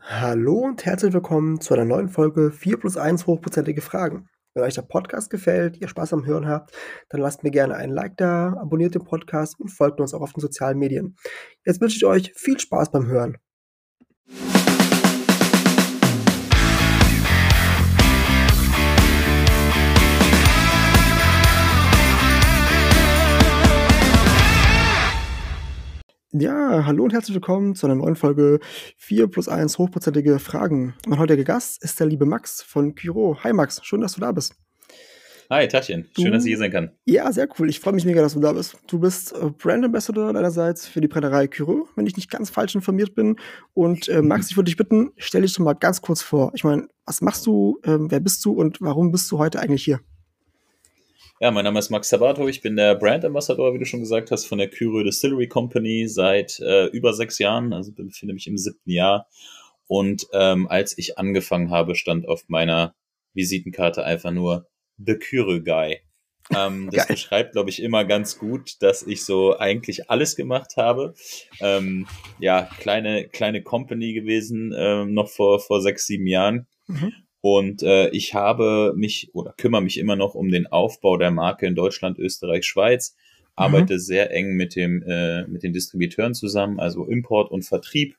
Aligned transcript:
Hallo 0.00 0.58
und 0.58 0.84
herzlich 0.84 1.12
willkommen 1.12 1.60
zu 1.60 1.74
einer 1.74 1.84
neuen 1.84 2.08
Folge 2.08 2.50
4 2.50 2.78
plus 2.78 2.96
1 2.96 3.26
hochprozentige 3.26 3.80
Fragen. 3.80 4.28
Wenn 4.54 4.64
euch 4.64 4.74
der 4.74 4.82
Podcast 4.82 5.30
gefällt, 5.30 5.76
ihr 5.78 5.88
Spaß 5.88 6.12
am 6.12 6.26
Hören 6.26 6.46
habt, 6.46 6.74
dann 7.08 7.20
lasst 7.20 7.42
mir 7.42 7.50
gerne 7.50 7.76
einen 7.76 7.92
Like 7.92 8.16
da, 8.16 8.54
abonniert 8.60 8.94
den 8.94 9.04
Podcast 9.04 9.58
und 9.58 9.68
folgt 9.68 10.00
uns 10.00 10.12
auch 10.12 10.20
auf 10.20 10.32
den 10.32 10.40
sozialen 10.40 10.78
Medien. 10.78 11.16
Jetzt 11.64 11.80
wünsche 11.80 11.96
ich 11.96 12.04
euch 12.04 12.32
viel 12.36 12.58
Spaß 12.58 12.90
beim 12.90 13.06
Hören. 13.06 13.38
Ja, 26.34 26.86
hallo 26.86 27.04
und 27.04 27.12
herzlich 27.12 27.34
willkommen 27.34 27.74
zu 27.74 27.86
einer 27.86 27.94
neuen 27.94 28.16
Folge 28.16 28.58
4 28.96 29.26
plus 29.28 29.48
1 29.48 29.76
hochprozentige 29.76 30.38
Fragen. 30.38 30.94
Mein 31.06 31.18
heutiger 31.18 31.44
Gast 31.44 31.84
ist 31.84 32.00
der 32.00 32.06
liebe 32.06 32.24
Max 32.24 32.62
von 32.62 32.94
Kyro. 32.94 33.36
Hi 33.44 33.52
Max, 33.52 33.84
schön, 33.84 34.00
dass 34.00 34.14
du 34.14 34.22
da 34.22 34.32
bist. 34.32 34.54
Hi, 35.50 35.68
Taschen. 35.68 36.08
Schön, 36.16 36.24
du, 36.24 36.30
dass 36.30 36.44
ich 36.46 36.48
hier 36.48 36.56
sein 36.56 36.70
kann. 36.70 36.92
Ja, 37.04 37.30
sehr 37.32 37.46
cool. 37.58 37.68
Ich 37.68 37.80
freue 37.80 37.92
mich 37.92 38.06
mega, 38.06 38.22
dass 38.22 38.32
du 38.32 38.40
da 38.40 38.54
bist. 38.54 38.78
Du 38.86 38.98
bist 38.98 39.34
äh, 39.34 39.50
Brand 39.50 39.84
Ambassador 39.84 40.32
deinerseits 40.32 40.88
für 40.88 41.02
die 41.02 41.08
Brennerei 41.08 41.48
Kyro, 41.48 41.86
wenn 41.96 42.06
ich 42.06 42.16
nicht 42.16 42.30
ganz 42.30 42.48
falsch 42.48 42.74
informiert 42.74 43.14
bin. 43.14 43.36
Und 43.74 44.08
äh, 44.08 44.22
Max, 44.22 44.50
ich 44.50 44.56
würde 44.56 44.70
dich 44.70 44.78
bitten, 44.78 45.10
stell 45.18 45.42
dich 45.42 45.52
doch 45.52 45.62
mal 45.62 45.74
ganz 45.74 46.00
kurz 46.00 46.22
vor. 46.22 46.52
Ich 46.54 46.64
meine, 46.64 46.88
was 47.04 47.20
machst 47.20 47.44
du, 47.44 47.78
äh, 47.82 47.98
wer 47.98 48.20
bist 48.20 48.42
du 48.46 48.52
und 48.52 48.80
warum 48.80 49.12
bist 49.12 49.30
du 49.30 49.36
heute 49.36 49.60
eigentlich 49.60 49.84
hier? 49.84 50.00
Ja, 51.42 51.50
mein 51.50 51.64
Name 51.64 51.80
ist 51.80 51.90
Max 51.90 52.08
Sabato. 52.08 52.46
Ich 52.46 52.60
bin 52.60 52.76
der 52.76 52.94
Brand 52.94 53.24
Ambassador, 53.24 53.74
wie 53.74 53.78
du 53.80 53.84
schon 53.84 53.98
gesagt 53.98 54.30
hast, 54.30 54.44
von 54.44 54.58
der 54.58 54.70
Kyro 54.70 55.02
Distillery 55.02 55.48
Company 55.48 56.06
seit 56.06 56.60
äh, 56.60 56.86
über 56.86 57.12
sechs 57.14 57.40
Jahren. 57.40 57.72
Also 57.72 57.90
befinde 57.90 58.32
mich 58.32 58.46
im 58.46 58.56
siebten 58.56 58.92
Jahr. 58.92 59.26
Und 59.88 60.28
ähm, 60.32 60.68
als 60.68 60.96
ich 60.96 61.18
angefangen 61.18 61.70
habe, 61.70 61.96
stand 61.96 62.28
auf 62.28 62.44
meiner 62.46 62.94
Visitenkarte 63.34 64.04
einfach 64.04 64.30
nur 64.30 64.68
The 65.04 65.16
Kyro 65.16 65.60
Guy. 65.60 65.98
Ähm, 66.54 66.90
das 66.92 67.08
Geil. 67.08 67.16
beschreibt, 67.16 67.52
glaube 67.54 67.70
ich, 67.70 67.82
immer 67.82 68.04
ganz 68.04 68.38
gut, 68.38 68.80
dass 68.80 69.02
ich 69.02 69.24
so 69.24 69.58
eigentlich 69.58 70.08
alles 70.08 70.36
gemacht 70.36 70.76
habe. 70.76 71.12
Ähm, 71.58 72.06
ja, 72.38 72.70
kleine, 72.78 73.26
kleine 73.26 73.64
Company 73.64 74.12
gewesen, 74.12 74.72
ähm, 74.78 75.12
noch 75.12 75.28
vor, 75.28 75.58
vor 75.58 75.82
sechs, 75.82 76.06
sieben 76.06 76.28
Jahren. 76.28 76.68
Mhm. 76.86 77.12
Und 77.42 77.82
äh, 77.82 78.08
ich 78.10 78.34
habe 78.34 78.94
mich 78.96 79.30
oder 79.34 79.52
kümmere 79.56 79.82
mich 79.82 79.98
immer 79.98 80.14
noch 80.14 80.34
um 80.34 80.50
den 80.50 80.68
Aufbau 80.68 81.16
der 81.16 81.32
Marke 81.32 81.66
in 81.66 81.74
Deutschland, 81.74 82.18
Österreich, 82.18 82.64
Schweiz. 82.64 83.16
Arbeite 83.56 83.94
mhm. 83.94 83.98
sehr 83.98 84.30
eng 84.30 84.54
mit 84.54 84.76
dem 84.76 85.02
äh, 85.02 85.46
mit 85.48 85.64
den 85.64 85.72
Distributeuren 85.72 86.34
zusammen, 86.34 86.78
also 86.80 87.04
Import 87.04 87.50
und 87.50 87.64
Vertrieb. 87.64 88.16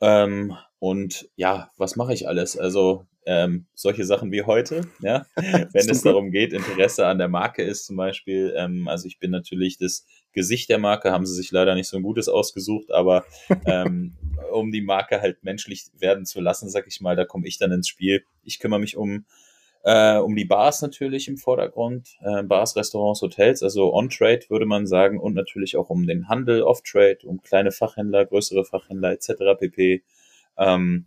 Ähm, 0.00 0.56
und 0.78 1.28
ja, 1.36 1.70
was 1.76 1.96
mache 1.96 2.14
ich 2.14 2.26
alles? 2.26 2.56
Also 2.58 3.04
ähm, 3.26 3.66
solche 3.74 4.06
Sachen 4.06 4.32
wie 4.32 4.42
heute, 4.42 4.88
ja, 5.00 5.26
wenn 5.36 5.90
es 5.90 6.00
darum 6.00 6.30
geht, 6.30 6.54
Interesse 6.54 7.06
an 7.06 7.18
der 7.18 7.28
Marke 7.28 7.62
ist 7.62 7.84
zum 7.84 7.96
Beispiel. 7.96 8.54
Ähm, 8.56 8.88
also 8.88 9.06
ich 9.06 9.18
bin 9.18 9.30
natürlich 9.30 9.76
das 9.76 10.06
Gesicht 10.32 10.70
der 10.70 10.78
Marke, 10.78 11.12
haben 11.12 11.26
sie 11.26 11.34
sich 11.34 11.52
leider 11.52 11.74
nicht 11.74 11.88
so 11.88 11.98
ein 11.98 12.02
gutes 12.02 12.28
ausgesucht, 12.28 12.90
aber 12.90 13.24
ähm, 13.66 14.16
um 14.52 14.72
die 14.72 14.82
Marke 14.82 15.20
halt 15.20 15.42
menschlich 15.42 15.86
werden 15.98 16.24
zu 16.24 16.40
lassen, 16.40 16.68
sag 16.68 16.86
ich 16.86 17.00
mal, 17.00 17.16
da 17.16 17.24
komme 17.24 17.46
ich 17.46 17.58
dann 17.58 17.72
ins 17.72 17.88
Spiel. 17.88 18.24
Ich 18.44 18.58
kümmere 18.58 18.80
mich 18.80 18.96
um 18.96 19.24
äh, 19.82 20.18
um 20.18 20.36
die 20.36 20.44
Bars 20.44 20.82
natürlich 20.82 21.26
im 21.28 21.38
Vordergrund, 21.38 22.18
äh, 22.22 22.42
Bars, 22.42 22.76
Restaurants, 22.76 23.22
Hotels, 23.22 23.62
also 23.62 23.94
On-Trade 23.94 24.42
würde 24.48 24.66
man 24.66 24.86
sagen 24.86 25.18
und 25.18 25.34
natürlich 25.34 25.76
auch 25.76 25.88
um 25.88 26.06
den 26.06 26.28
Handel, 26.28 26.62
Off-Trade, 26.62 27.20
um 27.24 27.40
kleine 27.42 27.72
Fachhändler, 27.72 28.26
größere 28.26 28.64
Fachhändler 28.64 29.12
etc. 29.12 29.58
pp. 29.58 30.02
Ähm, 30.58 31.06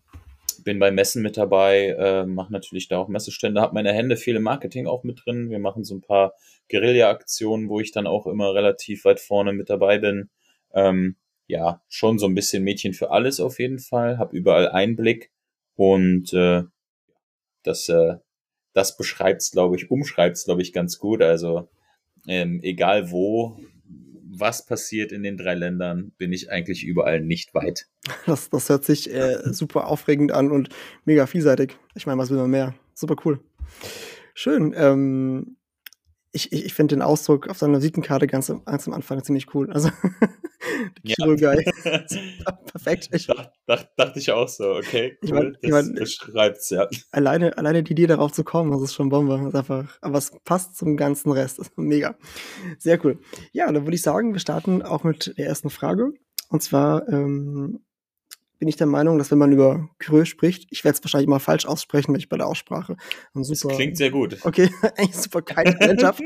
bin 0.63 0.79
bei 0.79 0.91
Messen 0.91 1.21
mit 1.21 1.37
dabei, 1.37 1.95
äh, 1.99 2.25
mache 2.25 2.51
natürlich 2.51 2.87
da 2.87 2.97
auch 2.97 3.09
Messestände, 3.09 3.61
habe 3.61 3.73
meine 3.73 3.93
Hände 3.93 4.17
viel 4.17 4.35
im 4.35 4.43
Marketing 4.43 4.87
auch 4.87 5.03
mit 5.03 5.21
drin. 5.25 5.49
Wir 5.49 5.59
machen 5.59 5.83
so 5.83 5.95
ein 5.95 6.01
paar 6.01 6.33
Guerilla-Aktionen, 6.71 7.69
wo 7.69 7.79
ich 7.79 7.91
dann 7.91 8.07
auch 8.07 8.25
immer 8.25 8.55
relativ 8.55 9.05
weit 9.05 9.19
vorne 9.19 9.53
mit 9.53 9.69
dabei 9.69 9.99
bin. 9.99 10.29
Ähm, 10.73 11.15
ja, 11.47 11.81
schon 11.87 12.19
so 12.19 12.25
ein 12.25 12.35
bisschen 12.35 12.63
Mädchen 12.63 12.93
für 12.93 13.11
alles 13.11 13.39
auf 13.39 13.59
jeden 13.59 13.79
Fall, 13.79 14.17
habe 14.17 14.35
überall 14.35 14.69
Einblick 14.69 15.31
und 15.75 16.33
äh, 16.33 16.63
das, 17.63 17.89
äh, 17.89 18.17
das 18.73 18.97
beschreibt's, 18.97 19.51
glaube 19.51 19.75
ich, 19.75 19.91
umschreibt's, 19.91 20.45
glaube 20.45 20.61
ich, 20.61 20.73
ganz 20.73 20.99
gut. 20.99 21.21
Also 21.21 21.69
ähm, 22.27 22.59
egal 22.63 23.11
wo, 23.11 23.57
was 24.35 24.65
passiert 24.65 25.11
in 25.11 25.23
den 25.23 25.37
drei 25.37 25.53
Ländern, 25.53 26.11
bin 26.17 26.33
ich 26.33 26.51
eigentlich 26.51 26.83
überall 26.83 27.21
nicht 27.21 27.53
weit. 27.53 27.87
Das, 28.25 28.49
das 28.49 28.69
hört 28.69 28.85
sich 28.85 29.13
äh, 29.13 29.39
super 29.53 29.87
aufregend 29.87 30.31
an 30.31 30.51
und 30.51 30.69
mega 31.05 31.25
vielseitig. 31.25 31.77
Ich 31.95 32.05
meine, 32.05 32.19
was 32.19 32.29
will 32.29 32.37
man 32.37 32.49
mehr? 32.49 32.75
Super 32.93 33.15
cool. 33.25 33.39
Schön. 34.33 34.73
Ähm, 34.75 35.57
ich, 36.33 36.51
ich, 36.51 36.65
ich 36.65 36.73
finde 36.73 36.95
den 36.95 37.01
Ausdruck 37.01 37.47
auf 37.47 37.59
seiner 37.59 37.77
Visitenkarte 37.77 38.27
ganz, 38.27 38.51
ganz 38.65 38.87
am 38.87 38.93
Anfang 38.93 39.23
ziemlich 39.23 39.53
cool. 39.53 39.71
Also, 39.71 39.89
Kiro 41.05 41.35
ja. 41.35 41.53
Guy. 41.53 41.65
Perfekt. 42.71 43.09
Ich, 43.13 43.27
dacht, 43.67 43.89
dachte 43.95 44.19
ich 44.19 44.31
auch 44.31 44.47
so, 44.47 44.71
okay. 44.73 45.17
Cool. 45.21 45.57
Ich 45.61 45.71
mein, 45.71 45.95
ich 46.01 46.19
mein, 46.33 46.53
das 46.53 46.69
ja. 46.71 46.87
Alleine, 47.11 47.57
alleine 47.57 47.83
die 47.83 47.91
Idee 47.91 48.07
darauf 48.07 48.31
zu 48.31 48.43
kommen, 48.43 48.71
das 48.71 48.81
ist 48.81 48.95
schon 48.95 49.09
Bombe. 49.09 49.37
Das 49.37 49.47
ist 49.47 49.55
einfach, 49.55 49.97
aber 50.01 50.17
es 50.17 50.31
passt 50.43 50.75
zum 50.75 50.97
ganzen 50.97 51.31
Rest. 51.31 51.59
Das 51.59 51.67
ist 51.67 51.77
mega. 51.77 52.15
Sehr 52.79 53.03
cool. 53.05 53.19
Ja, 53.51 53.71
dann 53.71 53.85
würde 53.85 53.95
ich 53.95 54.01
sagen, 54.01 54.33
wir 54.33 54.39
starten 54.39 54.81
auch 54.81 55.03
mit 55.03 55.37
der 55.37 55.47
ersten 55.47 55.69
Frage. 55.69 56.13
Und 56.49 56.63
zwar, 56.63 57.07
ähm, 57.09 57.79
bin 58.63 58.69
ich 58.69 58.77
der 58.77 58.87
Meinung, 58.87 59.17
dass 59.17 59.29
wenn 59.29 59.39
man 59.39 59.51
über 59.51 59.89
Krö 59.99 60.23
spricht, 60.23 60.69
ich 60.71 60.85
werde 60.85 60.97
es 60.97 61.03
wahrscheinlich 61.03 61.27
mal 61.27 61.39
falsch 61.39 61.65
aussprechen, 61.65 62.13
wenn 62.13 62.19
ich 62.21 62.29
bei 62.29 62.37
der 62.37 62.47
Aussprache. 62.47 62.95
Super, 63.33 63.67
das 63.67 63.75
klingt 63.75 63.97
sehr 63.97 64.09
gut. 64.09 64.37
Okay, 64.45 64.69
eigentlich 64.95 65.17
super 65.17 65.41
kein 65.41 65.77
Talent 65.77 66.01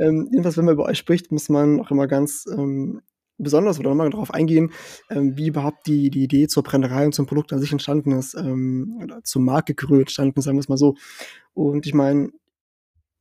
ähm, 0.00 0.28
jedenfalls, 0.32 0.56
wenn 0.56 0.64
man 0.64 0.74
über 0.74 0.86
euch 0.86 0.98
spricht, 0.98 1.30
muss 1.30 1.48
man 1.48 1.78
auch 1.78 1.92
immer 1.92 2.08
ganz 2.08 2.46
ähm, 2.50 3.00
besonders 3.38 3.78
oder 3.78 3.90
nochmal 3.90 4.10
darauf 4.10 4.34
eingehen, 4.34 4.72
ähm, 5.08 5.36
wie 5.36 5.46
überhaupt 5.46 5.86
die, 5.86 6.10
die 6.10 6.24
Idee 6.24 6.48
zur 6.48 6.64
Brennerei 6.64 7.06
und 7.06 7.14
zum 7.14 7.26
Produkt 7.26 7.52
an 7.52 7.60
sich 7.60 7.70
entstanden 7.70 8.10
ist, 8.10 8.34
ähm, 8.34 8.98
oder 9.00 9.22
zur 9.22 9.40
Marke 9.40 9.76
Krö 9.76 10.00
entstanden 10.00 10.40
ist, 10.40 10.46
sagen 10.46 10.56
wir 10.56 10.62
es 10.62 10.68
mal 10.68 10.76
so. 10.76 10.96
Und 11.52 11.86
ich 11.86 11.94
meine, 11.94 12.30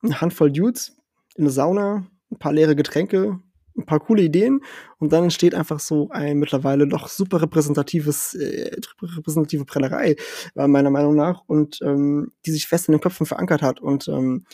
eine 0.02 0.20
Handvoll 0.20 0.52
Dudes 0.52 0.98
in 1.36 1.44
der 1.44 1.54
Sauna, 1.54 2.08
ein 2.32 2.40
paar 2.40 2.54
leere 2.54 2.76
Getränke, 2.76 3.40
ein 3.78 3.86
paar 3.86 4.00
coole 4.00 4.22
Ideen 4.22 4.62
und 5.00 5.12
dann 5.12 5.24
entsteht 5.24 5.56
einfach 5.56 5.80
so 5.80 6.10
ein 6.12 6.38
mittlerweile 6.38 6.88
doch 6.88 7.08
super 7.08 7.42
repräsentatives, 7.42 8.36
äh, 8.36 8.76
repräsentative 9.02 9.66
Brennerei, 9.66 10.16
meiner 10.56 10.90
Meinung 10.90 11.16
nach, 11.16 11.42
und 11.48 11.80
ähm, 11.82 12.32
die 12.46 12.52
sich 12.52 12.68
fest 12.68 12.88
in 12.88 12.94
den 12.94 13.02
Köpfen 13.02 13.26
verankert 13.26 13.62
hat. 13.62 13.80
Und 13.82 14.08
ähm, 14.08 14.46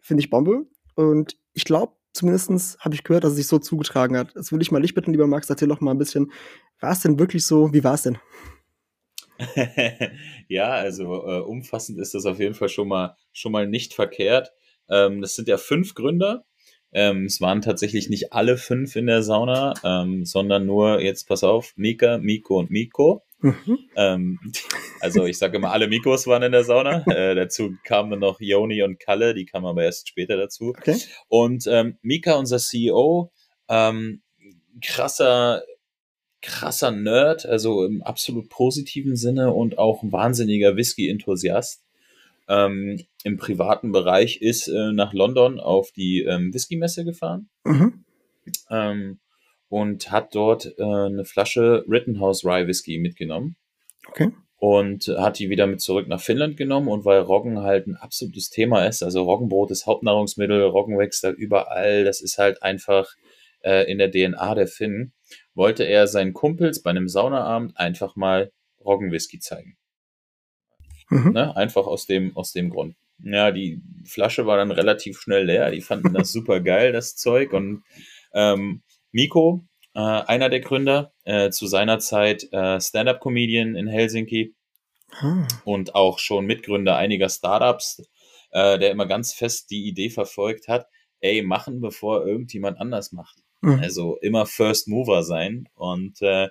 finde 0.00 0.22
ich 0.22 0.30
Bombe. 0.30 0.66
Und 0.94 1.36
ich 1.52 1.64
glaube, 1.64 1.94
zumindest 2.12 2.78
habe 2.80 2.94
ich 2.94 3.04
gehört, 3.04 3.24
dass 3.24 3.32
es 3.32 3.36
sich 3.36 3.46
so 3.46 3.58
zugetragen 3.58 4.16
hat. 4.16 4.34
Jetzt 4.34 4.52
würde 4.52 4.62
ich 4.62 4.72
mal 4.72 4.82
dich 4.82 4.94
bitten, 4.94 5.12
lieber 5.12 5.26
Max, 5.26 5.48
erzähl 5.48 5.68
doch 5.68 5.80
mal 5.80 5.92
ein 5.92 5.98
bisschen, 5.98 6.32
war 6.80 6.92
es 6.92 7.00
denn 7.00 7.18
wirklich 7.18 7.46
so? 7.46 7.72
Wie 7.72 7.84
war 7.84 7.94
es 7.94 8.02
denn? 8.02 8.18
ja, 10.48 10.70
also 10.70 11.04
äh, 11.26 11.40
umfassend 11.40 11.98
ist 12.00 12.14
das 12.14 12.26
auf 12.26 12.40
jeden 12.40 12.54
Fall 12.54 12.68
schon 12.68 12.88
mal, 12.88 13.16
schon 13.32 13.52
mal 13.52 13.68
nicht 13.68 13.94
verkehrt. 13.94 14.52
Ähm, 14.88 15.20
das 15.20 15.36
sind 15.36 15.48
ja 15.48 15.58
fünf 15.58 15.94
Gründer 15.94 16.44
ähm, 16.92 17.26
es 17.26 17.40
waren 17.40 17.60
tatsächlich 17.60 18.08
nicht 18.08 18.32
alle 18.32 18.56
fünf 18.56 18.96
in 18.96 19.06
der 19.06 19.22
Sauna, 19.22 19.74
ähm, 19.84 20.24
sondern 20.24 20.66
nur, 20.66 21.00
jetzt 21.00 21.28
pass 21.28 21.44
auf, 21.44 21.74
Mika, 21.76 22.18
Miko 22.18 22.58
und 22.58 22.70
Miko. 22.70 23.22
Mhm. 23.40 23.78
Ähm, 23.94 24.40
also 25.00 25.24
ich 25.26 25.38
sage 25.38 25.58
immer, 25.58 25.70
alle 25.70 25.86
Mikos 25.86 26.26
waren 26.26 26.42
in 26.42 26.52
der 26.52 26.64
Sauna. 26.64 27.04
Äh, 27.18 27.34
dazu 27.34 27.74
kamen 27.84 28.20
noch 28.20 28.40
Joni 28.40 28.82
und 28.82 29.00
Kalle, 29.00 29.34
die 29.34 29.44
kamen 29.44 29.66
aber 29.66 29.82
erst 29.82 30.08
später 30.08 30.36
dazu. 30.36 30.70
Okay. 30.70 30.96
Und 31.28 31.66
ähm, 31.66 31.98
Mika, 32.02 32.34
unser 32.34 32.58
CEO, 32.58 33.32
ähm, 33.68 34.22
krasser, 34.82 35.62
krasser 36.42 36.90
Nerd, 36.90 37.44
also 37.44 37.84
im 37.84 38.02
absolut 38.02 38.48
positiven 38.48 39.16
Sinne 39.16 39.52
und 39.52 39.78
auch 39.78 40.02
ein 40.02 40.12
wahnsinniger 40.12 40.76
Whisky-Enthusiast 40.76 41.84
ähm, 42.48 43.04
im 43.24 43.36
privaten 43.36 43.92
Bereich 43.92 44.40
ist 44.40 44.68
äh, 44.68 44.92
nach 44.92 45.12
London 45.12 45.60
auf 45.60 45.90
die 45.92 46.22
ähm, 46.22 46.54
Whisky-Messe 46.54 47.04
gefahren 47.04 47.48
mhm. 47.64 48.04
ähm, 48.70 49.18
und 49.68 50.10
hat 50.10 50.34
dort 50.34 50.74
äh, 50.78 50.82
eine 50.82 51.24
Flasche 51.24 51.84
Rittenhouse 51.88 52.44
Rye 52.44 52.66
Whisky 52.66 52.98
mitgenommen. 52.98 53.56
Okay. 54.08 54.30
Und 54.60 55.06
hat 55.06 55.38
die 55.38 55.50
wieder 55.50 55.68
mit 55.68 55.80
zurück 55.80 56.08
nach 56.08 56.20
Finnland 56.20 56.56
genommen 56.56 56.88
und 56.88 57.04
weil 57.04 57.20
Roggen 57.20 57.62
halt 57.62 57.86
ein 57.86 57.94
absolutes 57.94 58.50
Thema 58.50 58.86
ist, 58.86 59.04
also 59.04 59.22
Roggenbrot 59.22 59.70
ist 59.70 59.86
Hauptnahrungsmittel, 59.86 60.62
Roggen 60.64 60.98
wächst 60.98 61.22
da 61.22 61.30
überall, 61.30 62.04
das 62.04 62.20
ist 62.20 62.38
halt 62.38 62.60
einfach 62.62 63.14
äh, 63.60 63.90
in 63.90 63.98
der 63.98 64.10
DNA 64.10 64.54
der 64.56 64.66
Finnen, 64.66 65.12
wollte 65.54 65.84
er 65.84 66.08
seinen 66.08 66.32
Kumpels 66.32 66.82
bei 66.82 66.90
einem 66.90 67.08
Saunaabend 67.08 67.78
einfach 67.78 68.16
mal 68.16 68.50
Roggenwhisky 68.84 69.38
zeigen. 69.38 69.76
Mhm. 71.10 71.32
Ne? 71.32 71.56
Einfach 71.56 71.86
aus 71.86 72.06
dem, 72.06 72.36
aus 72.36 72.52
dem 72.52 72.70
Grund. 72.70 72.96
Ja, 73.22 73.50
die 73.50 73.80
Flasche 74.04 74.46
war 74.46 74.56
dann 74.56 74.70
relativ 74.70 75.20
schnell 75.20 75.44
leer. 75.44 75.70
Die 75.70 75.80
fanden 75.80 76.12
das 76.12 76.32
super 76.32 76.60
geil, 76.60 76.92
das 76.92 77.16
Zeug. 77.16 77.52
Und 77.52 77.82
ähm, 78.32 78.82
Miko, 79.12 79.64
äh, 79.94 80.00
einer 80.00 80.48
der 80.48 80.60
Gründer, 80.60 81.12
äh, 81.24 81.50
zu 81.50 81.66
seiner 81.66 81.98
Zeit 81.98 82.46
äh, 82.52 82.80
Stand-up-Comedian 82.80 83.74
in 83.74 83.88
Helsinki 83.88 84.54
hm. 85.20 85.46
und 85.64 85.94
auch 85.94 86.18
schon 86.18 86.46
Mitgründer 86.46 86.96
einiger 86.96 87.28
Startups, 87.28 88.02
äh, 88.50 88.78
der 88.78 88.90
immer 88.90 89.06
ganz 89.06 89.32
fest 89.32 89.70
die 89.70 89.86
Idee 89.86 90.10
verfolgt 90.10 90.68
hat, 90.68 90.86
ey, 91.20 91.42
machen, 91.42 91.80
bevor 91.80 92.26
irgendjemand 92.26 92.78
anders 92.78 93.12
macht. 93.12 93.42
Mhm. 93.60 93.80
Also 93.80 94.16
immer 94.18 94.46
First 94.46 94.88
Mover 94.88 95.22
sein 95.22 95.68
und 95.74 96.22
äh, 96.22 96.48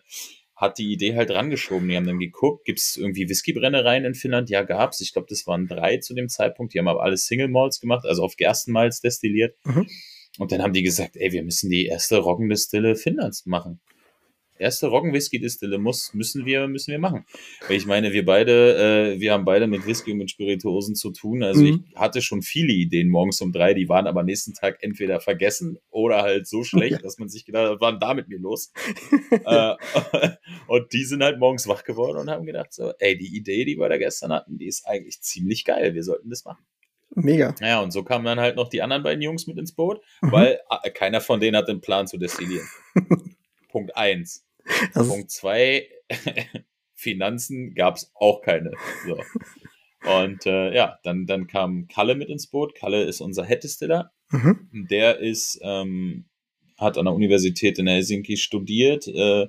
hat 0.57 0.79
die 0.79 0.91
Idee 0.91 1.15
halt 1.15 1.31
rangeschoben. 1.31 1.87
Die 1.87 1.95
haben 1.95 2.07
dann 2.07 2.19
geguckt, 2.19 2.65
gibt 2.65 2.79
es 2.79 2.97
irgendwie 2.97 3.29
Whiskybrennereien 3.29 4.05
in 4.05 4.15
Finnland? 4.15 4.49
Ja, 4.49 4.63
gab's. 4.63 4.99
Ich 5.01 5.13
glaube, 5.13 5.27
das 5.29 5.47
waren 5.47 5.67
drei 5.67 5.97
zu 5.97 6.15
dem 6.15 6.29
Zeitpunkt. 6.29 6.73
Die 6.73 6.79
haben 6.79 6.87
aber 6.87 7.03
alles 7.03 7.27
Single 7.27 7.47
Malts 7.47 7.79
gemacht, 7.79 8.05
also 8.05 8.23
auf 8.23 8.35
Gerstenmalz 8.35 8.99
destilliert. 8.99 9.55
Mhm. 9.63 9.87
Und 10.39 10.51
dann 10.51 10.61
haben 10.61 10.73
die 10.73 10.83
gesagt, 10.83 11.15
ey, 11.15 11.31
wir 11.31 11.43
müssen 11.43 11.69
die 11.69 11.85
erste 11.85 12.17
Rockendestille 12.17 12.95
Finnlands 12.95 13.45
machen 13.45 13.79
erste 14.59 14.87
Roggenwhisky-Distille 14.87 15.77
muss, 15.77 16.13
müssen 16.13 16.45
wir, 16.45 16.67
müssen 16.67 16.91
wir 16.91 16.99
machen. 16.99 17.25
Weil 17.67 17.77
ich 17.77 17.85
meine, 17.85 18.13
wir 18.13 18.25
beide, 18.25 19.13
äh, 19.15 19.19
wir 19.19 19.33
haben 19.33 19.45
beide 19.45 19.67
mit 19.67 19.85
Whisky 19.85 20.11
und 20.11 20.19
mit 20.19 20.31
Spirituosen 20.31 20.95
zu 20.95 21.11
tun. 21.11 21.43
Also 21.43 21.61
mhm. 21.61 21.85
ich 21.89 21.95
hatte 21.95 22.21
schon 22.21 22.41
viele 22.41 22.73
Ideen 22.73 23.09
morgens 23.09 23.41
um 23.41 23.51
drei, 23.51 23.73
die 23.73 23.89
waren 23.89 24.07
aber 24.07 24.23
nächsten 24.23 24.53
Tag 24.53 24.77
entweder 24.81 25.19
vergessen 25.19 25.77
oder 25.89 26.21
halt 26.21 26.47
so 26.47 26.63
schlecht, 26.63 26.99
dass 27.03 27.17
man 27.17 27.29
sich 27.29 27.45
gedacht 27.45 27.69
hat, 27.69 27.71
was 27.73 27.81
war 27.81 27.99
da 27.99 28.13
mit 28.13 28.27
mir 28.27 28.39
los? 28.39 28.71
äh, 29.31 29.75
und 30.67 30.93
die 30.93 31.03
sind 31.03 31.23
halt 31.23 31.39
morgens 31.39 31.67
wach 31.67 31.83
geworden 31.83 32.17
und 32.17 32.29
haben 32.29 32.45
gedacht 32.45 32.73
so, 32.73 32.91
ey, 32.99 33.17
die 33.17 33.35
Idee, 33.35 33.65
die 33.65 33.77
wir 33.77 33.89
da 33.89 33.97
gestern 33.97 34.31
hatten, 34.31 34.57
die 34.57 34.67
ist 34.67 34.85
eigentlich 34.85 35.21
ziemlich 35.21 35.65
geil. 35.65 35.93
Wir 35.93 36.03
sollten 36.03 36.29
das 36.29 36.45
machen. 36.45 36.65
Mega. 37.15 37.55
Ja, 37.61 37.81
und 37.81 37.91
so 37.91 38.03
kamen 38.03 38.25
dann 38.25 38.39
halt 38.39 38.55
noch 38.55 38.69
die 38.69 38.81
anderen 38.81 39.03
beiden 39.03 39.21
Jungs 39.21 39.47
mit 39.47 39.57
ins 39.57 39.73
Boot, 39.73 40.01
mhm. 40.21 40.31
weil 40.31 40.59
mhm. 40.69 40.93
keiner 40.93 41.21
von 41.21 41.39
denen 41.39 41.55
hat 41.55 41.67
den 41.67 41.81
Plan 41.81 42.07
zu 42.07 42.17
destillieren. 42.17 42.67
Punkt 43.69 43.95
1. 43.95 44.45
Punkt 44.93 45.31
zwei, 45.31 45.87
Finanzen 46.93 47.75
gab 47.75 47.95
es 47.95 48.11
auch 48.15 48.41
keine. 48.41 48.71
So. 49.05 49.17
Und 50.05 50.45
äh, 50.45 50.73
ja, 50.75 50.99
dann, 51.03 51.25
dann 51.25 51.47
kam 51.47 51.87
Kalle 51.87 52.15
mit 52.15 52.29
ins 52.29 52.47
Boot. 52.47 52.75
Kalle 52.75 53.03
ist 53.03 53.21
unser 53.21 53.45
Head-Distiller. 53.45 54.11
Mhm. 54.29 54.87
Der 54.89 55.19
ist, 55.19 55.59
ähm, 55.63 56.25
hat 56.77 56.97
an 56.97 57.05
der 57.05 57.13
Universität 57.13 57.79
in 57.79 57.87
Helsinki 57.87 58.37
studiert, 58.37 59.07
äh, 59.07 59.47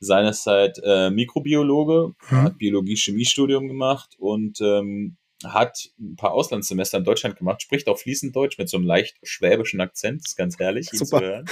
seinerzeit 0.00 0.80
äh, 0.84 1.10
Mikrobiologe, 1.10 2.14
mhm. 2.30 2.36
hat 2.36 2.58
Biologie-Chemie-Studium 2.58 3.68
gemacht 3.68 4.14
und 4.18 4.60
ähm, 4.60 5.16
hat 5.44 5.90
ein 5.98 6.16
paar 6.16 6.32
Auslandssemester 6.32 6.98
in 6.98 7.04
Deutschland 7.04 7.36
gemacht, 7.36 7.62
spricht 7.62 7.88
auch 7.88 7.98
fließend 7.98 8.34
Deutsch 8.34 8.58
mit 8.58 8.68
so 8.68 8.76
einem 8.76 8.86
leicht 8.86 9.16
schwäbischen 9.22 9.80
Akzent, 9.80 10.22
ist 10.24 10.36
ganz 10.36 10.58
herrlich, 10.58 10.92
ihn 10.92 10.98
Super. 10.98 11.18
zu 11.18 11.24
hören. 11.24 11.44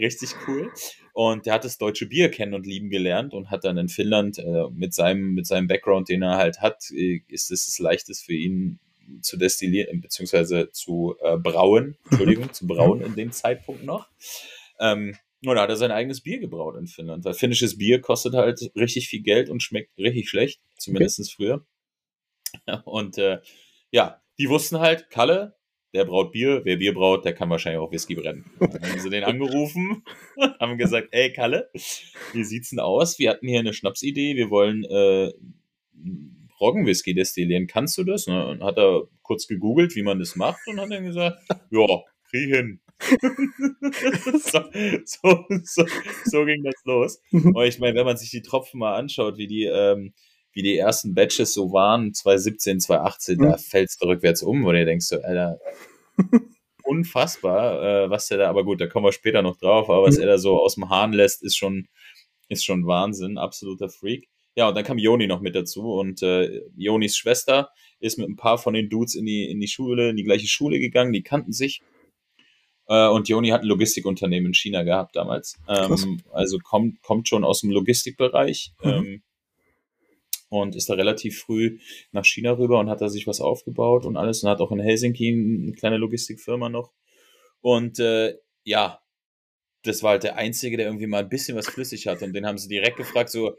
Richtig 0.00 0.30
cool. 0.48 0.72
Und 1.12 1.46
der 1.46 1.54
hat 1.54 1.64
das 1.64 1.78
deutsche 1.78 2.06
Bier 2.06 2.30
kennen 2.30 2.54
und 2.54 2.66
lieben 2.66 2.88
gelernt 2.88 3.34
und 3.34 3.50
hat 3.50 3.64
dann 3.64 3.76
in 3.76 3.88
Finnland 3.88 4.38
äh, 4.38 4.70
mit, 4.72 4.94
seinem, 4.94 5.34
mit 5.34 5.46
seinem 5.46 5.66
Background, 5.66 6.08
den 6.08 6.22
er 6.22 6.36
halt 6.36 6.60
hat, 6.60 6.90
äh, 6.92 7.20
ist 7.28 7.50
es 7.50 7.66
das 7.66 7.78
leichtes 7.78 8.22
für 8.22 8.34
ihn 8.34 8.78
zu 9.22 9.36
destillieren, 9.36 10.00
beziehungsweise 10.00 10.70
zu 10.72 11.16
äh, 11.22 11.36
brauen, 11.36 11.96
Entschuldigung, 12.10 12.52
zu 12.52 12.66
brauen 12.66 13.00
in 13.02 13.14
dem 13.14 13.32
Zeitpunkt 13.32 13.84
noch. 13.84 14.08
Ähm, 14.78 15.16
und 15.44 15.56
da 15.56 15.62
hat 15.62 15.70
er 15.70 15.76
sein 15.76 15.90
eigenes 15.90 16.22
Bier 16.22 16.38
gebraut 16.38 16.76
in 16.76 16.86
Finnland. 16.86 17.24
Weil 17.24 17.34
finnisches 17.34 17.78
Bier 17.78 18.00
kostet 18.00 18.34
halt 18.34 18.70
richtig 18.76 19.08
viel 19.08 19.22
Geld 19.22 19.48
und 19.48 19.62
schmeckt 19.62 19.96
richtig 19.98 20.28
schlecht, 20.28 20.60
zumindest 20.76 21.20
okay. 21.20 21.32
früher. 21.34 21.66
Und 22.84 23.18
äh, 23.18 23.40
ja, 23.90 24.22
die 24.38 24.48
wussten 24.48 24.80
halt, 24.80 25.10
Kalle, 25.10 25.56
der 25.92 26.04
braut 26.04 26.32
Bier, 26.32 26.62
wer 26.64 26.76
Bier 26.76 26.94
braut, 26.94 27.24
der 27.24 27.32
kann 27.34 27.50
wahrscheinlich 27.50 27.80
auch 27.80 27.92
Whisky 27.92 28.14
brennen. 28.14 28.44
Dann 28.60 28.82
haben 28.82 29.00
sie 29.00 29.10
den 29.10 29.24
angerufen, 29.24 30.04
haben 30.60 30.78
gesagt, 30.78 31.08
ey 31.12 31.32
Kalle, 31.32 31.70
wie 32.32 32.44
sieht's 32.44 32.70
denn 32.70 32.80
aus? 32.80 33.18
Wir 33.18 33.30
hatten 33.30 33.48
hier 33.48 33.60
eine 33.60 33.72
Schnapsidee, 33.72 34.36
wir 34.36 34.50
wollen 34.50 34.84
äh, 34.84 35.32
Roggenwhisky 36.60 37.14
destillieren. 37.14 37.66
Kannst 37.66 37.96
du 37.98 38.04
das? 38.04 38.26
Und 38.26 38.62
hat 38.62 38.78
er 38.78 39.08
kurz 39.22 39.46
gegoogelt, 39.46 39.96
wie 39.96 40.02
man 40.02 40.18
das 40.18 40.36
macht 40.36 40.60
und 40.66 40.80
hat 40.80 40.90
dann 40.90 41.04
gesagt, 41.04 41.38
ja, 41.70 41.86
krieg 42.28 42.54
hin. 42.54 42.80
so, 43.00 44.60
so, 45.06 45.44
so, 45.64 45.86
so, 46.26 46.44
ging 46.44 46.62
das 46.62 46.74
los. 46.84 47.22
Und 47.32 47.64
ich 47.64 47.78
meine, 47.78 47.98
wenn 47.98 48.04
man 48.04 48.18
sich 48.18 48.30
die 48.30 48.42
Tropfen 48.42 48.78
mal 48.78 48.94
anschaut, 48.94 49.38
wie 49.38 49.46
die 49.46 49.64
ähm, 49.64 50.12
wie 50.52 50.62
die 50.62 50.76
ersten 50.76 51.14
Batches 51.14 51.52
so 51.52 51.72
waren, 51.72 52.12
2017, 52.12 52.80
2018, 52.80 53.36
mhm. 53.36 53.42
da 53.42 53.56
fällst 53.56 54.02
du 54.02 54.06
rückwärts 54.06 54.42
um, 54.42 54.64
wo 54.64 54.72
du 54.72 54.84
denkst, 54.84 55.06
so, 55.06 55.20
Alter, 55.20 55.58
unfassbar, 56.84 57.82
äh, 57.82 58.10
was 58.10 58.28
der 58.28 58.38
da, 58.38 58.48
aber 58.48 58.64
gut, 58.64 58.80
da 58.80 58.86
kommen 58.86 59.06
wir 59.06 59.12
später 59.12 59.42
noch 59.42 59.56
drauf, 59.56 59.88
aber 59.88 60.02
was 60.02 60.16
mhm. 60.16 60.22
er 60.22 60.28
da 60.28 60.38
so 60.38 60.60
aus 60.60 60.74
dem 60.74 60.88
Hahn 60.90 61.12
lässt, 61.12 61.42
ist 61.42 61.56
schon, 61.56 61.86
ist 62.48 62.64
schon 62.64 62.86
Wahnsinn, 62.86 63.38
absoluter 63.38 63.88
Freak. 63.88 64.28
Ja, 64.56 64.68
und 64.68 64.74
dann 64.74 64.84
kam 64.84 64.98
Joni 64.98 65.26
noch 65.26 65.40
mit 65.40 65.54
dazu 65.54 65.92
und 65.92 66.22
äh, 66.22 66.62
Jonis 66.76 67.16
Schwester 67.16 67.70
ist 68.00 68.18
mit 68.18 68.28
ein 68.28 68.36
paar 68.36 68.58
von 68.58 68.74
den 68.74 68.88
Dudes 68.88 69.14
in 69.14 69.24
die, 69.24 69.48
in 69.48 69.60
die 69.60 69.68
Schule, 69.68 70.10
in 70.10 70.16
die 70.16 70.24
gleiche 70.24 70.48
Schule 70.48 70.80
gegangen, 70.80 71.12
die 71.12 71.22
kannten 71.22 71.52
sich. 71.52 71.80
Äh, 72.88 73.08
und 73.08 73.28
Joni 73.28 73.50
hat 73.50 73.62
ein 73.62 73.68
Logistikunternehmen 73.68 74.48
in 74.48 74.54
China 74.54 74.82
gehabt 74.82 75.14
damals. 75.14 75.56
Ähm, 75.68 76.20
also 76.32 76.58
kommt, 76.58 77.00
kommt 77.02 77.28
schon 77.28 77.44
aus 77.44 77.60
dem 77.60 77.70
Logistikbereich. 77.70 78.72
Mhm. 78.82 78.90
Ähm, 78.90 79.22
und 80.50 80.76
ist 80.76 80.90
da 80.90 80.94
relativ 80.94 81.40
früh 81.40 81.78
nach 82.12 82.24
China 82.24 82.52
rüber 82.52 82.78
und 82.80 82.90
hat 82.90 83.00
da 83.00 83.08
sich 83.08 83.26
was 83.26 83.40
aufgebaut 83.40 84.04
und 84.04 84.16
alles 84.16 84.42
und 84.42 84.50
hat 84.50 84.60
auch 84.60 84.72
in 84.72 84.80
Helsinki 84.80 85.28
eine 85.28 85.72
kleine 85.72 85.96
Logistikfirma 85.96 86.68
noch. 86.68 86.92
Und 87.60 87.98
äh, 87.98 88.34
ja, 88.64 89.00
das 89.84 90.02
war 90.02 90.12
halt 90.12 90.24
der 90.24 90.36
Einzige, 90.36 90.76
der 90.76 90.86
irgendwie 90.86 91.06
mal 91.06 91.22
ein 91.22 91.28
bisschen 91.28 91.56
was 91.56 91.68
flüssig 91.68 92.06
hatte. 92.06 92.24
Und 92.24 92.34
den 92.34 92.46
haben 92.46 92.58
sie 92.58 92.68
direkt 92.68 92.96
gefragt, 92.96 93.30
so, 93.30 93.56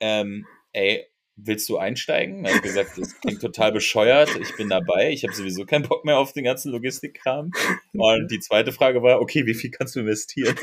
ähm, 0.00 0.46
ey, 0.72 1.06
willst 1.36 1.68
du 1.68 1.78
einsteigen? 1.78 2.44
Er 2.44 2.54
hat 2.54 2.62
gesagt, 2.62 2.98
das 2.98 3.20
klingt 3.20 3.40
total 3.40 3.72
bescheuert, 3.72 4.30
ich 4.40 4.56
bin 4.56 4.68
dabei, 4.68 5.10
ich 5.10 5.24
habe 5.24 5.34
sowieso 5.34 5.64
keinen 5.64 5.88
Bock 5.88 6.04
mehr 6.04 6.18
auf 6.18 6.32
den 6.32 6.44
ganzen 6.44 6.72
Logistikkram. 6.72 7.50
Und 7.92 8.30
die 8.30 8.40
zweite 8.40 8.72
Frage 8.72 9.02
war, 9.02 9.20
okay, 9.20 9.46
wie 9.46 9.54
viel 9.54 9.70
kannst 9.70 9.96
du 9.96 10.00
investieren? 10.00 10.56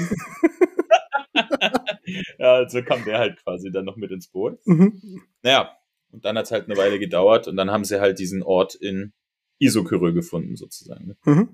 ja, 2.40 2.54
also 2.56 2.82
kam 2.84 3.04
der 3.06 3.20
halt 3.20 3.38
quasi 3.44 3.72
dann 3.72 3.86
noch 3.86 3.98
mit 3.98 4.12
ins 4.12 4.28
Boot. 4.28 4.60
Mhm. 4.66 5.22
Naja, 5.44 5.78
und 6.12 6.26
dann 6.26 6.38
hat 6.38 6.46
es 6.46 6.52
halt 6.52 6.66
eine 6.66 6.78
Weile 6.78 7.00
gedauert 7.00 7.48
und 7.48 7.58
dann 7.58 7.72
haben 7.72 7.84
sie 7.84 8.00
halt 8.00 8.20
diesen 8.20 8.44
Ort 8.44 8.76
in 8.76 9.14
Isokyrö 9.60 10.14
gefunden, 10.14 10.56
sozusagen. 10.56 11.08
Ne? 11.08 11.18
Mhm. 11.26 11.50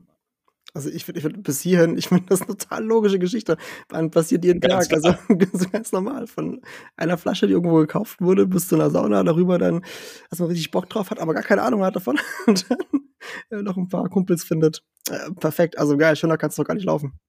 Also 0.76 0.90
ich 0.90 1.06
finde, 1.06 1.22
find, 1.22 1.44
bis 1.44 1.62
hierhin, 1.62 1.98
ich 1.98 2.08
finde 2.08 2.26
das 2.30 2.42
eine 2.42 2.58
total 2.58 2.84
logische 2.84 3.20
Geschichte. 3.20 3.58
Wann 3.90 4.10
passiert 4.10 4.44
jeden 4.44 4.60
ganz 4.60 4.88
Tag. 4.88 5.02
Klar. 5.02 5.20
Also 5.54 5.70
ganz 5.70 5.92
normal. 5.92 6.26
Von 6.26 6.62
einer 6.96 7.18
Flasche, 7.18 7.46
die 7.46 7.54
irgendwo 7.54 7.78
gekauft 7.78 8.20
wurde, 8.22 8.48
bis 8.48 8.68
zu 8.68 8.76
einer 8.76 8.90
Sauna, 8.90 9.24
darüber 9.24 9.60
dann, 9.60 9.86
dass 10.30 10.40
man 10.40 10.48
richtig 10.48 10.72
Bock 10.72 10.90
drauf 10.90 11.12
hat, 11.12 11.20
aber 11.20 11.36
gar 11.36 11.44
keine 11.44 11.62
Ahnung 11.62 11.84
hat 11.84 11.96
davon. 11.96 12.20
Und 12.48 12.70
dann 12.70 12.80
äh, 13.52 13.62
noch 13.62 13.78
ein 13.78 13.88
paar 13.88 14.10
Kumpels 14.10 14.44
findet. 14.44 14.84
Äh, 15.10 15.32
perfekt. 15.34 15.78
Also 15.78 15.96
geil, 15.96 16.16
schöner 16.16 16.38
kannst 16.38 16.58
du 16.58 16.64
doch 16.64 16.68
gar 16.68 16.76
nicht 16.76 16.86
laufen. 16.86 17.20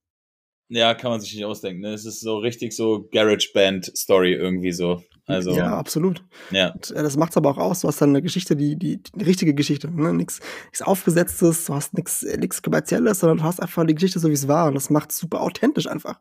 Ja, 0.69 0.95
kann 0.95 1.11
man 1.11 1.21
sich 1.21 1.35
nicht 1.35 1.45
ausdenken. 1.45 1.83
Ne? 1.83 1.93
Es 1.93 2.05
ist 2.05 2.21
so 2.21 2.39
richtig 2.39 2.73
so 2.73 3.09
Garage 3.13 3.51
Band 3.53 3.93
Story 3.97 4.33
irgendwie 4.33 4.73
so. 4.73 5.03
Also, 5.27 5.53
ja, 5.53 5.77
absolut. 5.77 6.23
Ja. 6.51 6.73
Und, 6.73 6.91
äh, 6.91 7.03
das 7.03 7.17
macht's 7.17 7.37
aber 7.37 7.51
auch 7.51 7.59
aus. 7.59 7.81
Du 7.81 7.89
hast 7.89 8.01
dann 8.01 8.11
eine 8.11 8.23
Geschichte, 8.23 8.57
die, 8.57 8.77
die, 8.77 9.03
die 9.03 9.25
richtige 9.25 9.55
Geschichte. 9.55 9.91
Ne? 9.91 10.13
Nichts 10.13 10.41
Aufgesetztes, 10.83 11.67
du 11.67 11.75
hast 11.75 11.95
nichts 11.95 12.23
äh, 12.23 12.37
nix 12.37 12.63
Kommerzielles, 12.63 13.21
sondern 13.21 13.39
du 13.39 13.45
hast 13.45 13.61
einfach 13.61 13.87
die 13.87 13.95
Geschichte 13.95 14.19
so, 14.19 14.29
wie 14.29 14.35
es 14.35 14.49
war. 14.49 14.69
Und 14.69 14.75
das 14.75 14.91
macht 14.91 15.13
super 15.13 15.41
authentisch 15.41 15.87
einfach. 15.87 16.21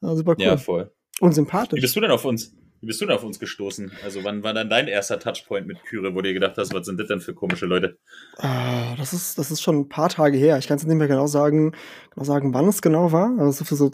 Super 0.00 0.34
cool. 0.38 0.44
Ja, 0.44 0.56
voll. 0.58 0.92
Und 1.20 1.32
sympathisch. 1.32 1.78
Wie 1.78 1.80
bist 1.80 1.96
du 1.96 2.00
denn 2.00 2.10
auf 2.10 2.24
uns? 2.24 2.54
Wie 2.84 2.88
bist 2.88 3.00
du 3.00 3.06
denn 3.06 3.16
auf 3.16 3.24
uns 3.24 3.38
gestoßen? 3.38 3.92
Also, 4.04 4.24
wann 4.24 4.42
war 4.42 4.52
dann 4.52 4.68
dein 4.68 4.88
erster 4.88 5.18
Touchpoint 5.18 5.66
mit 5.66 5.82
Küre, 5.84 6.12
wo 6.12 6.16
du 6.16 6.24
dir 6.28 6.34
gedacht 6.34 6.58
hast, 6.58 6.74
was 6.74 6.84
sind 6.84 7.00
das 7.00 7.08
denn 7.08 7.20
für 7.20 7.32
komische 7.32 7.64
Leute? 7.64 7.96
Ah, 8.36 8.94
das 8.98 9.14
ist, 9.14 9.38
das 9.38 9.50
ist 9.50 9.62
schon 9.62 9.78
ein 9.78 9.88
paar 9.88 10.10
Tage 10.10 10.36
her. 10.36 10.58
Ich 10.58 10.68
kann 10.68 10.76
es 10.76 10.84
nicht 10.84 10.94
mehr 10.94 11.08
genau 11.08 11.26
sagen, 11.26 11.72
genau 12.10 12.24
sagen, 12.24 12.52
wann 12.52 12.68
es 12.68 12.82
genau 12.82 13.10
war. 13.10 13.38
Also, 13.38 13.64
für 13.64 13.74
so 13.74 13.90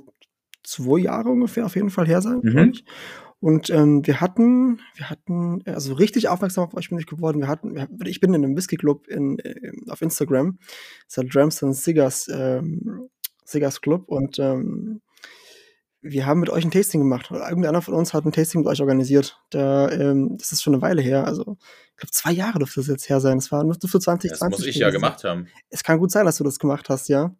zwei 0.64 0.98
Jahre 0.98 1.28
ungefähr 1.28 1.66
auf 1.66 1.76
jeden 1.76 1.90
Fall 1.90 2.08
her 2.08 2.20
sein, 2.20 2.40
mhm. 2.42 2.72
Und 3.38 3.70
ähm, 3.70 4.04
wir 4.04 4.20
hatten, 4.20 4.80
wir 4.96 5.08
hatten, 5.08 5.62
also 5.66 5.94
richtig 5.94 6.28
aufmerksam 6.28 6.64
auf 6.64 6.74
euch 6.74 6.88
bin 6.88 6.98
ich 6.98 7.06
geworden. 7.06 7.40
Wir 7.40 7.48
hatten, 7.48 7.76
wir, 7.76 7.88
ich 8.06 8.18
bin 8.18 8.34
in 8.34 8.44
einem 8.44 8.56
Whisky 8.56 8.74
Club 8.74 9.06
in, 9.06 9.38
äh, 9.38 9.70
auf 9.88 10.02
Instagram. 10.02 10.58
Das 10.58 11.06
ist 11.06 11.16
der 11.16 11.24
Drams 11.24 11.62
and 11.62 11.76
Cigars, 11.76 12.28
ähm, 12.28 13.08
Cigars 13.46 13.80
Club 13.80 14.08
und 14.08 14.40
ähm, 14.40 15.00
wir 16.02 16.26
haben 16.26 16.40
mit 16.40 16.50
euch 16.50 16.64
ein 16.64 16.70
Tasting 16.70 17.00
gemacht. 17.00 17.30
Irgendeiner 17.30 17.82
von 17.82 17.94
uns 17.94 18.14
hat 18.14 18.24
ein 18.24 18.32
Tasting 18.32 18.62
mit 18.62 18.68
euch 18.68 18.80
organisiert. 18.80 19.38
Da, 19.50 19.90
ähm, 19.90 20.36
das 20.38 20.52
ist 20.52 20.62
schon 20.62 20.74
eine 20.74 20.82
Weile 20.82 21.02
her. 21.02 21.26
Also, 21.26 21.58
ich 21.92 21.96
glaube, 21.96 22.12
zwei 22.12 22.32
Jahre 22.32 22.58
dürfte 22.58 22.80
das 22.80 22.86
jetzt 22.86 23.08
her 23.08 23.20
sein. 23.20 23.38
Das 23.38 23.52
war 23.52 23.62
nur 23.64 23.74
für 23.74 24.00
2020. 24.00 24.30
Das 24.30 24.50
muss 24.50 24.66
ich 24.66 24.76
ja 24.76 24.90
gemacht 24.90 25.24
haben. 25.24 25.48
Es 25.68 25.84
kann 25.84 25.98
gut 25.98 26.10
sein, 26.10 26.24
dass 26.24 26.38
du 26.38 26.44
das 26.44 26.58
gemacht 26.58 26.88
hast, 26.88 27.08
ja. 27.08 27.34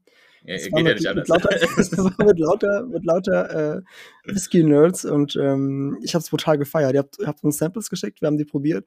Ja, 0.45 0.57
geht 0.57 0.73
ja 0.73 0.95
nicht 0.95 1.07
anders. 1.07 1.29
Mit 1.29 1.43
lauter, 1.43 1.49
das 1.77 1.99
war 1.99 2.27
mit 2.27 2.39
lauter, 2.39 2.87
mit 2.87 3.05
lauter 3.05 3.77
äh, 3.77 3.83
Whisky-Nerds 4.25 5.05
und 5.05 5.37
ähm, 5.37 5.99
ich 6.03 6.15
habe 6.15 6.23
es 6.23 6.31
brutal 6.31 6.59
gefeiert. 6.59 6.95
Ihr 6.95 7.01
habt, 7.01 7.19
ihr 7.19 7.27
habt 7.27 7.43
uns 7.45 7.59
Samples 7.59 7.91
geschickt, 7.91 8.21
wir 8.21 8.27
haben 8.27 8.39
die 8.39 8.45
probiert 8.45 8.87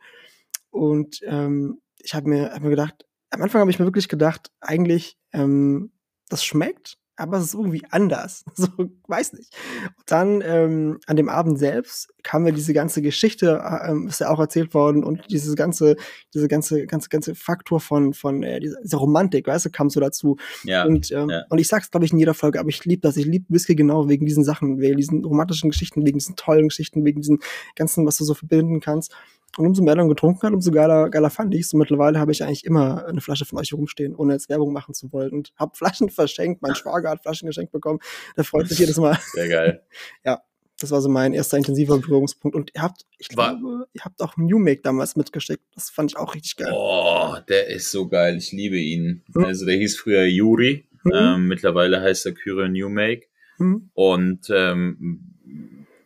und 0.72 1.22
ähm, 1.26 1.80
ich 2.00 2.14
habe 2.14 2.30
mir, 2.30 2.54
hab 2.54 2.62
mir 2.62 2.70
gedacht, 2.70 3.06
am 3.30 3.42
Anfang 3.42 3.62
habe 3.62 3.72
ich 3.72 3.80
mir 3.80 3.86
wirklich 3.86 4.08
gedacht, 4.08 4.52
eigentlich, 4.62 5.18
ähm, 5.32 5.92
das 6.30 6.44
schmeckt, 6.44 6.98
aber 7.16 7.38
es 7.38 7.46
ist 7.46 7.54
irgendwie 7.54 7.84
anders. 7.90 8.44
So, 8.56 8.68
weiß 9.08 9.34
nicht. 9.34 9.54
Und 9.98 10.12
dann 10.12 10.42
ähm, 10.46 11.00
an 11.06 11.18
dem 11.18 11.28
Abend 11.28 11.60
selbst 11.60 12.14
kam 12.24 12.44
mir 12.44 12.54
diese 12.54 12.74
ganze 12.74 13.02
Geschichte, 13.02 13.62
äh, 13.62 13.92
ähm, 13.92 14.08
ist 14.08 14.22
ja 14.22 14.30
auch 14.30 14.40
erzählt 14.40 14.74
worden 14.74 15.04
und 15.04 15.32
dieses 15.32 15.56
ganze, 15.56 15.98
diese 16.34 16.48
ganze, 16.48 16.86
ganze, 16.86 17.10
ganze 17.10 17.36
Faktor 17.36 17.82
von, 17.82 18.14
von 18.14 18.42
äh, 18.44 18.60
dieser, 18.62 18.80
dieser 18.82 19.00
Romantik, 19.00 19.48
weißt 19.48 19.66
du, 19.66 19.70
kam 19.70 19.90
so 19.90 20.00
dazu. 20.00 20.38
Ja, 20.64 20.86
und, 20.86 21.12
ähm, 21.12 21.30
ja. 21.30 21.44
und 21.50 21.58
ich 21.58 21.68
sag's, 21.68 21.92
glaube 21.92 22.06
ich, 22.06 22.14
in 22.14 22.20
jeder 22.20 22.34
Folge, 22.34 22.60
aber 22.60 22.70
ich 22.70 22.86
liebe 22.86 23.02
das. 23.02 23.18
Ich 23.18 23.26
liebe 23.26 23.46
Whisky 23.50 23.76
genau 23.76 24.08
wegen 24.08 24.26
diesen 24.26 24.44
Sachen, 24.44 24.80
wegen 24.80 24.98
diesen 24.98 25.26
romantischen 25.26 25.72
Geschichten, 25.72 26.06
wegen 26.06 26.18
diesen 26.20 26.36
tollen 26.36 26.70
Geschichten, 26.70 27.04
wegen 27.04 27.22
diesen 27.22 27.40
ganzen, 27.76 28.06
was 28.06 28.18
du 28.18 28.24
so 28.24 28.34
verbinden 28.34 28.80
kannst. 28.80 29.14
Und 29.58 29.68
umso 29.68 29.84
mehr 29.84 29.96
dann 29.96 30.10
getrunken 30.10 30.42
hat, 30.48 30.54
umso 30.54 30.72
geiler, 30.72 31.10
geiler 31.10 31.30
fand 31.30 31.54
ich's. 31.54 31.74
Und 31.74 31.80
mittlerweile 31.80 32.20
habe 32.20 32.32
ich 32.32 32.44
eigentlich 32.44 32.66
immer 32.66 33.06
eine 33.06 33.22
Flasche 33.22 33.46
von 33.46 33.60
euch 33.60 33.74
rumstehen, 33.74 34.16
ohne 34.16 34.34
jetzt 34.34 34.50
Werbung 34.50 34.74
machen 34.74 34.94
zu 34.94 35.12
wollen. 35.12 35.32
Und 35.32 35.54
habe 35.58 35.74
Flaschen 35.76 36.10
verschenkt. 36.10 36.62
Mein 36.62 36.76
Schwager 36.76 37.10
hat 37.12 37.22
Flaschen 37.22 37.48
geschenkt 37.48 37.72
bekommen. 37.72 38.00
Der 38.36 38.44
freut 38.44 38.68
sich 38.68 38.80
jedes 38.80 38.98
Mal. 38.98 39.18
Sehr 39.34 39.48
geil. 39.50 39.84
ja, 40.26 40.42
das 40.80 40.92
war 40.92 41.02
so 41.02 41.10
mein 41.10 41.34
erster 41.34 41.58
intensiver 41.58 41.98
Berührungspunkt. 42.00 42.56
Und 42.56 42.72
ihr 42.74 42.82
habt, 42.82 43.06
ich 43.20 43.36
War- 43.38 43.58
glaube, 43.58 43.86
ihr 43.94 44.04
habt 44.04 44.22
auch 44.22 44.38
New 44.38 44.58
Make 44.60 44.82
damals 44.82 45.16
mitgeschickt. 45.16 45.64
Das 45.76 45.90
fand 45.90 46.12
ich 46.12 46.18
auch 46.18 46.34
richtig 46.34 46.58
geil. 46.58 46.72
Oh, 46.76 47.36
der 47.48 47.68
ist 47.68 47.92
so 47.92 48.08
geil. 48.08 48.38
Ich 48.38 48.52
liebe 48.52 48.78
ihn. 48.78 49.24
Hm. 49.36 49.46
Also 49.46 49.66
der 49.66 49.76
hieß 49.78 49.98
früher 49.98 50.24
Yuri. 50.26 50.88
Mhm. 51.04 51.12
Ähm, 51.14 51.48
mittlerweile 51.48 52.02
heißt 52.02 52.26
er 52.26 52.34
Kyrie 52.34 52.70
New 52.70 52.90
Make. 52.90 53.28
Hm? 53.58 53.90
Und 53.94 54.48
ähm, 54.50 55.33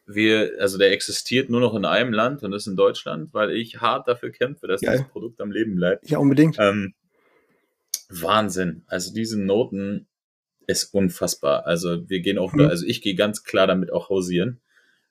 wir, 0.08 0.54
also 0.60 0.78
der 0.78 0.92
existiert 0.94 1.50
nur 1.50 1.60
noch 1.60 1.76
in 1.76 1.84
einem 1.86 2.14
Land 2.14 2.42
und 2.42 2.52
das 2.52 2.64
ist 2.64 2.68
in 2.68 2.76
Deutschland, 2.78 3.34
weil 3.34 3.52
ich 3.52 3.82
hart 3.82 4.08
dafür 4.08 4.32
kämpfe, 4.32 4.66
dass 4.68 4.82
Geil. 4.82 4.98
dieses 4.98 5.08
Produkt 5.12 5.42
am 5.42 5.52
Leben 5.52 5.76
bleibt. 5.76 6.10
Ja, 6.10 6.18
unbedingt. 6.18 6.56
Ähm, 6.60 6.94
Wahnsinn. 8.10 8.84
Also 8.88 9.14
diese 9.14 9.40
Noten 9.40 10.08
ist 10.66 10.94
unfassbar. 10.94 11.66
Also 11.66 12.10
wir 12.10 12.22
gehen 12.22 12.38
auch, 12.38 12.54
Mhm. 12.54 12.62
also 12.62 12.86
ich 12.86 13.02
gehe 13.02 13.16
ganz 13.16 13.44
klar 13.44 13.68
damit 13.68 13.92
auch 13.92 14.10
hausieren 14.10 14.60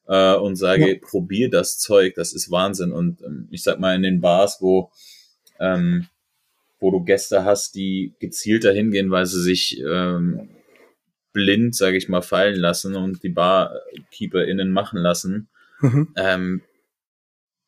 äh, 0.07 0.35
und 0.35 0.57
sage, 0.57 0.93
Ja. 0.95 0.99
probier 1.01 1.51
das 1.51 1.79
Zeug, 1.79 2.15
das 2.15 2.33
ist 2.33 2.51
Wahnsinn. 2.51 2.93
Und 2.93 3.23
ähm, 3.23 3.49
ich 3.51 3.63
sag 3.63 3.79
mal 3.79 3.95
in 3.95 4.03
den 4.03 4.21
Bars, 4.21 4.59
wo 4.61 4.91
ähm, 5.61 6.07
wo 6.79 6.91
du 6.91 7.03
Gäste 7.05 7.45
hast, 7.45 7.75
die 7.75 8.13
gezielt 8.19 8.65
dahin 8.65 8.91
gehen, 8.91 9.11
weil 9.11 9.25
sie 9.25 9.43
sich 9.43 9.81
ähm, 9.81 10.51
blind, 11.37 11.77
sage 11.77 11.99
ich 11.99 12.09
mal, 12.09 12.23
fallen 12.23 12.57
lassen 12.57 12.97
und 12.97 13.23
die 13.23 13.29
BarkeeperInnen 13.29 14.73
machen 14.73 14.99
lassen, 14.99 15.49
Mhm. 15.81 16.15
ähm, 16.17 16.63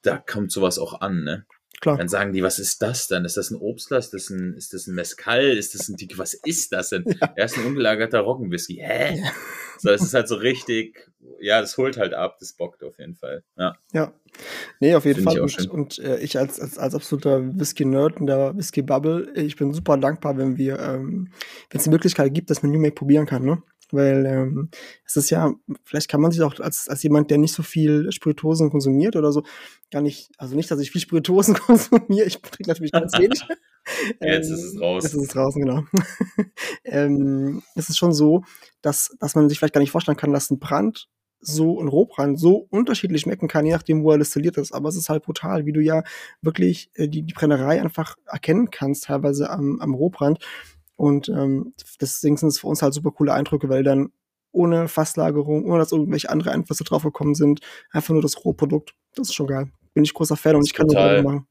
da 0.01 0.17
kommt 0.17 0.51
sowas 0.51 0.79
auch 0.79 1.03
an, 1.03 1.23
ne? 1.23 1.45
Klar. 1.81 1.97
Dann 1.97 2.09
sagen 2.09 2.33
die, 2.33 2.43
was 2.43 2.59
ist 2.59 2.83
das 2.83 3.07
denn? 3.07 3.25
Ist 3.25 3.37
das 3.37 3.51
ein 3.51 3.57
Obstler? 3.57 3.99
Ist 3.99 4.13
das 4.13 4.31
ein, 4.31 4.55
ist 4.55 4.75
das 4.75 4.87
ein 4.87 4.95
Mezcal? 4.95 5.45
Ist 5.57 5.75
das 5.75 5.89
ein 5.89 5.97
Dick? 5.97 6.19
Was 6.19 6.35
ist 6.35 6.73
das 6.73 6.91
denn? 6.91 7.05
Er 7.37 7.45
ist 7.45 7.57
ein 7.57 7.67
ungelagerter 7.67 8.21
Roggenwhisky. 8.21 8.77
Hä? 8.83 9.21
Ja. 9.21 9.31
So, 9.79 9.91
das 9.91 10.03
ist 10.03 10.13
halt 10.13 10.27
so 10.27 10.35
richtig, 10.35 11.09
ja, 11.41 11.61
das 11.61 11.77
holt 11.77 11.99
halt 11.99 12.13
ab, 12.13 12.39
das 12.41 12.53
bockt 12.53 12.83
auf 12.83 12.99
jeden 12.99 13.15
Fall. 13.15 13.45
Ja. 13.57 13.77
Ja. 13.93 14.13
Nee, 14.81 14.95
auf 14.97 15.05
jeden 15.05 15.23
Finde 15.23 15.47
ich 15.47 15.55
Fall. 15.55 15.69
Und, 15.69 15.71
und 15.71 15.99
äh, 16.01 16.19
ich 16.19 16.37
als, 16.37 16.59
als, 16.59 16.79
als 16.79 16.95
absoluter 16.95 17.41
Whisky-Nerd 17.57 18.19
in 18.19 18.27
der 18.27 18.57
Whisky-Bubble, 18.57 19.33
ich 19.35 19.55
bin 19.55 19.73
super 19.73 19.97
dankbar, 19.97 20.37
wenn 20.37 20.57
wir, 20.57 20.81
ähm, 20.81 21.31
wenn 21.71 21.79
es 21.79 21.85
die 21.85 21.91
Möglichkeit 21.91 22.35
gibt, 22.35 22.51
dass 22.51 22.63
man 22.63 22.73
New 22.73 22.81
Make 22.81 22.97
probieren 22.97 23.27
kann, 23.27 23.45
ne? 23.45 23.63
Weil 23.91 24.27
ähm, 24.27 24.71
es 25.05 25.17
ist 25.17 25.31
ja, 25.31 25.53
vielleicht 25.85 26.09
kann 26.09 26.21
man 26.21 26.31
sich 26.31 26.43
auch 26.43 26.59
als, 26.61 26.89
als 26.89 27.03
jemand, 27.03 27.31
der 27.31 27.39
nicht 27.39 27.55
so 27.55 27.63
viel 27.63 28.13
Spirituosen 28.13 28.71
konsumiert 28.71 29.17
oder 29.17 29.33
so, 29.33 29.43
gar 29.91 30.03
nicht, 30.03 30.31
also 30.37 30.57
nicht, 30.57 30.71
dass 30.71 30.81
ich 30.81 30.91
viel 30.91 31.01
Spirituosen 31.01 31.55
konsumiere, 31.55 32.27
ich 32.27 32.41
trinke 32.41 32.69
natürlich 32.69 32.93
ganz 32.93 33.19
wenig. 33.19 33.41
Jetzt 34.21 34.51
ist 34.51 34.63
es 34.63 34.81
raus. 34.81 35.05
Jetzt 35.05 35.15
ist 35.15 35.23
es 35.23 35.29
draußen, 35.29 35.63
genau. 35.63 35.85
ähm, 36.85 37.63
es 37.75 37.89
ist 37.89 37.97
schon 37.97 38.13
so, 38.13 38.45
dass, 38.83 39.17
dass 39.19 39.35
man 39.35 39.49
sich 39.49 39.59
vielleicht 39.59 39.75
gar 39.75 39.81
nicht 39.81 39.91
vorstellen 39.91 40.19
kann, 40.19 40.33
dass 40.33 40.51
ein 40.51 40.59
Brand 40.59 41.09
so 41.41 41.81
ein 41.81 41.89
Rohbrand 41.89 42.39
so 42.39 42.67
unterschiedlich 42.71 43.23
schmecken 43.23 43.49
kann, 43.49 43.65
je 43.65 43.73
nachdem, 43.73 44.03
wo 44.03 44.11
er 44.11 44.19
destilliert 44.19 44.57
ist. 44.57 44.73
Aber 44.73 44.89
es 44.89 44.97
ist 44.97 45.09
halt 45.09 45.25
brutal, 45.25 45.67
wie 45.67 45.73
du 45.73 45.81
ja 45.81 46.03
wirklich 46.43 46.91
äh, 46.95 47.09
die, 47.09 47.23
die 47.23 47.33
Brennerei 47.33 47.81
einfach 47.81 48.17
erkennen 48.27 48.71
kannst, 48.71 49.05
teilweise 49.05 49.49
am, 49.51 49.81
am 49.81 49.95
Rohbrand. 49.95 50.45
Und 50.99 51.29
ähm, 51.29 51.75
deswegen 52.01 52.37
sind 52.37 52.49
es 52.49 52.59
für 52.59 52.67
uns 52.67 52.83
halt 52.83 52.93
super 52.93 53.13
coole 53.13 53.33
Eindrücke, 53.33 53.69
weil 53.69 53.85
dann 53.85 54.11
ohne 54.51 54.89
Fasslagerung, 54.89 55.65
ohne 55.65 55.79
dass 55.79 55.93
irgendwelche 55.93 56.29
andere 56.29 56.51
Einflüsse 56.51 56.83
draufgekommen 56.83 57.37
sind, 57.37 57.61
einfach 57.93 58.13
nur 58.13 58.21
das 58.21 58.45
Rohprodukt. 58.45 58.95
Das 59.15 59.29
ist 59.29 59.35
schon 59.35 59.47
geil. 59.47 59.71
Bin 59.95 60.03
ich 60.03 60.13
großer 60.13 60.37
Fan 60.37 60.57
und 60.57 60.67
ich 60.67 60.75
kann 60.75 60.87
nur 60.87 60.97
Total. 60.97 61.15
Werbung 61.15 61.33
machen. 61.33 61.47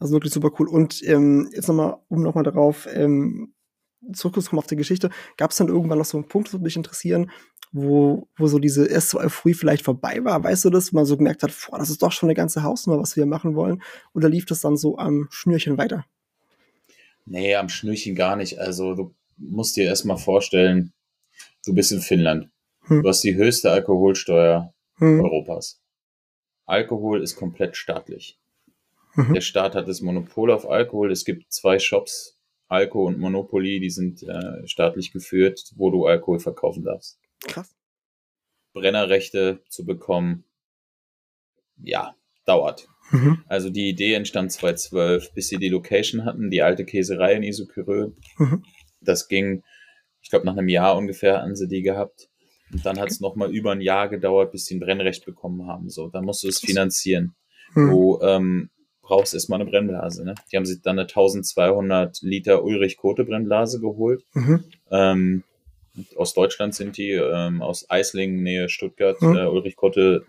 Also 0.00 0.14
wirklich 0.14 0.32
super 0.32 0.50
cool. 0.58 0.66
Und 0.66 1.06
ähm, 1.06 1.50
jetzt 1.54 1.68
nochmal, 1.68 1.98
um 2.08 2.20
nochmal 2.22 2.42
darauf 2.42 2.88
ähm, 2.92 3.54
zurückzukommen 4.12 4.58
auf 4.58 4.66
die 4.66 4.74
Geschichte, 4.74 5.10
gab 5.36 5.52
es 5.52 5.58
dann 5.58 5.68
irgendwann 5.68 5.98
noch 5.98 6.04
so 6.04 6.18
einen 6.18 6.26
Punkt, 6.26 6.48
das 6.48 6.54
würde 6.54 6.64
mich 6.64 6.76
interessieren, 6.76 7.30
wo, 7.70 8.26
wo 8.36 8.48
so 8.48 8.58
diese 8.58 8.86
erste 8.86 9.18
Euphorie 9.18 9.54
vielleicht 9.54 9.84
vorbei 9.84 10.24
war, 10.24 10.42
weißt 10.42 10.64
du 10.64 10.70
das, 10.70 10.92
wo 10.92 10.96
man 10.96 11.06
so 11.06 11.16
gemerkt 11.16 11.44
hat, 11.44 11.54
boah, 11.70 11.78
das 11.78 11.90
ist 11.90 12.02
doch 12.02 12.10
schon 12.10 12.28
eine 12.28 12.34
ganze 12.34 12.64
Hausnummer, 12.64 13.00
was 13.00 13.14
wir 13.14 13.24
machen 13.24 13.54
wollen, 13.54 13.80
oder 14.14 14.28
lief 14.28 14.46
das 14.46 14.60
dann 14.60 14.76
so 14.76 14.98
am 14.98 15.28
Schnürchen 15.30 15.78
weiter? 15.78 16.04
Nee, 17.24 17.54
am 17.54 17.68
Schnürchen 17.68 18.14
gar 18.14 18.36
nicht. 18.36 18.58
Also 18.58 18.94
du 18.94 19.14
musst 19.36 19.76
dir 19.76 19.84
erstmal 19.84 20.18
vorstellen, 20.18 20.92
du 21.64 21.74
bist 21.74 21.92
in 21.92 22.00
Finnland. 22.00 22.50
Hm. 22.82 23.02
Du 23.02 23.08
hast 23.08 23.22
die 23.22 23.34
höchste 23.34 23.70
Alkoholsteuer 23.70 24.72
Hm. 24.96 25.20
Europas. 25.20 25.80
Alkohol 26.66 27.22
ist 27.22 27.36
komplett 27.36 27.76
staatlich. 27.76 28.38
Mhm. 29.14 29.34
Der 29.34 29.40
Staat 29.40 29.74
hat 29.74 29.88
das 29.88 30.00
Monopol 30.00 30.50
auf 30.50 30.68
Alkohol. 30.68 31.10
Es 31.10 31.24
gibt 31.24 31.52
zwei 31.52 31.78
Shops, 31.78 32.38
Alko 32.68 33.06
und 33.06 33.18
Monopoly, 33.18 33.80
die 33.80 33.90
sind 33.90 34.22
äh, 34.22 34.66
staatlich 34.66 35.12
geführt, 35.12 35.72
wo 35.76 35.90
du 35.90 36.06
Alkohol 36.06 36.38
verkaufen 36.38 36.84
darfst. 36.84 37.18
Krass. 37.40 37.74
Brennerrechte 38.72 39.62
zu 39.68 39.84
bekommen, 39.84 40.44
ja, 41.76 42.14
dauert. 42.52 42.88
Mhm. 43.10 43.38
Also 43.46 43.70
die 43.70 43.88
Idee 43.88 44.14
entstand 44.14 44.52
2012, 44.52 45.34
bis 45.34 45.48
sie 45.48 45.58
die 45.58 45.68
Location 45.68 46.24
hatten, 46.24 46.50
die 46.50 46.62
alte 46.62 46.84
Käserei 46.84 47.34
in 47.34 47.42
Isokyrö. 47.42 48.10
Mhm. 48.38 48.64
Das 49.00 49.28
ging, 49.28 49.62
ich 50.22 50.30
glaube, 50.30 50.46
nach 50.46 50.56
einem 50.56 50.68
Jahr 50.68 50.96
ungefähr 50.96 51.42
hatten 51.42 51.56
sie 51.56 51.68
die 51.68 51.82
gehabt. 51.82 52.28
Und 52.72 52.86
dann 52.86 52.98
hat 52.98 53.10
es 53.10 53.20
nochmal 53.20 53.50
über 53.50 53.72
ein 53.72 53.82
Jahr 53.82 54.08
gedauert, 54.08 54.52
bis 54.52 54.64
sie 54.64 54.76
ein 54.76 54.80
Brennrecht 54.80 55.26
bekommen 55.26 55.66
haben. 55.66 55.90
So, 55.90 56.08
dann 56.08 56.24
musst 56.24 56.42
du 56.42 56.48
es 56.48 56.58
finanzieren. 56.58 57.34
Mhm. 57.74 57.90
Du 57.90 58.18
ähm, 58.22 58.70
brauchst 59.02 59.34
erstmal 59.34 59.60
eine 59.60 59.70
Brennblase. 59.70 60.24
Ne? 60.24 60.34
Die 60.50 60.56
haben 60.56 60.64
sich 60.64 60.80
dann 60.80 60.98
eine 60.98 61.02
1200 61.02 62.22
Liter 62.22 62.64
Ulrich-Kote-Brennblase 62.64 63.80
geholt. 63.80 64.24
Mhm. 64.32 64.64
Ähm, 64.90 65.44
aus 66.16 66.32
Deutschland 66.32 66.74
sind 66.74 66.96
die, 66.96 67.10
ähm, 67.10 67.60
aus 67.60 67.90
Eislingen, 67.90 68.42
Nähe 68.42 68.70
Stuttgart. 68.70 69.20
Mhm. 69.20 69.36
Äh, 69.36 69.46
Ulrich 69.46 69.76
Kotte, 69.76 70.24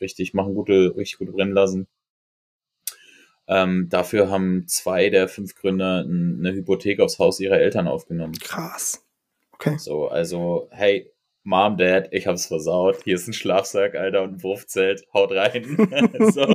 richtig, 0.00 0.34
machen 0.34 0.54
gute, 0.54 0.94
richtig 0.96 1.18
gute 1.18 1.32
Brennblasen. 1.32 1.86
Ähm, 3.46 3.88
dafür 3.88 4.30
haben 4.30 4.68
zwei 4.68 5.10
der 5.10 5.26
fünf 5.28 5.56
Gründer 5.56 6.04
eine 6.04 6.52
Hypothek 6.52 7.00
aufs 7.00 7.18
Haus 7.18 7.40
ihrer 7.40 7.58
Eltern 7.58 7.88
aufgenommen. 7.88 8.34
Krass. 8.34 9.04
Okay. 9.52 9.76
So, 9.78 10.08
also, 10.08 10.68
hey, 10.70 11.10
Mom, 11.42 11.78
Dad, 11.78 12.08
ich 12.12 12.26
hab's 12.26 12.46
versaut. 12.46 12.98
Hier 13.04 13.14
ist 13.14 13.26
ein 13.26 13.32
Schlafsack, 13.32 13.94
Alter, 13.94 14.22
und 14.22 14.34
ein 14.34 14.42
Wurfzelt. 14.42 15.06
Haut 15.14 15.32
rein. 15.32 15.64
so, 16.32 16.46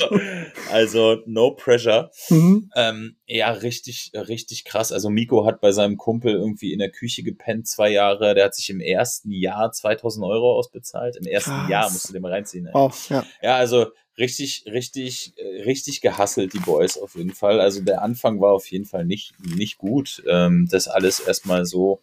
also, 0.72 1.18
no 1.25 1.51
pressure. 1.51 2.12
Mhm. 2.30 2.70
Ähm, 2.75 3.15
ja, 3.25 3.51
richtig, 3.51 4.12
richtig 4.13 4.63
krass. 4.63 4.92
Also 4.92 5.10
Miko 5.10 5.46
hat 5.46 5.60
bei 5.60 5.72
seinem 5.72 5.98
Kumpel 5.98 6.34
irgendwie 6.34 6.72
in 6.72 6.80
der 6.80 6.92
Küche 6.92 7.24
gepennt, 7.24 7.68
zwei 7.68 7.89
Jahre. 7.89 8.36
Der 8.36 8.46
hat 8.46 8.56
sich 8.56 8.70
im 8.70 8.80
ersten 8.80 9.32
Jahr 9.32 9.72
2000 9.72 10.24
Euro 10.25 10.56
ausbezahlt. 10.56 11.15
Im 11.15 11.25
ersten 11.25 11.51
Krass. 11.51 11.70
Jahr 11.70 11.92
musst 11.92 12.10
du 12.10 12.13
dir 12.13 12.20
mal 12.20 12.32
reinziehen. 12.32 12.68
Ey. 12.68 12.74
Wow, 12.74 13.10
ja. 13.10 13.25
Ja, 13.42 13.56
also 13.58 13.88
richtig, 14.20 14.65
richtig, 14.68 15.34
richtig 15.65 16.01
gehasselt, 16.01 16.54
die 16.54 16.60
Boys 16.60 16.98
auf 16.98 17.15
jeden 17.15 17.34
Fall. 17.34 17.60
Also 17.60 17.82
der 17.82 18.01
Anfang 18.04 18.39
war 18.39 18.54
auf 18.54 18.70
jeden 18.72 18.86
Fall 18.86 19.06
nicht, 19.06 19.34
nicht 19.56 19.77
gut, 19.77 20.24
ähm, 20.30 20.68
das 20.70 20.88
alles 20.88 21.20
erstmal 21.20 21.65
so 21.65 22.01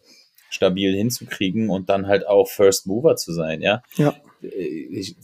stabil 0.53 0.95
hinzukriegen 0.95 1.69
und 1.69 1.89
dann 1.89 2.07
halt 2.07 2.27
auch 2.27 2.47
First 2.47 2.87
Mover 2.87 3.15
zu 3.15 3.33
sein, 3.33 3.61
ja. 3.61 3.81
Ja. 3.95 4.15
Äh, 4.41 4.47
Ich, 4.47 5.15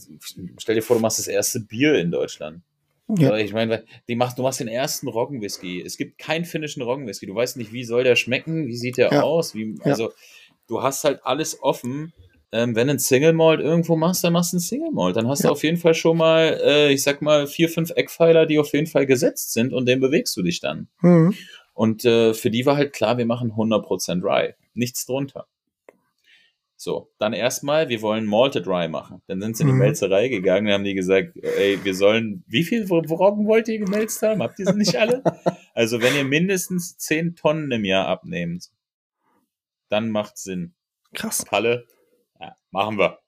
stell 0.58 0.74
dir 0.74 0.82
vor, 0.82 0.96
du 0.96 1.02
machst 1.02 1.18
das 1.18 1.28
erste 1.28 1.60
Bier 1.60 1.94
in 1.94 2.10
Deutschland. 2.10 2.62
Ja. 3.18 3.36
Ich 3.36 3.52
meine, 3.52 3.84
die 4.08 4.14
machst, 4.14 4.38
du 4.38 4.42
machst 4.42 4.60
den 4.60 4.68
ersten 4.68 5.08
Roggenwhisky. 5.08 5.82
Es 5.84 5.96
gibt 5.96 6.18
keinen 6.18 6.44
finnischen 6.44 6.82
Roggenwhisky. 6.82 7.26
Du 7.26 7.34
weißt 7.34 7.56
nicht, 7.56 7.72
wie 7.72 7.82
soll 7.84 8.04
der 8.04 8.14
schmecken, 8.14 8.68
wie 8.68 8.76
sieht 8.76 8.98
der 8.98 9.12
Ja. 9.12 9.22
aus. 9.22 9.54
Wie, 9.54 9.74
also, 9.82 10.12
du 10.68 10.82
hast 10.82 11.02
halt 11.04 11.20
alles 11.24 11.60
offen. 11.62 12.12
Ähm, 12.52 12.74
wenn 12.76 12.86
du 12.88 12.94
ein 12.94 12.98
Single 13.00 13.32
Malt 13.32 13.60
irgendwo 13.60 13.96
machst, 13.96 14.22
dann 14.24 14.32
machst 14.32 14.52
du 14.52 14.56
ein 14.56 14.60
Single 14.60 14.90
Malt. 14.92 15.16
Dann 15.16 15.26
hast 15.28 15.42
Ja. 15.42 15.48
du 15.48 15.52
auf 15.52 15.62
jeden 15.64 15.76
Fall 15.76 15.94
schon 15.94 16.16
mal, 16.16 16.60
äh, 16.64 16.92
ich 16.92 17.02
sag 17.02 17.20
mal, 17.22 17.46
vier, 17.48 17.68
fünf 17.68 17.90
Eckpfeiler, 17.90 18.46
die 18.46 18.58
auf 18.60 18.72
jeden 18.72 18.86
Fall 18.88 19.06
gesetzt 19.06 19.52
sind 19.52 19.72
und 19.72 19.86
den 19.86 19.98
bewegst 20.00 20.36
du 20.36 20.42
dich 20.42 20.60
dann. 20.60 20.88
Mhm. 21.02 21.34
Und 21.74 22.04
äh, 22.04 22.34
für 22.34 22.50
die 22.50 22.66
war 22.66 22.76
halt 22.76 22.92
klar, 22.92 23.18
wir 23.18 23.26
machen 23.26 23.52
100% 23.56 24.22
Rye. 24.24 24.54
Nichts 24.74 25.06
drunter. 25.06 25.46
So, 26.76 27.12
dann 27.18 27.34
erstmal, 27.34 27.90
wir 27.90 28.00
wollen 28.00 28.24
Malted 28.24 28.66
Rye 28.66 28.88
machen. 28.88 29.20
Dann 29.26 29.42
sind 29.42 29.54
sie 29.56 29.64
in 29.64 29.66
die 29.66 29.72
Mhm. 29.74 29.80
Melzerei 29.80 30.28
gegangen 30.28 30.66
und 30.66 30.72
haben 30.72 30.84
die 30.84 30.94
gesagt, 30.94 31.36
ey, 31.36 31.78
wir 31.84 31.94
sollen, 31.94 32.42
wie 32.46 32.64
viel 32.64 32.86
Roggen 32.86 33.46
wollt 33.46 33.68
ihr 33.68 33.78
gemälzt 33.78 34.22
haben? 34.22 34.42
Habt 34.42 34.58
ihr 34.58 34.64
sie 34.64 34.78
nicht 34.78 34.96
alle? 34.96 35.22
also 35.74 36.00
wenn 36.00 36.16
ihr 36.16 36.24
mindestens 36.24 36.96
10 36.96 37.36
Tonnen 37.36 37.70
im 37.70 37.84
Jahr 37.84 38.06
abnehmt, 38.06 38.70
dann 39.90 40.08
macht 40.08 40.38
Sinn. 40.38 40.74
Krass. 41.12 41.44
Palle, 41.44 41.86
ja, 42.40 42.56
machen 42.70 42.96
wir. 42.98 43.18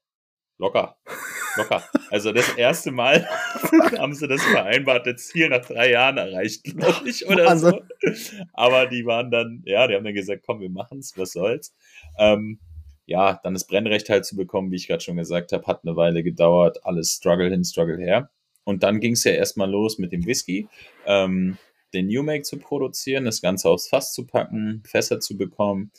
Locker. 0.59 0.97
Locker. 1.57 1.83
Also 2.11 2.33
das 2.33 2.49
erste 2.55 2.91
Mal 2.91 3.27
haben 3.99 4.15
sie 4.15 4.29
das 4.29 4.43
vereinbarte 4.43 5.17
Ziel 5.17 5.49
nach 5.49 5.65
drei 5.65 5.91
Jahren 5.91 6.19
erreicht, 6.19 6.65
glaube 6.65 7.09
ich, 7.09 7.27
oder 7.29 7.47
Wahnsinn. 7.47 7.81
so. 8.01 8.45
Aber 8.53 8.87
die 8.87 9.05
waren 9.07 9.31
dann, 9.31 9.63
ja, 9.65 9.87
die 9.87 9.95
haben 9.95 10.05
dann 10.05 10.15
gesagt, 10.15 10.43
komm, 10.47 10.61
wir 10.61 10.71
machen's, 10.71 11.13
was 11.17 11.33
soll's. 11.33 11.75
Ähm, 12.19 12.59
ja, 13.07 13.41
dann 13.43 13.55
das 13.55 13.67
Brennrecht 13.67 14.09
halt 14.09 14.25
zu 14.25 14.37
bekommen, 14.37 14.71
wie 14.71 14.77
ich 14.77 14.87
gerade 14.87 15.03
schon 15.03 15.17
gesagt 15.17 15.53
habe, 15.53 15.67
hat 15.67 15.81
eine 15.85 15.97
Weile 15.97 16.23
gedauert. 16.23 16.85
Alles 16.85 17.13
Struggle 17.13 17.51
hin, 17.51 17.65
Struggle 17.65 17.99
her. 17.99 18.31
Und 18.65 18.83
dann 18.83 19.01
ging 19.01 19.13
es 19.13 19.25
ja 19.25 19.33
erstmal 19.33 19.71
los 19.71 19.99
mit 19.99 20.13
dem 20.13 20.25
Whisky, 20.25 20.69
ähm, 21.05 21.59
den 21.93 22.07
New 22.07 22.23
Make 22.23 22.43
zu 22.43 22.59
produzieren, 22.59 23.25
das 23.25 23.43
Ganze 23.43 23.69
aufs 23.69 23.89
Fass 23.89 24.13
zu 24.13 24.27
packen, 24.27 24.83
Fässer 24.87 25.21
zu 25.21 25.37
bekommen. 25.37 25.91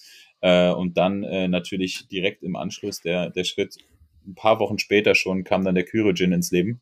Äh, 0.42 0.72
und 0.72 0.98
dann 0.98 1.24
äh, 1.24 1.48
natürlich 1.48 2.08
direkt 2.08 2.44
im 2.44 2.56
Anschluss 2.56 3.02
der, 3.02 3.30
der 3.30 3.44
Schritt, 3.44 3.78
ein 4.26 4.36
paar 4.36 4.60
Wochen 4.60 4.80
später 4.80 5.16
schon, 5.16 5.44
kam 5.44 5.64
dann 5.64 5.76
der 5.76 5.86
Kyro 5.86 6.14
Gin 6.14 6.32
ins 6.32 6.52
Leben. 6.52 6.82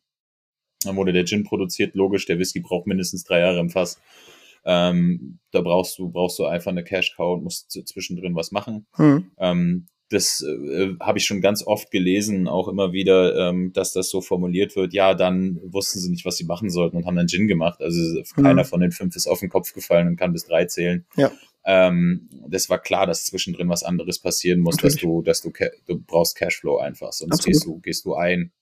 Dann 0.84 0.96
wurde 0.96 1.12
der 1.12 1.24
Gin 1.24 1.44
produziert. 1.44 1.94
Logisch, 1.94 2.26
der 2.26 2.38
Whisky 2.38 2.60
braucht 2.60 2.86
mindestens 2.86 3.24
drei 3.24 3.40
Jahre 3.40 3.60
im 3.60 3.70
Fass. 3.70 4.00
Ähm, 4.64 5.38
da 5.50 5.60
brauchst 5.60 5.98
du, 5.98 6.08
brauchst 6.10 6.38
du 6.38 6.44
einfach 6.44 6.70
eine 6.70 6.84
Cash 6.84 7.14
Cow 7.16 7.36
und 7.36 7.44
musst 7.44 7.70
zwischendrin 7.70 8.36
was 8.36 8.52
machen. 8.52 8.86
Hm. 8.94 9.30
Ähm, 9.38 9.86
das 10.08 10.42
äh, 10.42 10.94
habe 11.00 11.18
ich 11.18 11.24
schon 11.24 11.40
ganz 11.40 11.66
oft 11.66 11.90
gelesen, 11.90 12.46
auch 12.46 12.68
immer 12.68 12.92
wieder, 12.92 13.48
ähm, 13.48 13.72
dass 13.72 13.92
das 13.92 14.10
so 14.10 14.20
formuliert 14.20 14.76
wird. 14.76 14.92
Ja, 14.92 15.14
dann 15.14 15.58
wussten 15.64 16.00
sie 16.00 16.10
nicht, 16.10 16.24
was 16.24 16.36
sie 16.36 16.44
machen 16.44 16.70
sollten 16.70 16.96
und 16.98 17.06
haben 17.06 17.16
dann 17.16 17.28
Gin 17.28 17.48
gemacht. 17.48 17.80
Also 17.80 18.00
Mhm. 18.36 18.42
keiner 18.42 18.64
von 18.64 18.80
den 18.80 18.92
fünf 18.92 19.16
ist 19.16 19.26
auf 19.26 19.40
den 19.40 19.48
Kopf 19.48 19.72
gefallen 19.72 20.08
und 20.08 20.16
kann 20.16 20.32
bis 20.32 20.46
drei 20.46 20.66
zählen. 20.66 21.06
Ja. 21.16 21.32
Ähm, 21.64 22.28
das 22.48 22.68
war 22.68 22.80
klar, 22.80 23.06
dass 23.06 23.24
zwischendrin 23.24 23.68
was 23.68 23.82
anderes 23.82 24.18
passieren 24.18 24.60
muss, 24.60 24.76
dass 24.76 24.94
Natürlich. 24.94 25.02
du, 25.02 25.22
dass 25.22 25.42
du, 25.42 25.52
du 25.86 25.98
brauchst 26.00 26.36
Cashflow 26.36 26.78
einfach, 26.78 27.12
sonst 27.12 27.32
Absolut. 27.32 27.46
gehst 27.46 27.66
du, 27.66 27.80
gehst 27.80 28.04
du 28.04 28.14
ein. 28.14 28.52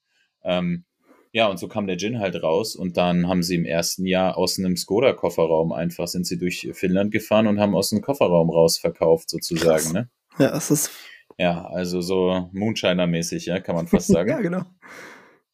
Ähm, 0.43 0.85
ja, 1.33 1.47
und 1.47 1.59
so 1.59 1.69
kam 1.69 1.87
der 1.87 1.97
Gin 1.97 2.19
halt 2.19 2.43
raus 2.43 2.75
und 2.75 2.97
dann 2.97 3.29
haben 3.29 3.43
sie 3.43 3.55
im 3.55 3.65
ersten 3.65 4.05
Jahr 4.05 4.37
aus 4.37 4.59
einem 4.59 4.77
Skoda-Kofferraum 4.77 5.73
einfach, 5.73 6.09
sind 6.09 6.27
sie 6.27 6.39
durch 6.39 6.69
Finnland 6.73 7.13
gefahren 7.13 7.47
und 7.47 7.61
haben 7.61 7.77
aus 7.77 7.91
dem 7.91 8.01
Kofferraum 8.01 8.51
raus 8.51 8.79
verkauft 8.79 9.31
sozusagen, 9.31 9.93
Krass. 9.93 9.93
ne? 9.93 10.11
Ja, 10.39 10.57
es 10.57 10.71
ist. 10.71 10.91
Ja, 11.39 11.67
also 11.67 12.01
so 12.01 12.51
Moonshiner-mäßig, 12.53 13.47
ja, 13.47 13.61
kann 13.61 13.77
man 13.77 13.87
fast 13.87 14.09
sagen. 14.09 14.31
ja, 14.31 14.41
genau. 14.41 14.65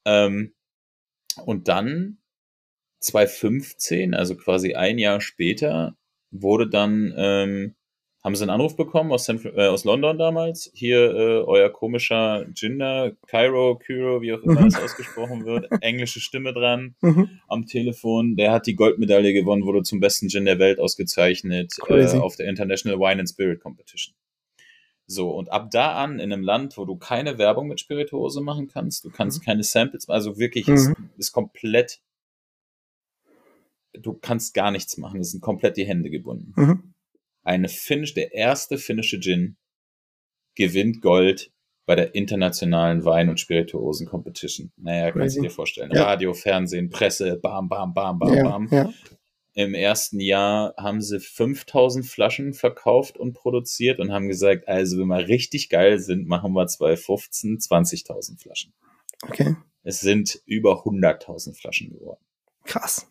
ähm, 0.07 0.55
und 1.45 1.69
dann 1.69 2.19
2015, 3.00 4.15
also 4.15 4.37
quasi 4.37 4.75
ein 4.75 4.99
Jahr 4.99 5.21
später, 5.21 5.97
wurde 6.43 6.69
dann, 6.69 7.12
ähm, 7.16 7.75
haben 8.25 8.35
sie 8.35 8.43
einen 8.43 8.50
Anruf 8.50 8.75
bekommen 8.76 9.12
aus, 9.12 9.25
San, 9.25 9.40
äh, 9.45 9.69
aus 9.69 9.85
London 9.85 10.19
damals. 10.19 10.71
Hier 10.75 11.14
äh, 11.14 11.43
euer 11.45 11.71
komischer 11.71 12.45
Ginder, 12.52 13.12
Cairo, 13.28 13.76
Kyro, 13.78 14.21
wie 14.21 14.33
auch 14.35 14.43
immer 14.43 14.61
Mhm. 14.62 14.64
das 14.64 14.78
ausgesprochen 14.78 15.45
wird, 15.45 15.69
englische 15.81 16.19
Stimme 16.21 16.52
dran 16.52 16.97
Mhm. 17.02 17.28
am 17.47 17.66
Telefon. 17.66 18.35
Der 18.37 18.50
hat 18.50 18.66
die 18.66 18.75
Goldmedaille 18.75 19.33
gewonnen, 19.33 19.64
wurde 19.64 19.83
zum 19.83 20.00
besten 20.00 20.28
Gin 20.28 20.45
der 20.45 20.59
Welt 20.59 20.81
ausgezeichnet 20.81 21.75
äh, 21.88 22.19
auf 22.19 22.35
der 22.37 22.47
International 22.49 22.99
Wine 22.99 23.21
and 23.21 23.28
Spirit 23.28 23.61
Competition. 23.61 24.14
So, 25.09 25.31
und 25.31 25.52
ab 25.52 25.71
da 25.71 25.93
an 25.95 26.19
in 26.19 26.33
einem 26.33 26.43
Land, 26.43 26.76
wo 26.76 26.85
du 26.85 26.97
keine 26.97 27.38
Werbung 27.38 27.69
mit 27.69 27.78
Spirituose 27.78 28.40
machen 28.40 28.66
kannst, 28.66 29.05
du 29.05 29.11
kannst 29.11 29.45
keine 29.45 29.62
Samples, 29.62 30.09
also 30.09 30.37
wirklich, 30.37 30.66
es 30.66 30.88
Mhm. 30.88 31.11
ist 31.16 31.31
komplett, 31.31 32.00
du 34.00 34.15
kannst 34.15 34.55
gar 34.55 34.71
nichts 34.71 34.97
machen, 34.97 35.21
es 35.21 35.31
sind 35.31 35.41
komplett 35.41 35.76
die 35.76 35.87
Hände 35.87 36.11
gebunden. 36.11 36.53
Mhm. 36.57 36.95
Eine 37.43 37.69
Finnish, 37.69 38.15
der 38.15 38.33
erste 38.33 38.79
finnische 38.79 39.21
Gin 39.21 39.57
gewinnt 40.55 41.00
Gold 41.00 41.53
bei 41.87 41.95
der 41.95 42.15
internationalen 42.15 43.05
Wein- 43.05 43.29
und 43.29 43.38
Spirituosen 43.38 44.07
Competition. 44.09 44.73
Naja, 44.76 45.12
kannst 45.12 45.37
du 45.37 45.43
dir 45.43 45.50
vorstellen. 45.50 45.93
Ja. 45.95 46.05
Radio, 46.05 46.35
Fernsehen, 46.35 46.91
Presse, 46.91 47.38
bam, 47.41 47.69
bam, 47.69 47.95
bam, 47.95 48.19
bam, 48.19 48.35
Ja, 48.35 48.43
bam. 48.43 48.69
ja. 48.73 48.93
Im 49.55 49.73
ersten 49.73 50.21
Jahr 50.21 50.75
haben 50.76 51.01
sie 51.01 51.18
5000 51.18 52.05
Flaschen 52.05 52.53
verkauft 52.53 53.16
und 53.16 53.33
produziert 53.33 54.01
und 54.01 54.12
haben 54.12 54.29
gesagt, 54.29 54.68
also 54.68 54.99
wenn 54.99 55.07
wir 55.07 55.29
richtig 55.29 55.70
geil 55.70 55.99
sind, 55.99 56.27
machen 56.27 56.53
wir 56.53 56.66
2015 56.66 57.59
20.000 57.59 58.38
Flaschen. 58.38 58.75
Okay. 59.23 59.57
Es 59.83 60.01
sind 60.01 60.42
über 60.44 60.85
100.000 60.85 61.55
Flaschen 61.57 61.90
geworden. 61.90 62.20
Krass. 62.64 63.11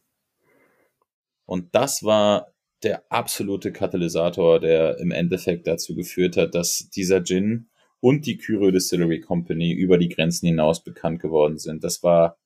Und 1.45 1.73
das 1.75 2.03
war 2.03 2.47
der 2.83 3.03
absolute 3.09 3.71
Katalysator, 3.71 4.59
der 4.59 4.99
im 4.99 5.11
Endeffekt 5.11 5.67
dazu 5.67 5.95
geführt 5.95 6.37
hat, 6.37 6.55
dass 6.55 6.89
dieser 6.89 7.23
Gin 7.23 7.69
und 7.99 8.25
die 8.25 8.37
Kyro 8.37 8.71
Distillery 8.71 9.21
Company 9.21 9.71
über 9.71 9.97
die 9.97 10.09
Grenzen 10.09 10.47
hinaus 10.47 10.83
bekannt 10.83 11.21
geworden 11.21 11.57
sind. 11.57 11.83
Das 11.83 12.03
war 12.03 12.37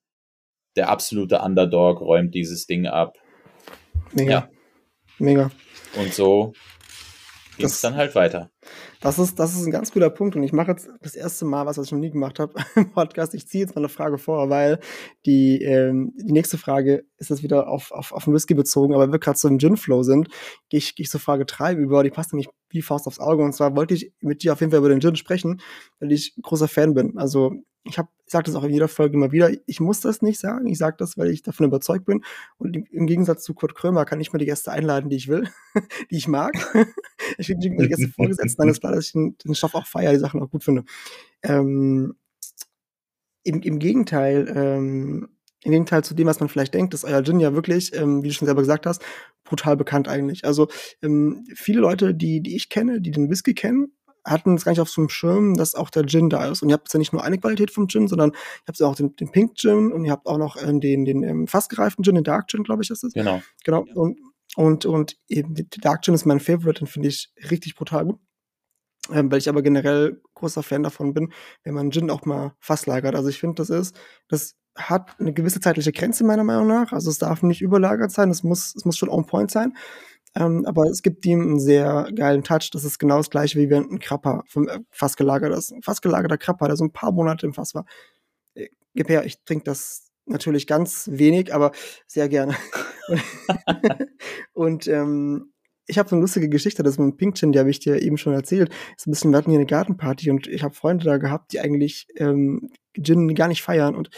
der 0.76 0.90
absolute 0.90 1.40
Underdog, 1.40 2.00
räumt 2.00 2.34
dieses 2.34 2.68
Ding 2.68 2.88
ab. 2.88 3.18
Mega. 4.14 4.32
Ja. 4.32 4.50
Mega. 5.18 5.52
Und 5.98 6.14
so 6.14 6.54
ging 7.58 7.66
es 7.66 7.82
dann 7.82 7.96
halt 7.96 8.16
weiter. 8.16 8.52
Das 9.02 9.18
ist, 9.18 9.40
das 9.40 9.56
ist 9.56 9.66
ein 9.66 9.72
ganz 9.72 9.94
guter 9.94 10.10
Punkt 10.10 10.36
und 10.36 10.44
ich 10.44 10.52
mache 10.52 10.72
jetzt 10.72 10.90
das 11.02 11.16
erste 11.16 11.46
Mal 11.46 11.66
was, 11.66 11.78
was 11.78 11.86
ich 11.86 11.92
noch 11.94 12.00
nie 12.00 12.12
gemacht 12.12 12.38
habe 12.38 12.54
im 12.76 12.92
Podcast. 12.92 13.34
Ich 13.34 13.48
ziehe 13.48 13.64
jetzt 13.64 13.74
mal 13.74 13.82
eine 13.82 13.90
Frage 13.90 14.18
vor, 14.18 14.50
weil 14.50 14.80
die, 15.26 15.62
ähm, 15.62 16.12
die 16.18 16.34
nächste 16.34 16.58
Frage 16.58 17.06
ist 17.18 17.30
jetzt 17.30 17.42
wieder 17.42 17.70
auf, 17.70 17.92
auf, 17.92 18.12
auf 18.12 18.26
den 18.26 18.34
Whisky 18.34 18.56
bezogen, 18.56 18.94
aber 18.94 19.04
wenn 19.04 19.14
wir 19.14 19.20
gerade 19.20 19.38
so 19.38 19.48
im 19.48 19.58
Gin-Flow 19.58 20.04
sind, 20.04 20.28
gehe 20.68 20.80
ich, 20.80 20.96
gehe 20.96 21.06
ich 21.06 21.10
zur 21.10 21.22
Frage 21.22 21.46
3 21.46 21.76
über, 21.76 22.04
die 22.04 22.10
passt 22.10 22.34
nämlich 22.34 22.50
wie 22.70 22.82
Faust 22.82 23.08
aufs 23.08 23.20
Auge 23.20 23.44
und 23.44 23.54
zwar 23.54 23.76
wollte 23.76 23.94
ich 23.94 24.12
mit 24.20 24.44
dir 24.44 24.52
auf 24.52 24.60
jeden 24.60 24.72
Fall 24.72 24.80
über 24.80 24.90
den 24.90 25.00
Gin 25.00 25.16
sprechen, 25.16 25.62
weil 26.00 26.12
ich 26.12 26.36
großer 26.42 26.68
Fan 26.68 26.94
bin. 26.94 27.18
Also 27.18 27.54
ich 27.84 27.98
habe, 27.98 28.10
sage 28.26 28.46
das 28.46 28.56
auch 28.56 28.64
in 28.64 28.72
jeder 28.72 28.88
Folge 28.88 29.16
immer 29.16 29.32
wieder, 29.32 29.50
ich 29.66 29.80
muss 29.80 30.02
das 30.02 30.22
nicht 30.22 30.40
sagen, 30.40 30.68
ich 30.68 30.78
sage 30.78 30.98
das, 31.00 31.18
weil 31.18 31.30
ich 31.32 31.42
davon 31.44 31.66
überzeugt 31.66 32.06
bin 32.06 32.24
und 32.58 32.76
im- 32.76 33.08
Gegensatz 33.08 33.44
zu 33.44 33.54
Kurt 33.54 33.76
Krömer 33.76 34.06
kann 34.06 34.20
ich 34.22 34.32
mir 34.34 34.40
die 34.40 34.46
Gäste 34.46 34.72
einladen, 34.72 35.10
die 35.10 35.16
ich 35.16 35.28
will, 35.28 35.50
die 36.12 36.18
ich 36.18 36.28
mag. 36.28 36.54
ich 37.38 37.48
bin 37.48 37.60
mir 37.60 37.84
die 37.84 37.90
Gäste 37.90 38.10
vorgesetzt, 38.10 38.60
dann 38.60 38.70
ist 38.70 38.82
klar, 38.82 38.94
dass 38.94 39.08
ich 39.08 39.12
den, 39.14 39.38
den 39.38 39.56
Stoff 39.56 39.76
auch 39.76 39.88
feiere, 39.88 40.14
die 40.14 40.20
Sachen 40.20 40.42
auch 40.42 40.52
gut 40.52 40.64
finde. 40.64 40.84
Ähm, 41.44 42.16
im, 43.44 43.62
Im 43.62 43.80
Gegenteil, 43.80 44.52
ähm, 44.56 45.30
im 45.64 45.72
Gegenteil 45.72 46.04
zu 46.04 46.14
dem, 46.14 46.28
was 46.28 46.40
man 46.40 46.50
vielleicht 46.50 46.74
denkt, 46.74 46.94
ist 46.94 47.04
euer 47.06 47.24
Gin 47.24 47.40
ja 47.40 47.54
wirklich, 47.54 47.94
ähm, 47.96 48.24
wie 48.24 48.28
du 48.30 48.34
schon 48.34 48.46
selber 48.46 48.62
gesagt 48.62 48.86
hast, 48.86 49.02
brutal 49.44 49.76
bekannt 49.76 50.08
eigentlich. 50.08 50.46
Also 50.46 50.68
ähm, 51.02 51.46
viele 51.56 51.82
Leute, 51.82 52.14
die, 52.14 52.42
die 52.42 52.56
ich 52.56 52.70
kenne, 52.70 53.02
die 53.02 53.12
den 53.12 53.30
Whisky 53.30 53.54
kennen, 53.54 53.92
hatten 54.26 54.56
es 54.56 54.66
gar 54.66 54.72
nicht 54.72 54.82
auf 54.82 54.90
so 54.90 55.02
einem 55.02 55.10
Schirm, 55.10 55.56
dass 55.56 55.76
auch 55.76 55.90
der 55.90 56.06
Gin 56.06 56.30
da 56.30 56.46
ist. 56.48 56.62
Und 56.62 56.70
ihr 56.70 56.74
habt 56.74 56.92
ja 56.94 57.00
nicht 57.00 57.14
nur 57.14 57.24
eine 57.24 57.38
Qualität 57.38 57.72
vom 57.72 57.88
Gin, 57.88 58.08
sondern 58.08 58.32
ihr 58.32 58.68
habt 58.68 58.80
ja 58.80 58.88
auch 58.88 58.96
den, 58.96 59.16
den 59.16 59.32
Pink 59.32 59.56
Gin 59.56 59.92
und 59.92 60.06
ihr 60.06 60.12
habt 60.12 60.28
auch 60.28 60.38
noch 60.38 60.56
ähm, 60.62 60.80
den, 60.80 61.06
den 61.06 61.24
ähm, 61.24 61.48
fast 61.48 61.70
gereiften 61.70 62.04
Gin, 62.04 62.16
den 62.16 62.24
Dark 62.24 62.50
Gin, 62.50 62.64
glaube 62.64 62.84
ich, 62.84 62.90
ist 62.90 63.04
es. 63.04 63.14
Genau. 63.14 63.42
Genau. 63.64 63.86
Ja. 63.86 63.94
Und, 63.96 64.20
und, 64.56 64.86
und 64.86 65.18
eben, 65.28 65.54
der 65.54 65.66
Dark 65.82 66.04
Gin 66.04 66.14
ist 66.14 66.26
mein 66.26 66.40
Favorite, 66.40 66.80
den 66.80 66.88
finde 66.88 67.10
ich 67.10 67.32
richtig 67.50 67.76
brutal 67.76 68.06
gut. 68.06 68.20
Ähm, 69.12 69.32
weil 69.32 69.40
ich 69.40 69.50
aber 69.50 69.62
generell 69.62 70.22
großer 70.36 70.62
Fan 70.62 70.84
davon 70.84 71.14
bin, 71.14 71.34
wenn 71.64 71.74
man 71.74 71.92
Gin 71.92 72.12
auch 72.12 72.26
mal 72.26 72.54
fast 72.60 72.86
lagert. 72.86 73.16
Also 73.16 73.30
ich 73.30 73.40
finde, 73.40 73.56
das 73.56 73.70
ist, 73.70 74.00
das 74.28 74.56
hat 74.76 75.20
eine 75.20 75.34
gewisse 75.34 75.60
zeitliche 75.60 75.92
Grenze 75.92 76.24
meiner 76.24 76.44
Meinung 76.44 76.68
nach. 76.68 76.92
Also 76.94 77.10
es 77.10 77.18
darf 77.18 77.44
nicht 77.44 77.62
überlagert 77.62 78.12
sein, 78.12 78.30
es 78.30 78.44
muss, 78.44 78.76
es 78.76 78.86
muss 78.86 78.98
schon 78.98 79.10
on 79.10 79.26
point 79.26 79.52
sein. 79.52 79.74
Ähm, 80.36 80.66
aber 80.66 80.86
es 80.86 81.02
gibt 81.02 81.26
ihm 81.26 81.42
einen 81.42 81.60
sehr 81.60 82.10
geilen 82.16 82.44
Touch. 82.44 82.70
Das 82.72 82.84
ist 82.84 83.00
genau 83.00 83.18
das 83.18 83.30
gleiche, 83.30 83.60
wie 83.60 83.70
wenn 83.70 83.90
ein 83.90 84.00
Krapper 84.00 84.44
vom 84.48 84.68
äh, 84.68 84.80
Fass 84.92 85.18
gelagert 85.18 85.56
ist. 85.58 85.72
Ein 85.72 85.82
fast 85.82 86.02
gelagerter 86.02 86.38
Krapper, 86.38 86.68
der 86.68 86.78
so 86.78 86.84
ein 86.84 86.92
paar 86.92 87.12
Monate 87.12 87.46
im 87.46 87.54
Fass 87.54 87.74
war. 87.74 87.86
Äh, 88.54 88.68
Gib 88.96 89.10
her, 89.10 89.26
ich 89.26 89.44
trinke 89.44 89.64
das 89.66 90.10
natürlich 90.26 90.68
ganz 90.68 91.10
wenig, 91.12 91.54
aber 91.54 91.72
sehr 92.08 92.30
gerne. 92.30 92.56
und 94.54 94.88
ähm, 94.88 95.52
ich 95.90 95.98
habe 95.98 96.08
so 96.08 96.16
eine 96.16 96.22
lustige 96.22 96.50
Geschichte, 96.50 96.84
das 96.84 97.00
mit 97.00 97.08
dem 97.08 97.18
Pink 97.18 97.36
Gin, 97.36 97.52
die 97.52 97.60
habe 97.60 97.72
ich 97.72 97.80
dir 97.80 98.02
eben 98.02 98.18
schon 98.18 98.34
erzählt. 98.34 98.72
Ist 98.96 99.08
ein 99.08 99.12
bisschen, 99.12 99.32
wir 99.32 99.38
hatten 99.38 99.50
hier 99.50 99.60
eine 99.60 99.66
Gartenparty 99.66 100.30
und 100.30 100.48
ich 100.48 100.64
habe 100.64 100.76
Freunde 100.76 101.06
da 101.06 101.18
gehabt, 101.18 101.52
die 101.52 101.60
eigentlich 101.60 102.08
ähm, 102.16 102.70
Gin 102.94 103.34
gar 103.34 103.48
nicht 103.48 103.64
feiern 103.64 103.96
und 103.96 104.10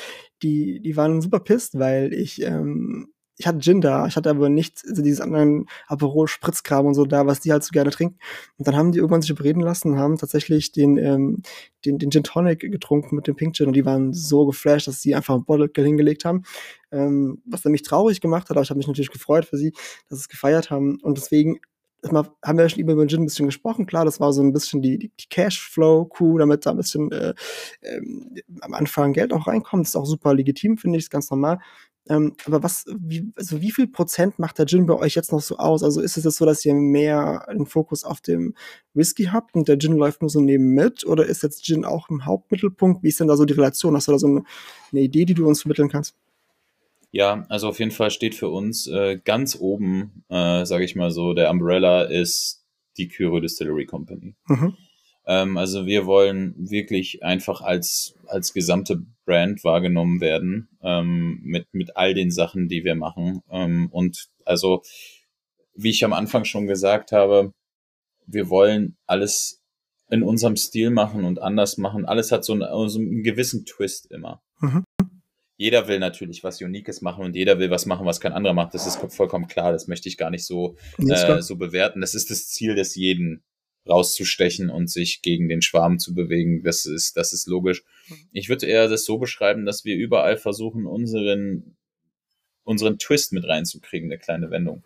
die, 0.44 0.82
die 0.82 0.98
waren 0.98 1.22
super 1.22 1.40
pisst, 1.40 1.80
weil 1.80 2.14
ich, 2.14 2.42
ähm, 2.42 3.14
ich 3.42 3.48
hatte 3.48 3.60
Gin 3.60 3.82
da, 3.82 4.06
ich 4.06 4.16
hatte 4.16 4.30
aber 4.30 4.50
nicht 4.50 4.84
also 4.88 5.02
dieses 5.02 5.20
anderen 5.20 5.66
Aperol 5.88 6.28
Spritzkram 6.28 6.86
und 6.86 6.94
so 6.94 7.06
da, 7.06 7.26
was 7.26 7.40
die 7.40 7.52
halt 7.52 7.64
so 7.64 7.72
gerne 7.72 7.90
trinken. 7.90 8.20
Und 8.58 8.68
dann 8.68 8.76
haben 8.76 8.92
die 8.92 9.00
irgendwann 9.00 9.24
sich 9.24 9.32
überreden 9.32 9.62
lassen 9.62 9.94
und 9.94 9.98
haben 9.98 10.18
tatsächlich 10.20 10.72
den, 10.72 10.98
ähm, 10.98 11.42
den, 11.84 11.98
den 11.98 12.12
Gin 12.12 12.24
Tonic 12.24 12.60
getrunken 12.60 13.16
mit 13.16 13.26
dem 13.26 13.36
Pink 13.36 13.56
Gin 13.56 13.68
und 13.68 13.74
die 13.74 13.86
waren 13.86 14.14
so 14.14 14.46
geflasht, 14.46 14.88
dass 14.88 15.02
sie 15.02 15.16
einfach 15.16 15.34
ein 15.34 15.44
Bottle 15.44 15.72
hingelegt 15.74 16.24
haben. 16.24 16.44
Ähm, 16.92 17.42
was 17.46 17.62
dann 17.64 17.72
mich 17.72 17.82
traurig 17.82 18.22
gemacht 18.22 18.50
hat, 18.50 18.58
aber 18.58 18.62
ich 18.62 18.70
habe 18.70 18.78
mich 18.78 18.88
natürlich 18.88 19.12
gefreut 19.12 19.46
für 19.46 19.58
sie, 19.58 19.72
dass 20.08 20.20
sie 20.20 20.24
es 20.24 20.30
gefeiert 20.30 20.70
haben. 20.70 21.00
Und 21.02 21.18
deswegen 21.18 21.60
haben 22.04 22.58
wir 22.58 22.64
ja 22.64 22.70
schon 22.70 22.80
über 22.80 22.96
den 22.96 23.10
Gin 23.10 23.22
ein 23.22 23.26
bisschen 23.26 23.46
gesprochen. 23.46 23.86
Klar, 23.86 24.06
das 24.06 24.20
war 24.20 24.34
so 24.34 24.42
ein 24.42 24.54
bisschen 24.54 24.82
die, 24.82 24.98
die, 24.98 25.30
Cashflow-Crew, 25.30 26.38
damit 26.38 26.66
da 26.66 26.72
ein 26.72 26.78
bisschen 26.78 27.12
äh, 27.12 27.34
ähm, 27.82 28.36
am 28.62 28.74
Anfang 28.74 29.14
Geld 29.14 29.34
auch 29.34 29.48
reinkommt. 29.48 29.86
Das 29.86 29.90
ist 29.90 29.96
auch 29.96 30.06
super 30.06 30.34
legitim, 30.34 30.78
finde 30.78 30.98
ich, 30.98 31.06
ist 31.06 31.10
ganz 31.10 31.30
normal. 31.30 31.60
Ähm, 32.10 32.36
aber 32.46 32.64
was, 32.64 32.86
wie, 33.00 33.32
also 33.36 33.62
wie 33.62 33.72
viel 33.72 33.88
Prozent 33.88 34.40
macht 34.40 34.58
der 34.58 34.66
Gin 34.66 34.88
bei 34.88 34.96
euch 34.96 35.16
jetzt 35.16 35.32
noch 35.32 35.42
so 35.42 35.58
aus? 35.58 35.84
Also 35.84 36.02
ist 36.02 36.18
es 36.18 36.24
jetzt 36.24 36.38
so, 36.38 36.46
dass 36.46 36.66
ihr 36.66 36.74
mehr 36.74 37.46
den 37.54 37.68
Fokus 37.68 38.04
auf 38.04 38.22
dem 38.22 38.56
Whisky 38.94 39.26
habt 39.26 39.54
und 39.54 39.68
der 39.68 39.78
Gin 39.78 39.98
läuft 39.98 40.22
nur 40.22 40.30
so 40.30 40.42
neben 40.42 40.74
mit? 40.74 41.06
Oder 41.06 41.26
ist 41.26 41.44
jetzt 41.44 41.64
Gin 41.64 41.86
auch 41.86 42.10
im 42.10 42.26
Hauptmittelpunkt? 42.26 43.04
Wie 43.04 43.10
ist 43.10 43.20
denn 43.20 43.28
da 43.28 43.38
so 43.38 43.46
die 43.46 43.54
Relation? 43.54 43.96
Hast 43.96 44.08
du 44.08 44.14
da 44.14 44.20
so 44.20 44.28
eine, 44.28 44.44
eine 44.92 45.02
Idee, 45.02 45.26
die 45.26 45.36
du 45.36 45.48
uns 45.48 45.62
vermitteln 45.62 45.90
kannst? 45.90 46.16
Ja, 47.12 47.46
also 47.50 47.68
auf 47.68 47.80
jeden 47.80 47.92
Fall 47.92 48.10
steht 48.10 48.36
für 48.36 48.50
uns 48.50 48.88
äh, 48.88 49.20
ganz 49.24 49.58
oben, 49.60 50.24
äh, 50.30 50.66
sage 50.66 50.86
ich 50.86 50.96
mal 50.96 51.12
so, 51.12 51.34
der 51.34 51.52
Umbrella 51.52 52.04
ist 52.04 52.66
die 52.98 53.10
Kyro 53.10 53.40
Distillery 53.42 53.86
Company. 53.86 54.36
Mhm. 54.48 54.76
Ähm, 55.26 55.58
also 55.58 55.86
wir 55.86 56.06
wollen 56.06 56.56
wirklich 56.58 57.24
einfach 57.24 57.62
als, 57.62 58.16
als 58.28 58.54
gesamte 58.54 59.02
Brand 59.26 59.64
wahrgenommen 59.64 60.20
werden 60.20 60.70
ähm, 60.82 61.40
mit, 61.44 61.68
mit 61.74 61.96
all 61.96 62.14
den 62.14 62.32
Sachen, 62.32 62.68
die 62.68 62.84
wir 62.84 62.96
machen. 62.96 63.42
Ähm, 63.50 63.90
und 63.92 64.30
also, 64.46 64.82
wie 65.76 65.92
ich 65.92 66.04
am 66.04 66.14
Anfang 66.14 66.46
schon 66.46 66.68
gesagt 66.68 67.12
habe, 67.12 67.54
wir 68.26 68.50
wollen 68.50 68.98
alles 69.06 69.62
in 70.10 70.24
unserem 70.24 70.58
Stil 70.58 70.90
machen 70.90 71.24
und 71.24 71.42
anders 71.42 71.78
machen. 71.78 72.06
Alles 72.06 72.32
hat 72.32 72.44
so 72.44 72.54
einen, 72.54 72.90
so 72.90 73.00
einen 73.00 73.24
gewissen 73.24 73.66
Twist 73.66 74.12
immer. 74.12 74.42
Mhm. 74.60 74.84
Jeder 75.56 75.88
will 75.88 76.00
natürlich 76.00 76.44
was 76.44 76.60
Unikes 76.62 77.02
machen 77.02 77.24
und 77.24 77.36
jeder 77.36 77.60
will 77.60 77.70
was 77.70 77.86
machen, 77.86 78.06
was 78.06 78.20
kein 78.20 78.34
anderer 78.34 78.54
macht. 78.54 78.74
Das 78.74 78.88
ist 78.88 78.98
vollkommen 79.14 79.48
klar. 79.48 79.72
Das 79.72 79.88
möchte 79.88 80.10
ich 80.10 80.18
gar 80.18 80.32
nicht 80.32 80.46
so, 80.46 80.76
äh, 80.98 81.42
so 81.42 81.56
bewerten. 81.56 82.02
Das 82.02 82.16
ist 82.16 82.32
das 82.32 82.48
Ziel 82.48 82.74
des 82.74 82.96
jeden 82.96 83.44
rauszustechen 83.88 84.70
und 84.70 84.90
sich 84.90 85.22
gegen 85.22 85.50
den 85.50 85.62
Schwarm 85.62 86.00
zu 86.00 86.14
bewegen. 86.14 86.64
Das 86.64 86.86
ist, 86.86 87.18
das 87.18 87.34
ist 87.34 87.48
logisch. 87.48 87.84
Mhm. 88.08 88.16
Ich 88.32 88.50
würde 88.50 88.66
eher 88.68 88.88
das 88.88 89.06
so 89.06 89.18
beschreiben, 89.18 89.66
dass 89.66 89.86
wir 89.86 89.96
überall 89.96 90.38
versuchen, 90.38 90.86
unseren, 90.86 91.76
unseren 92.64 93.00
Twist 93.00 93.34
mit 93.34 93.48
reinzukriegen, 93.48 94.10
eine 94.10 94.20
kleine 94.20 94.52
Wendung. 94.52 94.84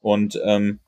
Und 0.00 0.40
ähm, 0.44 0.80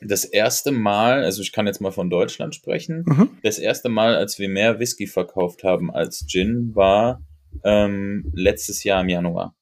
das 0.00 0.24
erste 0.24 0.72
Mal, 0.72 1.24
also 1.24 1.42
ich 1.42 1.52
kann 1.52 1.66
jetzt 1.66 1.80
mal 1.80 1.92
von 1.92 2.08
Deutschland 2.08 2.54
sprechen, 2.54 3.04
mhm. 3.06 3.38
das 3.42 3.58
erste 3.58 3.88
Mal, 3.88 4.14
als 4.14 4.38
wir 4.38 4.48
mehr 4.48 4.78
Whisky 4.78 5.06
verkauft 5.06 5.64
haben 5.64 5.90
als 5.90 6.26
Gin, 6.26 6.74
war 6.74 7.22
ähm, 7.64 8.30
letztes 8.34 8.84
Jahr 8.84 9.02
im 9.02 9.08
Januar. 9.08 9.54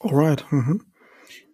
Alright. 0.00 0.44
Mhm. 0.50 0.84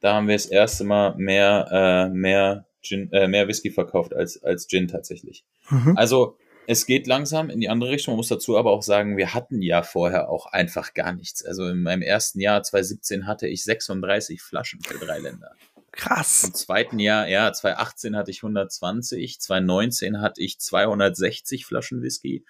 Da 0.01 0.15
haben 0.15 0.29
wir 0.29 0.35
das 0.35 0.47
erste 0.47 0.85
Mal 0.85 1.15
mehr, 1.17 1.67
äh, 1.71 2.15
mehr 2.15 2.67
Gin, 2.85 3.11
äh, 3.13 3.27
mehr 3.27 3.49
Whisky 3.49 3.71
verkauft 3.71 4.15
als, 4.15 4.43
als 4.43 4.69
Gin 4.69 4.89
tatsächlich. 4.89 5.45
Mhm. 5.71 5.97
Also 5.97 6.37
es 6.67 6.87
geht 6.87 7.07
langsam 7.07 7.51
in 7.51 7.61
die 7.61 7.69
andere 7.69 7.91
Richtung. 7.91 8.13
Man 8.13 8.19
muss 8.19 8.29
dazu 8.29 8.57
aber 8.57 8.71
auch 8.71 8.83
sagen, 8.83 9.17
wir 9.17 9.35
hatten 9.35 9.61
ja 9.61 9.83
vorher 9.83 10.31
auch 10.31 10.47
einfach 10.47 10.95
gar 10.95 11.13
nichts. 11.13 11.45
Also 11.45 11.67
in 11.67 11.83
meinem 11.83 12.03
ersten 12.03 12.41
Jahr 12.41 12.63
2017 12.63 13.27
hatte 13.27 13.49
ich 13.49 13.65
36 13.65 14.41
Flaschen 14.41 14.81
für 14.81 14.99
drei 14.99 15.19
Länder. 15.19 15.53
Krass. 15.93 16.45
Im 16.45 16.55
zweiten 16.55 16.99
Jahr, 16.99 17.29
ja, 17.29 17.53
2018 17.53 18.17
hatte 18.17 18.31
ich 18.31 18.39
120, 18.39 19.41
2019 19.41 20.21
hatte 20.21 20.43
ich 20.43 20.59
260 20.59 21.67
Flaschen 21.67 22.03
Whisky. 22.03 22.45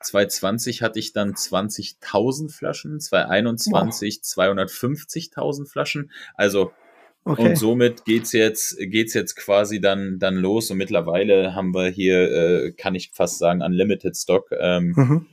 2020 0.00 0.82
hatte 0.82 0.98
ich 0.98 1.12
dann 1.12 1.34
20.000 1.34 2.52
Flaschen, 2.52 3.00
2021 3.00 4.20
wow. 4.22 4.46
250.000 4.48 5.68
Flaschen. 5.68 6.10
Also 6.34 6.72
Okay. 7.26 7.48
Und 7.48 7.56
somit 7.56 8.04
geht's 8.04 8.32
jetzt, 8.32 8.76
geht's 8.78 9.14
jetzt 9.14 9.34
quasi 9.34 9.80
dann, 9.80 10.18
dann 10.18 10.36
los. 10.36 10.70
Und 10.70 10.76
mittlerweile 10.76 11.54
haben 11.54 11.74
wir 11.74 11.88
hier, 11.88 12.30
äh, 12.30 12.72
kann 12.72 12.94
ich 12.94 13.12
fast 13.12 13.38
sagen, 13.38 13.62
Unlimited 13.62 14.16
Stock. 14.16 14.50
Ähm, 14.58 14.92
mhm. 14.94 15.26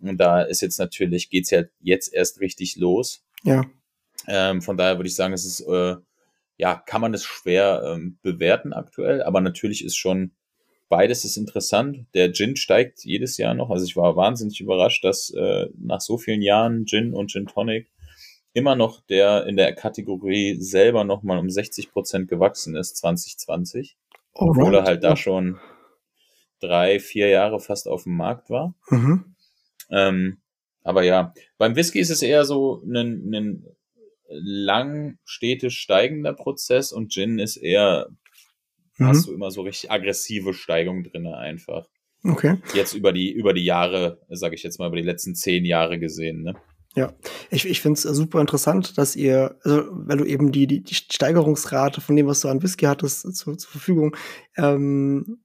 Und 0.00 0.18
da 0.18 0.42
ist 0.42 0.60
jetzt 0.60 0.78
natürlich, 0.78 1.30
geht's 1.30 1.50
ja 1.50 1.62
jetzt 1.80 2.12
erst 2.12 2.40
richtig 2.40 2.76
los. 2.76 3.22
Ja. 3.44 3.64
Ähm, 4.26 4.60
von 4.60 4.76
daher 4.76 4.98
würde 4.98 5.08
ich 5.08 5.14
sagen, 5.14 5.34
es 5.34 5.46
ist, 5.46 5.60
äh, 5.60 5.96
ja, 6.56 6.74
kann 6.74 7.00
man 7.00 7.12
das 7.12 7.24
schwer 7.24 7.82
ähm, 7.86 8.18
bewerten 8.22 8.72
aktuell, 8.72 9.22
aber 9.22 9.40
natürlich 9.40 9.84
ist 9.84 9.96
schon 9.96 10.32
beides 10.88 11.24
ist 11.24 11.36
interessant. 11.36 12.06
Der 12.14 12.32
Gin 12.32 12.56
steigt 12.56 13.04
jedes 13.04 13.36
Jahr 13.38 13.54
noch. 13.54 13.70
Also 13.70 13.84
ich 13.84 13.96
war 13.96 14.16
wahnsinnig 14.16 14.60
überrascht, 14.60 15.04
dass 15.04 15.30
äh, 15.30 15.66
nach 15.78 16.00
so 16.00 16.18
vielen 16.18 16.42
Jahren 16.42 16.86
Gin 16.86 17.12
und 17.12 17.30
Gin 17.30 17.46
Tonic 17.46 17.88
immer 18.56 18.74
noch 18.74 19.00
der 19.02 19.46
in 19.46 19.56
der 19.56 19.74
Kategorie 19.74 20.56
selber 20.58 21.04
nochmal 21.04 21.38
um 21.38 21.50
60 21.50 21.92
Prozent 21.92 22.28
gewachsen 22.28 22.74
ist, 22.74 22.96
2020. 22.96 23.98
Alright. 24.32 24.56
Obwohl 24.56 24.74
er 24.74 24.84
halt 24.84 25.04
da 25.04 25.14
schon 25.14 25.60
drei, 26.60 26.98
vier 26.98 27.28
Jahre 27.28 27.60
fast 27.60 27.86
auf 27.86 28.04
dem 28.04 28.16
Markt 28.16 28.48
war. 28.48 28.74
Mhm. 28.88 29.36
Ähm, 29.90 30.38
aber 30.82 31.02
ja, 31.02 31.34
beim 31.58 31.76
Whisky 31.76 32.00
ist 32.00 32.08
es 32.08 32.22
eher 32.22 32.46
so 32.46 32.82
ein, 32.82 33.30
ein 33.30 33.66
lang 34.28 35.18
stetig 35.26 35.74
steigender 35.74 36.32
Prozess 36.32 36.92
und 36.92 37.12
Gin 37.12 37.38
ist 37.38 37.58
eher, 37.58 38.08
mhm. 38.96 39.06
hast 39.06 39.26
du 39.26 39.34
immer 39.34 39.50
so 39.50 39.62
richtig 39.62 39.90
aggressive 39.90 40.54
Steigung 40.54 41.04
drinne 41.04 41.36
einfach. 41.36 41.86
Okay. 42.24 42.56
Jetzt 42.72 42.94
über 42.94 43.12
die, 43.12 43.30
über 43.32 43.52
die 43.52 43.66
Jahre, 43.66 44.22
sage 44.30 44.54
ich 44.54 44.62
jetzt 44.62 44.78
mal, 44.78 44.88
über 44.88 44.96
die 44.96 45.02
letzten 45.02 45.34
zehn 45.34 45.66
Jahre 45.66 45.98
gesehen, 45.98 46.42
ne? 46.42 46.54
Ja, 46.96 47.12
ich, 47.50 47.66
ich 47.66 47.82
finde 47.82 47.98
es 47.98 48.02
super 48.04 48.40
interessant, 48.40 48.96
dass 48.96 49.16
ihr, 49.16 49.58
also 49.62 49.84
weil 49.90 50.16
du 50.16 50.24
eben 50.24 50.50
die, 50.50 50.66
die, 50.66 50.82
die 50.82 50.94
Steigerungsrate 50.94 52.00
von 52.00 52.16
dem, 52.16 52.26
was 52.26 52.40
du 52.40 52.48
an 52.48 52.62
Whisky 52.62 52.86
hattest, 52.86 53.36
zu, 53.36 53.54
zur 53.54 53.70
Verfügung, 53.70 54.16
ähm, 54.56 55.40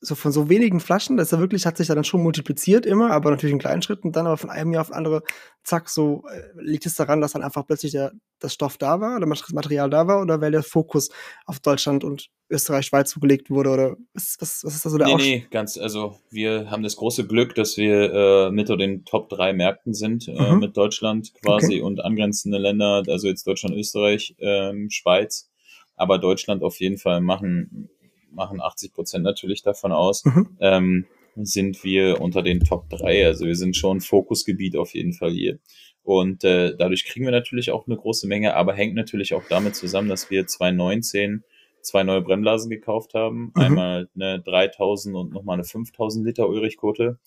so 0.00 0.14
von 0.14 0.32
so 0.32 0.48
wenigen 0.48 0.80
Flaschen, 0.80 1.16
das 1.16 1.28
ist 1.28 1.32
ja 1.32 1.38
wirklich, 1.38 1.66
hat 1.66 1.76
sich 1.76 1.88
dann 1.88 2.04
schon 2.04 2.22
multipliziert 2.22 2.86
immer, 2.86 3.10
aber 3.10 3.30
natürlich 3.30 3.52
in 3.52 3.58
kleinen 3.58 3.82
Schritten, 3.82 4.12
dann 4.12 4.26
aber 4.26 4.36
von 4.36 4.50
einem 4.50 4.72
Jahr 4.72 4.82
auf 4.82 4.92
andere, 4.92 5.22
zack, 5.64 5.88
so 5.88 6.22
äh, 6.30 6.42
liegt 6.60 6.86
es 6.86 6.94
daran, 6.94 7.20
dass 7.20 7.32
dann 7.32 7.42
einfach 7.42 7.66
plötzlich 7.66 7.92
der, 7.92 8.12
das 8.38 8.54
Stoff 8.54 8.78
da 8.78 9.00
war 9.00 9.16
oder 9.16 9.26
das 9.26 9.52
Material 9.52 9.90
da 9.90 10.06
war 10.06 10.20
oder 10.20 10.40
weil 10.40 10.52
der 10.52 10.62
Fokus 10.62 11.10
auf 11.46 11.60
Deutschland 11.60 12.04
und 12.04 12.28
Österreich, 12.50 12.86
Schweiz 12.86 13.14
gelegt 13.14 13.50
wurde 13.50 13.70
oder 13.70 13.96
was, 14.14 14.36
was, 14.38 14.62
was 14.64 14.74
ist 14.74 14.84
da 14.84 14.90
so 14.90 14.98
der 14.98 15.06
Nee, 15.08 15.16
nee, 15.16 15.46
ganz, 15.50 15.78
also 15.78 16.18
wir 16.30 16.70
haben 16.70 16.82
das 16.82 16.96
große 16.96 17.26
Glück, 17.26 17.54
dass 17.54 17.76
wir 17.76 18.12
äh, 18.12 18.50
mit 18.50 18.68
den 18.68 19.04
Top 19.04 19.28
drei 19.28 19.52
Märkten 19.52 19.94
sind, 19.94 20.28
äh, 20.28 20.52
mhm. 20.52 20.60
mit 20.60 20.76
Deutschland 20.76 21.32
quasi 21.42 21.74
okay. 21.74 21.82
und 21.82 22.04
angrenzende 22.04 22.58
Länder, 22.58 23.02
also 23.08 23.26
jetzt 23.26 23.46
Deutschland, 23.46 23.74
Österreich, 23.76 24.34
ähm, 24.38 24.90
Schweiz, 24.90 25.50
aber 25.96 26.18
Deutschland 26.18 26.62
auf 26.62 26.78
jeden 26.80 26.98
Fall 26.98 27.20
machen 27.20 27.88
machen 28.34 28.60
80 28.60 28.92
Prozent 28.92 29.24
natürlich 29.24 29.62
davon 29.62 29.92
aus, 29.92 30.24
mhm. 30.24 30.56
ähm, 30.60 31.06
sind 31.36 31.82
wir 31.84 32.20
unter 32.20 32.42
den 32.42 32.60
Top 32.60 32.88
3. 32.90 33.26
Also 33.26 33.46
wir 33.46 33.56
sind 33.56 33.76
schon 33.76 34.00
Fokusgebiet 34.00 34.76
auf 34.76 34.94
jeden 34.94 35.12
Fall 35.12 35.30
hier. 35.30 35.58
Und 36.02 36.44
äh, 36.44 36.76
dadurch 36.76 37.04
kriegen 37.04 37.24
wir 37.24 37.32
natürlich 37.32 37.70
auch 37.70 37.86
eine 37.86 37.96
große 37.96 38.26
Menge, 38.26 38.54
aber 38.54 38.74
hängt 38.74 38.94
natürlich 38.94 39.34
auch 39.34 39.44
damit 39.48 39.76
zusammen, 39.76 40.08
dass 40.08 40.30
wir 40.30 40.46
2019 40.46 41.44
zwei 41.82 42.02
neue 42.02 42.22
Brennblasen 42.22 42.70
gekauft 42.70 43.14
haben. 43.14 43.52
Mhm. 43.54 43.62
Einmal 43.62 44.08
eine 44.14 44.40
3000 44.40 45.14
und 45.14 45.32
nochmal 45.32 45.54
eine 45.54 45.64
5000 45.64 46.24
Liter 46.26 46.48
Ulrichkote. 46.48 47.18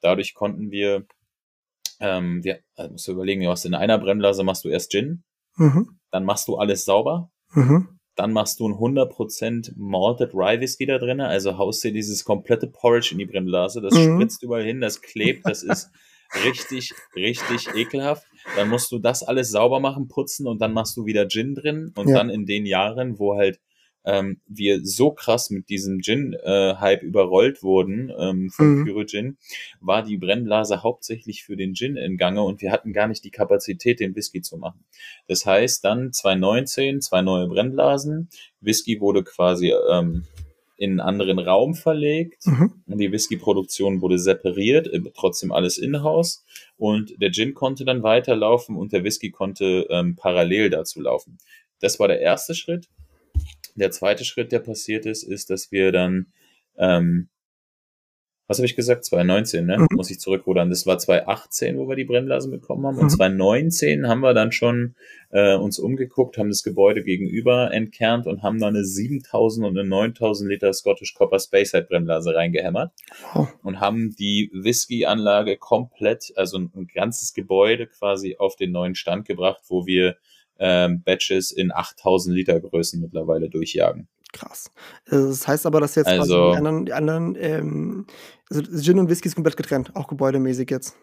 Dadurch 0.00 0.34
konnten 0.34 0.70
wir, 0.70 1.06
ähm, 2.00 2.42
wir 2.42 2.60
also 2.76 2.92
musst 2.92 3.08
du 3.08 3.12
überlegen, 3.12 3.42
du 3.42 3.50
hast 3.50 3.64
in 3.64 3.74
einer 3.74 3.98
Brennblase 3.98 4.44
machst 4.44 4.64
du 4.64 4.68
erst 4.68 4.90
Gin, 4.90 5.22
mhm. 5.56 5.98
dann 6.10 6.24
machst 6.24 6.48
du 6.48 6.56
alles 6.56 6.84
sauber, 6.84 7.30
mhm. 7.52 8.00
Dann 8.14 8.32
machst 8.32 8.60
du 8.60 8.68
ein 8.68 8.74
100% 8.74 9.72
Malted 9.76 10.34
Rye 10.34 10.60
Whisky 10.60 10.86
da 10.86 10.98
drin, 10.98 11.20
also 11.20 11.56
haust 11.56 11.82
dir 11.82 11.92
dieses 11.92 12.24
komplette 12.24 12.66
Porridge 12.66 13.10
in 13.12 13.18
die 13.18 13.26
Brennblase, 13.26 13.80
das 13.80 13.94
mhm. 13.94 14.16
spritzt 14.16 14.42
überall 14.42 14.64
hin, 14.64 14.80
das 14.80 15.00
klebt, 15.00 15.46
das 15.46 15.62
ist 15.62 15.90
richtig, 16.44 16.92
richtig 17.16 17.74
ekelhaft. 17.74 18.26
Dann 18.56 18.68
musst 18.68 18.92
du 18.92 18.98
das 18.98 19.22
alles 19.22 19.50
sauber 19.50 19.80
machen, 19.80 20.08
putzen 20.08 20.46
und 20.46 20.60
dann 20.60 20.72
machst 20.72 20.96
du 20.96 21.06
wieder 21.06 21.28
Gin 21.28 21.54
drin 21.54 21.92
und 21.94 22.08
ja. 22.08 22.16
dann 22.16 22.28
in 22.28 22.44
den 22.46 22.66
Jahren, 22.66 23.18
wo 23.18 23.36
halt 23.36 23.60
ähm, 24.04 24.40
wir 24.46 24.84
so 24.84 25.12
krass 25.12 25.50
mit 25.50 25.68
diesem 25.68 26.00
Gin-Hype 26.00 27.02
äh, 27.02 27.06
überrollt 27.06 27.62
wurden 27.62 28.12
ähm, 28.18 28.50
von 28.50 28.80
mhm. 28.80 28.84
Pyro 28.84 29.04
Gin, 29.04 29.36
war 29.80 30.02
die 30.02 30.16
Brennblase 30.16 30.82
hauptsächlich 30.82 31.44
für 31.44 31.56
den 31.56 31.74
Gin 31.74 31.96
in 31.96 32.16
Gange 32.16 32.42
und 32.42 32.62
wir 32.62 32.72
hatten 32.72 32.92
gar 32.92 33.08
nicht 33.08 33.24
die 33.24 33.30
Kapazität, 33.30 34.00
den 34.00 34.14
Whisky 34.14 34.42
zu 34.42 34.56
machen. 34.56 34.84
Das 35.28 35.46
heißt, 35.46 35.84
dann 35.84 36.12
2019 36.12 37.00
zwei 37.00 37.22
neue 37.22 37.46
Brennblasen, 37.48 38.28
Whisky 38.60 39.00
wurde 39.00 39.22
quasi 39.24 39.72
ähm, 39.90 40.24
in 40.82 40.90
einen 40.90 41.00
anderen 41.00 41.38
Raum 41.38 41.74
verlegt 41.74 42.44
mhm. 42.46 42.82
und 42.88 42.98
die 42.98 43.12
Whisky-Produktion 43.12 44.00
wurde 44.00 44.18
separiert, 44.18 44.88
äh, 44.88 45.00
trotzdem 45.14 45.52
alles 45.52 45.78
in-house 45.78 46.44
und 46.76 47.14
der 47.22 47.30
Gin 47.30 47.54
konnte 47.54 47.84
dann 47.84 48.02
weiterlaufen 48.02 48.76
und 48.76 48.92
der 48.92 49.04
Whisky 49.04 49.30
konnte 49.30 49.86
ähm, 49.90 50.16
parallel 50.16 50.70
dazu 50.70 51.00
laufen. 51.00 51.38
Das 51.80 52.00
war 52.00 52.08
der 52.08 52.20
erste 52.20 52.56
Schritt. 52.56 52.88
Der 53.74 53.90
zweite 53.90 54.24
Schritt, 54.24 54.52
der 54.52 54.60
passiert 54.60 55.06
ist, 55.06 55.22
ist, 55.22 55.50
dass 55.50 55.72
wir 55.72 55.92
dann 55.92 56.32
ähm, 56.76 57.28
was 58.52 58.58
habe 58.58 58.66
ich 58.66 58.76
gesagt? 58.76 59.06
2019, 59.06 59.64
ne? 59.64 59.78
Mhm. 59.78 59.86
Muss 59.92 60.10
ich 60.10 60.20
zurückrudern. 60.20 60.68
Das 60.68 60.86
war 60.86 60.98
2018, 60.98 61.78
wo 61.78 61.88
wir 61.88 61.96
die 61.96 62.04
Brennblasen 62.04 62.50
bekommen 62.50 62.84
haben. 62.86 62.98
Und 62.98 63.04
mhm. 63.04 63.08
2019 63.08 64.08
haben 64.08 64.20
wir 64.20 64.34
dann 64.34 64.52
schon 64.52 64.94
äh, 65.30 65.56
uns 65.56 65.78
umgeguckt, 65.78 66.36
haben 66.36 66.50
das 66.50 66.62
Gebäude 66.62 67.02
gegenüber 67.02 67.72
entkernt 67.72 68.26
und 68.26 68.42
haben 68.42 68.58
da 68.58 68.66
eine 68.66 68.84
7000 68.84 69.66
und 69.66 69.78
eine 69.78 69.88
9000 69.88 70.50
Liter 70.50 70.72
Scottish 70.74 71.14
Copper 71.14 71.38
Spacehead 71.38 71.88
Brennblase 71.88 72.34
reingehämmert. 72.34 72.92
Oh. 73.34 73.46
Und 73.62 73.80
haben 73.80 74.14
die 74.18 74.50
Whisky-Anlage 74.52 75.56
komplett, 75.56 76.32
also 76.36 76.58
ein, 76.58 76.70
ein 76.76 76.88
ganzes 76.92 77.32
Gebäude 77.32 77.86
quasi 77.86 78.36
auf 78.38 78.56
den 78.56 78.72
neuen 78.72 78.96
Stand 78.96 79.24
gebracht, 79.24 79.62
wo 79.68 79.86
wir 79.86 80.16
ähm, 80.62 81.02
Batches 81.02 81.50
in 81.50 81.72
8000 81.72 82.34
Liter 82.34 82.60
Größen 82.60 83.00
mittlerweile 83.00 83.50
durchjagen. 83.50 84.08
Krass. 84.32 84.70
Also, 85.10 85.28
das 85.28 85.46
heißt 85.46 85.66
aber, 85.66 85.80
dass 85.80 85.94
jetzt 85.94 86.06
also, 86.06 86.52
die 86.52 86.56
anderen, 86.56 86.86
die 86.86 86.92
anderen 86.92 87.36
ähm, 87.38 88.06
also 88.48 88.62
Gin 88.80 88.98
und 88.98 89.10
Whisky 89.10 89.28
ist 89.28 89.34
komplett 89.34 89.56
getrennt, 89.56 89.94
auch 89.94 90.08
gebäudemäßig 90.08 90.70
jetzt. 90.70 90.96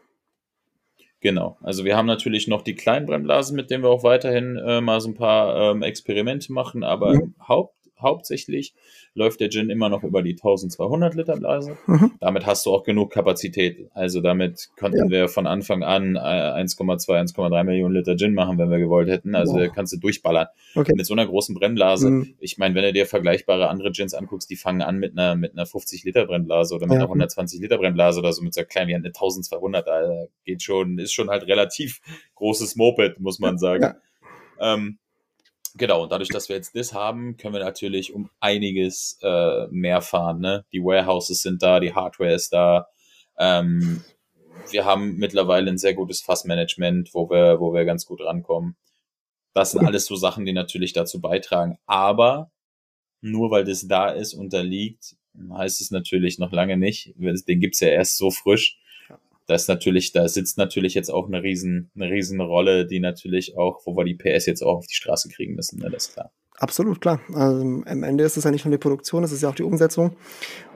Genau. 1.21 1.57
Also 1.61 1.83
wir 1.83 1.97
haben 1.97 2.05
natürlich 2.05 2.47
noch 2.47 2.61
die 2.61 2.75
kleinen 2.75 3.05
Brennblasen, 3.05 3.55
mit 3.55 3.69
denen 3.69 3.83
wir 3.83 3.89
auch 3.89 4.03
weiterhin 4.03 4.55
äh, 4.55 4.79
mal 4.79 5.01
so 5.01 5.09
ein 5.09 5.15
paar 5.15 5.71
ähm, 5.71 5.83
Experimente 5.83 6.53
machen, 6.53 6.83
aber 6.83 7.15
mhm. 7.15 7.35
Haupt, 7.45 7.75
hauptsächlich 8.01 8.73
läuft 9.13 9.39
der 9.39 9.49
Gin 9.49 9.69
immer 9.69 9.89
noch 9.89 10.03
über 10.03 10.21
die 10.21 10.33
1200 10.33 11.15
Liter 11.15 11.35
Blase. 11.35 11.77
Mhm. 11.87 12.11
Damit 12.19 12.45
hast 12.45 12.65
du 12.65 12.71
auch 12.71 12.83
genug 12.83 13.11
Kapazität. 13.11 13.89
Also 13.93 14.21
damit 14.21 14.69
konnten 14.77 15.05
ja. 15.05 15.09
wir 15.09 15.27
von 15.29 15.47
Anfang 15.47 15.83
an 15.83 16.17
1,2, 16.17 17.13
äh, 17.13 17.19
1,3 17.21 17.63
Millionen 17.63 17.95
Liter 17.95 18.15
Gin 18.15 18.33
machen, 18.33 18.57
wenn 18.57 18.69
wir 18.69 18.79
gewollt 18.79 19.09
hätten. 19.09 19.35
Also 19.35 19.55
wow. 19.55 19.71
kannst 19.73 19.93
du 19.93 19.97
durchballern. 19.97 20.47
Okay. 20.75 20.93
Mit 20.95 21.05
so 21.05 21.13
einer 21.13 21.25
großen 21.25 21.55
Brennblase. 21.55 22.09
Mhm. 22.09 22.35
Ich 22.39 22.57
meine, 22.57 22.75
wenn 22.75 22.83
du 22.83 22.93
dir 22.93 23.05
vergleichbare 23.05 23.69
andere 23.69 23.91
Gins 23.91 24.13
anguckst, 24.13 24.49
die 24.49 24.55
fangen 24.55 24.81
an 24.81 24.97
mit 24.97 25.17
einer, 25.17 25.35
mit 25.35 25.53
einer 25.53 25.65
50 25.65 26.03
Liter 26.03 26.25
Brennblase 26.25 26.75
oder 26.75 26.85
mit 26.85 26.93
ja. 26.93 26.99
einer 26.99 27.07
120 27.07 27.59
Liter 27.59 27.77
Brennblase 27.77 28.19
oder 28.19 28.33
so 28.33 28.41
mit 28.41 28.53
so 28.53 28.63
klein 28.63 28.87
wie 28.87 28.95
eine 28.95 29.07
1200. 29.07 29.87
Da 29.87 30.25
geht 30.45 30.63
schon, 30.63 30.97
ist 30.99 31.13
schon 31.13 31.29
halt 31.29 31.47
relativ 31.47 31.99
großes 32.35 32.75
Moped, 32.75 33.19
muss 33.19 33.39
man 33.39 33.57
sagen. 33.57 33.83
Ja. 33.83 33.95
Ähm, 34.59 34.99
Genau, 35.79 36.03
und 36.03 36.11
dadurch, 36.11 36.27
dass 36.27 36.49
wir 36.49 36.57
jetzt 36.57 36.75
das 36.75 36.93
haben, 36.93 37.37
können 37.37 37.53
wir 37.53 37.63
natürlich 37.63 38.13
um 38.13 38.29
einiges 38.41 39.17
äh, 39.21 39.67
mehr 39.71 40.01
fahren. 40.01 40.41
Ne? 40.41 40.65
Die 40.73 40.83
Warehouses 40.83 41.41
sind 41.41 41.63
da, 41.63 41.79
die 41.79 41.93
Hardware 41.93 42.33
ist 42.33 42.51
da. 42.51 42.89
Ähm, 43.37 44.03
wir 44.71 44.83
haben 44.83 45.15
mittlerweile 45.15 45.71
ein 45.71 45.77
sehr 45.77 45.93
gutes 45.93 46.19
Fassmanagement, 46.19 47.13
wo 47.13 47.29
wir, 47.29 47.61
wo 47.61 47.73
wir 47.73 47.85
ganz 47.85 48.05
gut 48.05 48.19
rankommen. 48.19 48.75
Das 49.53 49.71
sind 49.71 49.85
alles 49.85 50.05
so 50.05 50.17
Sachen, 50.17 50.45
die 50.45 50.51
natürlich 50.51 50.91
dazu 50.91 51.21
beitragen. 51.21 51.77
Aber 51.85 52.51
nur 53.21 53.49
weil 53.49 53.63
das 53.63 53.87
da 53.87 54.09
ist 54.09 54.33
und 54.33 54.51
da 54.51 54.59
liegt, 54.59 55.15
heißt 55.49 55.79
es 55.79 55.91
natürlich 55.91 56.39
noch 56.39 56.51
lange 56.51 56.75
nicht. 56.75 57.13
Den 57.17 57.61
gibt's 57.61 57.79
ja 57.79 57.87
erst 57.87 58.17
so 58.17 58.31
frisch 58.31 58.78
da 59.49 59.55
ist 59.55 59.67
natürlich, 59.67 60.11
da 60.11 60.27
sitzt 60.27 60.59
natürlich 60.59 60.93
jetzt 60.93 61.09
auch 61.09 61.27
eine 61.27 61.41
riesen, 61.41 61.89
eine 61.95 62.11
riesen 62.11 62.39
Rolle, 62.39 62.85
die 62.85 62.99
natürlich 62.99 63.57
auch, 63.57 63.81
wo 63.85 63.97
wir 63.97 64.05
die 64.05 64.13
PS 64.13 64.45
jetzt 64.45 64.61
auch 64.61 64.77
auf 64.77 64.85
die 64.85 64.93
Straße 64.93 65.27
kriegen 65.29 65.55
müssen, 65.55 65.79
ne, 65.79 65.89
das 65.89 66.07
ist 66.07 66.13
klar. 66.13 66.31
Absolut, 66.59 66.99
klar. 66.99 67.21
Also 67.33 67.61
am 67.61 68.03
Ende 68.03 68.25
ist 68.25 68.35
es 68.35 68.43
ja 68.43 68.51
nicht 68.51 68.65
nur 68.65 68.73
die 68.73 68.77
Produktion, 68.77 69.23
es 69.23 69.31
ist 69.31 69.41
ja 69.41 69.49
auch 69.49 69.55
die 69.55 69.63
Umsetzung 69.63 70.17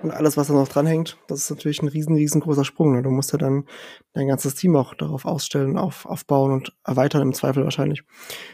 und 0.01 0.12
alles, 0.12 0.38
was 0.38 0.47
da 0.47 0.53
noch 0.53 0.69
dranhängt. 0.69 1.17
Das 1.27 1.39
ist 1.39 1.49
natürlich 1.49 1.81
ein 1.81 1.89
riesen, 1.89 2.15
riesengroßer 2.15 2.63
Sprung. 2.63 2.93
Ne? 2.93 3.03
Du 3.03 3.09
musst 3.09 3.33
ja 3.33 3.38
dann 3.38 3.65
dein 4.13 4.29
ganzes 4.29 4.55
Team 4.55 4.77
auch 4.77 4.95
darauf 4.95 5.25
ausstellen, 5.25 5.77
auf, 5.77 6.05
aufbauen 6.05 6.53
und 6.53 6.73
erweitern 6.86 7.21
im 7.21 7.33
Zweifel 7.33 7.65
wahrscheinlich. 7.65 8.03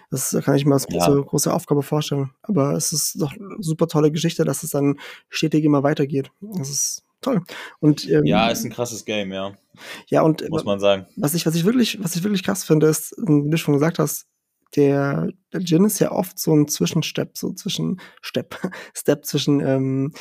Das 0.09 0.35
kann 0.43 0.55
ich 0.55 0.65
mir 0.65 0.73
als 0.73 0.87
große, 0.87 1.11
ja. 1.17 1.21
große 1.21 1.53
Aufgabe 1.53 1.83
vorstellen. 1.83 2.31
Aber 2.41 2.73
es 2.73 2.91
ist 2.91 3.21
doch 3.21 3.31
eine 3.31 3.57
super 3.59 3.87
tolle 3.87 4.11
Geschichte, 4.11 4.43
dass 4.43 4.63
es 4.63 4.71
dann 4.71 4.99
stetig 5.29 5.63
immer 5.63 5.83
weitergeht. 5.83 6.31
Das 6.41 6.71
ist 6.71 7.03
toll. 7.21 7.41
Und, 7.79 8.09
ähm, 8.09 8.25
ja, 8.25 8.49
ist 8.49 8.63
ein 8.63 8.71
krasses 8.71 9.05
Game, 9.05 9.31
ja. 9.31 9.53
Ja, 10.07 10.21
und 10.21 10.47
muss 10.49 10.65
man 10.65 10.79
sagen. 10.79 11.05
Was 11.15 11.33
ich, 11.33 11.45
was 11.45 11.55
ich 11.55 11.65
wirklich, 11.65 12.01
was 12.03 12.15
ich 12.15 12.23
wirklich 12.23 12.43
krass 12.43 12.63
finde, 12.63 12.87
ist, 12.87 13.15
wie 13.17 13.49
du 13.49 13.57
schon 13.57 13.73
gesagt 13.73 13.99
hast, 13.99 14.27
der, 14.75 15.29
der 15.51 15.61
Gin 15.61 15.85
ist 15.85 15.99
ja 15.99 16.11
oft 16.11 16.37
so 16.37 16.53
ein 16.53 16.67
Zwischenstep, 16.67 17.37
so 17.37 17.53
zwischen 17.53 17.99
Step, 18.21 18.55
Step 18.93 19.25
zwischen 19.25 19.59
ähm, 19.61 20.13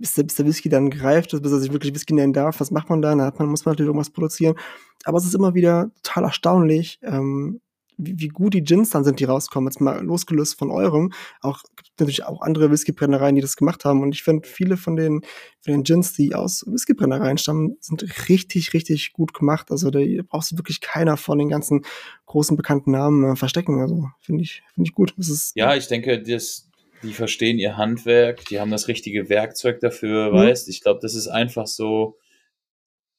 bis 0.00 0.14
der, 0.14 0.22
bis 0.24 0.34
der 0.36 0.46
Whisky 0.46 0.68
dann 0.68 0.90
greift, 0.90 1.30
bis 1.30 1.52
er 1.52 1.58
sich 1.58 1.72
wirklich 1.72 1.94
Whisky 1.94 2.14
nennen 2.14 2.32
darf. 2.32 2.60
Was 2.60 2.70
macht 2.70 2.88
man 2.88 3.02
da? 3.02 3.14
Da 3.14 3.26
hat 3.26 3.38
man, 3.38 3.48
muss 3.48 3.64
man 3.64 3.72
natürlich 3.72 3.88
irgendwas 3.88 4.10
produzieren. 4.10 4.56
Aber 5.04 5.18
es 5.18 5.26
ist 5.26 5.34
immer 5.34 5.54
wieder 5.54 5.90
total 6.02 6.24
erstaunlich, 6.24 6.98
ähm, 7.02 7.60
wie, 8.00 8.18
wie 8.18 8.28
gut 8.28 8.54
die 8.54 8.62
Gins 8.62 8.90
dann 8.90 9.04
sind, 9.04 9.20
die 9.20 9.24
rauskommen. 9.24 9.68
Jetzt 9.68 9.80
mal 9.80 10.02
losgelöst 10.02 10.58
von 10.58 10.70
eurem. 10.70 11.12
Auch 11.40 11.62
gibt 11.76 11.98
natürlich 11.98 12.24
auch 12.24 12.40
andere 12.42 12.70
Whiskybrennereien, 12.70 13.34
die 13.34 13.40
das 13.40 13.56
gemacht 13.56 13.84
haben. 13.84 14.02
Und 14.02 14.14
ich 14.14 14.22
finde, 14.22 14.46
viele 14.48 14.76
von 14.76 14.96
den, 14.96 15.22
von 15.60 15.72
den 15.72 15.82
Gins, 15.82 16.12
die 16.12 16.34
aus 16.34 16.64
Whiskybrennereien 16.66 17.38
stammen, 17.38 17.76
sind 17.80 18.28
richtig, 18.28 18.72
richtig 18.72 19.12
gut 19.12 19.34
gemacht. 19.34 19.70
Also 19.70 19.90
da 19.90 20.00
brauchst 20.28 20.52
du 20.52 20.56
wirklich 20.56 20.80
keiner 20.80 21.16
von 21.16 21.38
den 21.38 21.48
ganzen 21.48 21.84
großen 22.26 22.56
bekannten 22.56 22.92
Namen 22.92 23.32
äh, 23.32 23.36
verstecken. 23.36 23.80
Also 23.80 24.08
finde 24.20 24.42
ich, 24.42 24.62
finde 24.74 24.88
ich 24.88 24.94
gut. 24.94 25.14
Das 25.16 25.28
ist, 25.28 25.52
ja, 25.56 25.74
ich 25.74 25.88
denke, 25.88 26.22
das, 26.22 26.68
die 27.02 27.12
verstehen 27.12 27.58
ihr 27.58 27.76
Handwerk, 27.76 28.44
die 28.46 28.60
haben 28.60 28.70
das 28.70 28.88
richtige 28.88 29.28
Werkzeug 29.28 29.80
dafür, 29.80 30.30
mhm. 30.30 30.36
weißt. 30.36 30.68
Ich 30.68 30.82
glaube, 30.82 31.00
das 31.02 31.14
ist 31.14 31.28
einfach 31.28 31.66
so, 31.66 32.18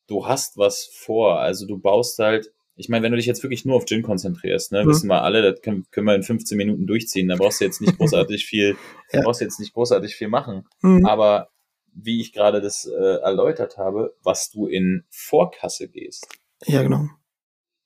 du 0.07 0.27
hast 0.27 0.57
was 0.57 0.89
vor. 0.91 1.39
Also 1.39 1.65
du 1.65 1.77
baust 1.77 2.19
halt 2.19 2.51
ich 2.81 2.89
meine, 2.89 3.03
wenn 3.03 3.11
du 3.11 3.17
dich 3.17 3.27
jetzt 3.27 3.43
wirklich 3.43 3.63
nur 3.63 3.75
auf 3.75 3.85
Gin 3.85 4.01
konzentrierst, 4.01 4.71
ne, 4.71 4.83
mhm. 4.83 4.89
wissen 4.89 5.07
wir 5.07 5.21
alle, 5.21 5.43
das 5.43 5.61
können, 5.61 5.85
können 5.91 6.07
wir 6.07 6.15
in 6.15 6.23
15 6.23 6.57
Minuten 6.57 6.87
durchziehen, 6.87 7.27
da 7.27 7.35
brauchst 7.35 7.61
du 7.61 7.65
jetzt 7.65 7.79
nicht 7.79 7.95
großartig 7.97 8.43
viel, 8.45 8.75
ja. 9.13 9.21
brauchst 9.21 9.39
du 9.39 9.45
jetzt 9.45 9.59
nicht 9.59 9.73
großartig 9.73 10.15
viel 10.15 10.29
machen. 10.29 10.67
Mhm. 10.81 11.05
Aber 11.05 11.49
wie 11.93 12.21
ich 12.21 12.33
gerade 12.33 12.59
das 12.59 12.85
äh, 12.85 13.21
erläutert 13.21 13.77
habe, 13.77 14.15
was 14.23 14.49
du 14.49 14.65
in 14.65 15.03
Vorkasse 15.11 15.89
gehst. 15.89 16.27
Ja, 16.65 16.81
genau. 16.81 17.07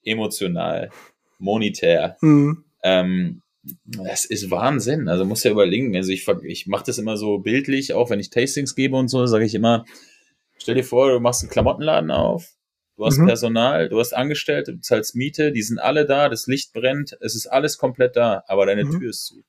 Emotional, 0.04 0.92
monetär. 1.40 2.16
Mhm. 2.22 2.64
Ähm, 2.82 3.42
das 3.86 4.24
ist 4.24 4.50
Wahnsinn. 4.50 5.10
Also 5.10 5.26
muss 5.26 5.44
ja 5.44 5.52
überlegen. 5.52 5.94
Also 5.98 6.12
ich, 6.12 6.26
ich 6.44 6.68
mache 6.68 6.86
das 6.86 7.00
immer 7.00 7.18
so 7.18 7.40
bildlich, 7.40 7.94
auch 7.94 8.10
wenn 8.10 8.20
ich 8.22 8.30
Tastings 8.30 8.76
gebe 8.76 8.96
und 8.96 9.10
so, 9.10 9.26
sage 9.26 9.44
ich 9.44 9.56
immer, 9.56 9.84
stell 10.58 10.76
dir 10.76 10.84
vor, 10.84 11.12
du 11.12 11.20
machst 11.20 11.42
einen 11.42 11.52
Klamottenladen 11.52 12.12
auf 12.12 12.55
Du 12.98 13.06
hast 13.06 13.18
mhm. 13.18 13.28
Personal, 13.28 13.90
du 13.90 14.00
hast 14.00 14.14
Angestellte, 14.14 14.74
du 14.74 14.80
zahlst 14.80 15.16
Miete, 15.16 15.52
die 15.52 15.62
sind 15.62 15.80
alle 15.80 16.06
da, 16.06 16.30
das 16.30 16.48
Licht 16.48 16.72
brennt, 16.72 17.18
es 17.20 17.36
ist 17.36 17.48
alles 17.48 17.78
komplett 17.78 18.16
da, 18.16 18.44
aber 18.48 18.66
deine 18.66 18.86
mhm. 18.86 19.00
Tür 19.00 19.10
ist 19.10 19.26
zu. 19.26 19.44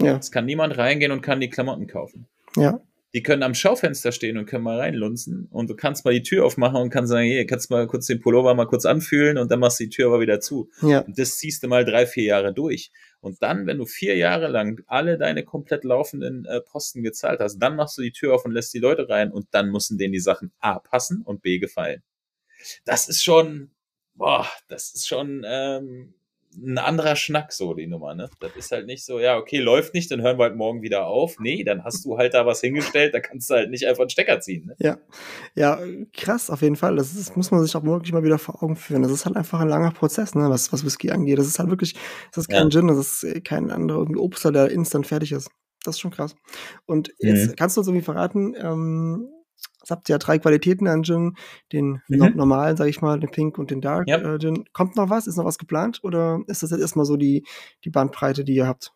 Ja. 0.00 0.16
Es 0.16 0.30
kann 0.30 0.44
niemand 0.44 0.76
reingehen 0.76 1.12
und 1.12 1.22
kann 1.22 1.40
die 1.40 1.48
Klamotten 1.48 1.86
kaufen. 1.86 2.26
Ja. 2.56 2.80
Die 3.12 3.22
können 3.22 3.42
am 3.42 3.54
Schaufenster 3.54 4.12
stehen 4.12 4.38
und 4.38 4.46
können 4.46 4.62
mal 4.62 4.78
reinlunzen 4.78 5.48
und 5.50 5.68
du 5.68 5.74
kannst 5.74 6.04
mal 6.04 6.14
die 6.14 6.22
Tür 6.22 6.44
aufmachen 6.44 6.80
und 6.80 6.90
kannst 6.90 7.10
sagen, 7.10 7.26
hier, 7.26 7.44
kannst 7.44 7.68
mal 7.68 7.86
kurz 7.88 8.06
den 8.06 8.20
Pullover 8.20 8.54
mal 8.54 8.66
kurz 8.66 8.84
anfühlen 8.84 9.36
und 9.36 9.50
dann 9.50 9.58
machst 9.58 9.80
du 9.80 9.84
die 9.84 9.90
Tür 9.90 10.06
aber 10.08 10.20
wieder 10.20 10.38
zu. 10.38 10.70
Ja. 10.82 11.00
Und 11.00 11.18
das 11.18 11.38
ziehst 11.38 11.62
du 11.62 11.68
mal 11.68 11.84
drei, 11.84 12.06
vier 12.06 12.24
Jahre 12.24 12.54
durch. 12.54 12.92
Und 13.20 13.42
dann, 13.42 13.66
wenn 13.66 13.78
du 13.78 13.84
vier 13.84 14.16
Jahre 14.16 14.46
lang 14.46 14.80
alle 14.86 15.18
deine 15.18 15.42
komplett 15.42 15.82
laufenden 15.84 16.44
äh, 16.44 16.60
Posten 16.60 17.02
gezahlt 17.02 17.40
hast, 17.40 17.58
dann 17.58 17.74
machst 17.74 17.98
du 17.98 18.02
die 18.02 18.12
Tür 18.12 18.34
auf 18.34 18.44
und 18.44 18.52
lässt 18.52 18.72
die 18.74 18.78
Leute 18.78 19.08
rein 19.08 19.32
und 19.32 19.48
dann 19.50 19.70
müssen 19.70 19.98
denen 19.98 20.12
die 20.12 20.20
Sachen 20.20 20.52
A 20.60 20.78
passen 20.78 21.22
und 21.22 21.42
B 21.42 21.58
gefallen 21.58 22.02
das 22.84 23.08
ist 23.08 23.22
schon, 23.22 23.70
boah, 24.14 24.46
das 24.68 24.92
ist 24.94 25.08
schon 25.08 25.44
ähm, 25.46 26.14
ein 26.56 26.78
anderer 26.78 27.14
Schnack, 27.14 27.52
so 27.52 27.74
die 27.74 27.86
Nummer, 27.86 28.14
ne? 28.14 28.28
Das 28.40 28.56
ist 28.56 28.72
halt 28.72 28.86
nicht 28.86 29.04
so, 29.04 29.20
ja, 29.20 29.36
okay, 29.36 29.58
läuft 29.58 29.94
nicht, 29.94 30.10
dann 30.10 30.20
hören 30.20 30.38
wir 30.38 30.44
halt 30.44 30.56
morgen 30.56 30.82
wieder 30.82 31.06
auf. 31.06 31.38
Nee, 31.38 31.62
dann 31.62 31.84
hast 31.84 32.04
du 32.04 32.18
halt 32.18 32.34
da 32.34 32.44
was 32.44 32.60
hingestellt, 32.60 33.14
da 33.14 33.20
kannst 33.20 33.48
du 33.50 33.54
halt 33.54 33.70
nicht 33.70 33.86
einfach 33.86 34.00
einen 34.00 34.10
Stecker 34.10 34.40
ziehen. 34.40 34.66
Ne? 34.66 34.74
Ja, 34.78 34.98
ja, 35.54 35.80
krass, 36.12 36.50
auf 36.50 36.62
jeden 36.62 36.76
Fall. 36.76 36.96
Das, 36.96 37.14
ist, 37.14 37.36
muss 37.36 37.50
man 37.50 37.62
sich 37.62 37.76
auch 37.76 37.84
wirklich 37.84 38.12
mal 38.12 38.24
wieder 38.24 38.38
vor 38.38 38.62
Augen 38.62 38.76
führen. 38.76 39.02
Das 39.02 39.12
ist 39.12 39.26
halt 39.26 39.36
einfach 39.36 39.60
ein 39.60 39.68
langer 39.68 39.92
Prozess, 39.92 40.34
ne, 40.34 40.50
was, 40.50 40.72
was 40.72 40.84
Whisky 40.84 41.10
angeht. 41.10 41.38
Das 41.38 41.46
ist 41.46 41.58
halt 41.58 41.70
wirklich, 41.70 41.94
das 42.32 42.44
ist 42.44 42.50
kein 42.50 42.64
ja. 42.64 42.70
Gin, 42.70 42.88
das 42.88 42.98
ist 42.98 43.24
äh, 43.24 43.40
kein 43.40 43.70
anderer 43.70 44.06
Obster, 44.16 44.50
der 44.50 44.70
instant 44.70 45.06
fertig 45.06 45.32
ist. 45.32 45.50
Das 45.84 45.94
ist 45.96 46.00
schon 46.00 46.10
krass. 46.10 46.34
Und 46.84 47.12
jetzt 47.20 47.50
mhm. 47.50 47.56
kannst 47.56 47.76
du 47.76 47.80
uns 47.80 47.88
irgendwie 47.88 48.04
verraten, 48.04 48.54
ähm, 48.58 49.28
habt 49.90 50.08
ja 50.08 50.18
drei 50.18 50.38
Qualitäten 50.38 50.86
an 50.86 51.02
Gin, 51.02 51.36
den 51.72 52.02
mhm. 52.08 52.32
normalen, 52.34 52.76
sag 52.76 52.88
ich 52.88 53.00
mal, 53.00 53.18
den 53.18 53.30
Pink 53.30 53.58
und 53.58 53.70
den 53.70 53.80
Dark 53.80 54.08
yep. 54.08 54.24
äh, 54.24 54.38
Gin. 54.38 54.64
Kommt 54.72 54.96
noch 54.96 55.10
was? 55.10 55.26
Ist 55.26 55.36
noch 55.36 55.44
was 55.44 55.58
geplant? 55.58 56.00
Oder 56.02 56.40
ist 56.46 56.62
das 56.62 56.70
jetzt 56.70 56.80
erstmal 56.80 57.06
so 57.06 57.16
die, 57.16 57.44
die 57.84 57.90
Bandbreite, 57.90 58.44
die 58.44 58.54
ihr 58.54 58.66
habt? 58.66 58.92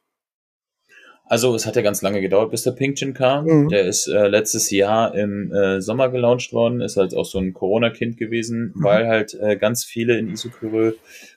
Also 1.27 1.55
es 1.55 1.65
hat 1.65 1.75
ja 1.75 1.81
ganz 1.81 2.03
lange 2.03 2.21
gedauert, 2.21 2.51
bis 2.51 2.65
der 2.65 2.73
Pink 2.73 2.99
Gin 2.99 3.15
kam. 3.15 3.47
Mhm. 3.47 3.69
Der 3.69 3.87
ist 3.87 4.07
äh, 4.09 4.29
letztes 4.29 4.71
Jahr 4.71 5.15
im 5.15 5.51
äh, 5.53 5.81
Sommer 5.81 6.11
gelauncht 6.11 6.53
worden, 6.53 6.83
ist 6.83 6.99
halt 6.99 7.15
auch 7.15 7.25
so 7.25 7.39
ein 7.39 7.55
Corona-Kind 7.55 8.19
gewesen, 8.19 8.73
mhm. 8.75 8.85
weil 8.85 9.07
halt 9.09 9.35
äh, 9.41 9.57
ganz 9.57 9.85
viele 9.85 10.19
in 10.19 10.29
Isokyrö, 10.29 10.93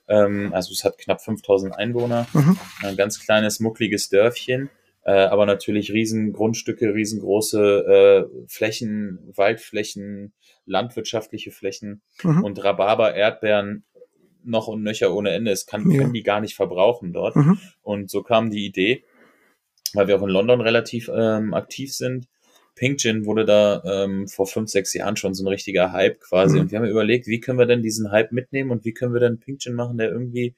ähm, 0.10 0.52
also 0.54 0.74
es 0.74 0.84
hat 0.84 0.98
knapp 0.98 1.22
5000 1.22 1.74
Einwohner, 1.74 2.28
mhm. 2.34 2.58
ein 2.84 2.98
ganz 2.98 3.24
kleines, 3.24 3.62
muckliges 3.62 4.10
Dörfchen 4.10 4.70
äh, 5.08 5.12
aber 5.12 5.46
natürlich 5.46 5.93
riesen 5.93 6.34
Grundstücke, 6.34 6.93
riesengroße 6.93 8.28
äh, 8.28 8.48
Flächen, 8.50 9.20
Waldflächen, 9.34 10.34
landwirtschaftliche 10.65 11.52
Flächen 11.52 12.02
mhm. 12.24 12.43
und 12.43 12.62
Rhabarber, 12.62 13.15
Erdbeeren 13.15 13.86
noch 14.43 14.67
und 14.67 14.84
nöcher 14.84 15.15
ohne 15.15 15.32
Ende. 15.32 15.52
Es 15.52 15.65
kann, 15.65 15.89
ja. 15.89 16.02
können 16.02 16.13
die 16.13 16.24
gar 16.24 16.41
nicht 16.41 16.56
verbrauchen 16.56 17.13
dort. 17.13 17.38
Mhm. 17.38 17.58
Und 17.84 18.10
so 18.10 18.22
kam 18.22 18.50
die 18.50 18.65
Idee, 18.65 19.06
weil 19.93 20.10
wir 20.10 20.17
auch 20.17 20.24
in 20.24 20.30
London 20.30 20.60
relativ 20.60 21.10
ähm, 21.13 21.54
aktiv 21.54 21.93
sind, 21.93 22.28
Pink 22.78 23.00
Gin 23.00 23.26
wurde 23.26 23.43
da 23.43 23.82
ähm, 23.86 24.28
vor 24.28 24.46
fünf, 24.46 24.70
sechs 24.70 24.93
Jahren 24.93 25.17
schon 25.17 25.34
so 25.34 25.43
ein 25.43 25.48
richtiger 25.48 25.93
Hype 25.93 26.20
quasi. 26.20 26.56
Mhm. 26.56 26.62
Und 26.62 26.72
wir 26.72 26.80
haben 26.80 26.86
überlegt, 26.86 27.28
wie 27.28 27.39
können 27.39 27.58
wir 27.58 27.65
denn 27.65 27.82
diesen 27.82 28.12
Hype 28.12 28.32
mitnehmen 28.32 28.72
und 28.72 28.86
wie 28.86 28.93
können 28.93 29.13
wir 29.13 29.20
denn 29.20 29.39
Pink 29.39 29.62
Gin 29.62 29.74
machen, 29.74 29.98
der 29.98 30.10
irgendwie 30.10 30.56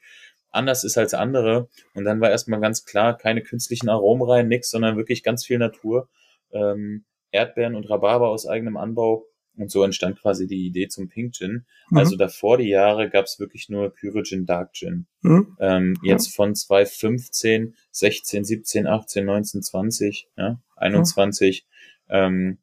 anders 0.51 0.83
ist 0.83 0.97
als 0.97 1.13
andere. 1.13 1.69
Und 1.93 2.05
dann 2.05 2.21
war 2.21 2.29
erstmal 2.29 2.59
ganz 2.59 2.85
klar, 2.85 3.17
keine 3.17 3.41
künstlichen 3.41 3.89
Aromen 3.89 4.27
rein, 4.27 4.47
nix, 4.47 4.69
sondern 4.69 4.97
wirklich 4.97 5.23
ganz 5.23 5.45
viel 5.45 5.57
Natur. 5.57 6.09
Ähm, 6.51 7.05
Erdbeeren 7.31 7.75
und 7.75 7.89
Rhabarber 7.89 8.29
aus 8.29 8.47
eigenem 8.47 8.77
Anbau. 8.77 9.25
Und 9.55 9.69
so 9.69 9.83
entstand 9.83 10.19
quasi 10.21 10.47
die 10.47 10.65
Idee 10.65 10.87
zum 10.87 11.09
Pink 11.09 11.35
Gin. 11.35 11.65
Mhm. 11.89 11.97
Also 11.97 12.15
davor 12.15 12.57
die 12.57 12.69
Jahre 12.69 13.09
gab 13.09 13.25
es 13.25 13.39
wirklich 13.39 13.67
nur 13.67 13.93
Kyro 13.93 14.23
Gin, 14.23 14.45
Dark 14.45 14.73
Gin. 14.73 15.05
Mhm. 15.21 15.57
Ähm, 15.59 15.97
jetzt 16.01 16.27
ja. 16.27 16.33
von 16.35 16.55
2015, 16.55 17.75
16, 17.91 18.45
17, 18.45 18.87
18, 18.87 19.25
19, 19.25 19.61
20, 19.61 20.29
ja, 20.37 20.61
21. 20.77 21.65
Mhm. 22.07 22.13
Ähm, 22.15 22.57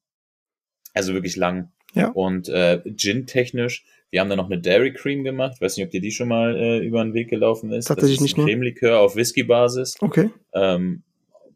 also 0.94 1.12
wirklich 1.12 1.36
lang. 1.36 1.70
Ja. 1.92 2.08
Und 2.08 2.48
äh, 2.48 2.82
Gin-technisch, 2.84 3.84
wir 4.16 4.22
haben 4.22 4.30
da 4.30 4.36
noch 4.36 4.46
eine 4.46 4.58
Dairy 4.58 4.94
Cream 4.94 5.24
gemacht. 5.24 5.52
Ich 5.56 5.60
weiß 5.60 5.76
nicht, 5.76 5.84
ob 5.84 5.90
dir 5.90 6.00
die 6.00 6.10
schon 6.10 6.28
mal 6.28 6.56
äh, 6.56 6.78
über 6.78 7.04
den 7.04 7.12
Weg 7.12 7.28
gelaufen 7.28 7.70
ist. 7.70 7.84
Tatsächlich 7.84 8.16
das 8.16 8.24
ist 8.24 8.38
nicht 8.38 8.38
ein 8.38 8.46
Cremelikör 8.46 8.98
auf 8.98 9.14
Whisky-Basis. 9.14 9.96
Okay. 10.00 10.30
Ähm, 10.54 11.02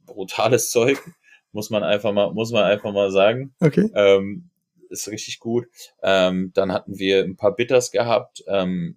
brutales 0.05 0.69
Zeug, 0.71 0.99
muss 1.53 1.71
man 1.71 1.83
einfach 1.83 2.13
mal, 2.13 2.35
muss 2.35 2.53
man 2.53 2.65
einfach 2.65 2.93
mal 2.93 3.11
sagen. 3.11 3.55
Okay. 3.61 3.89
Ähm, 3.95 4.51
ist 4.91 5.09
richtig 5.09 5.41
gut. 5.41 5.69
Ähm, 6.03 6.51
dann 6.53 6.71
hatten 6.71 6.99
wir 6.99 7.25
ein 7.25 7.37
paar 7.37 7.57
Bitters 7.57 7.93
gehabt, 7.93 8.45
ähm, 8.47 8.97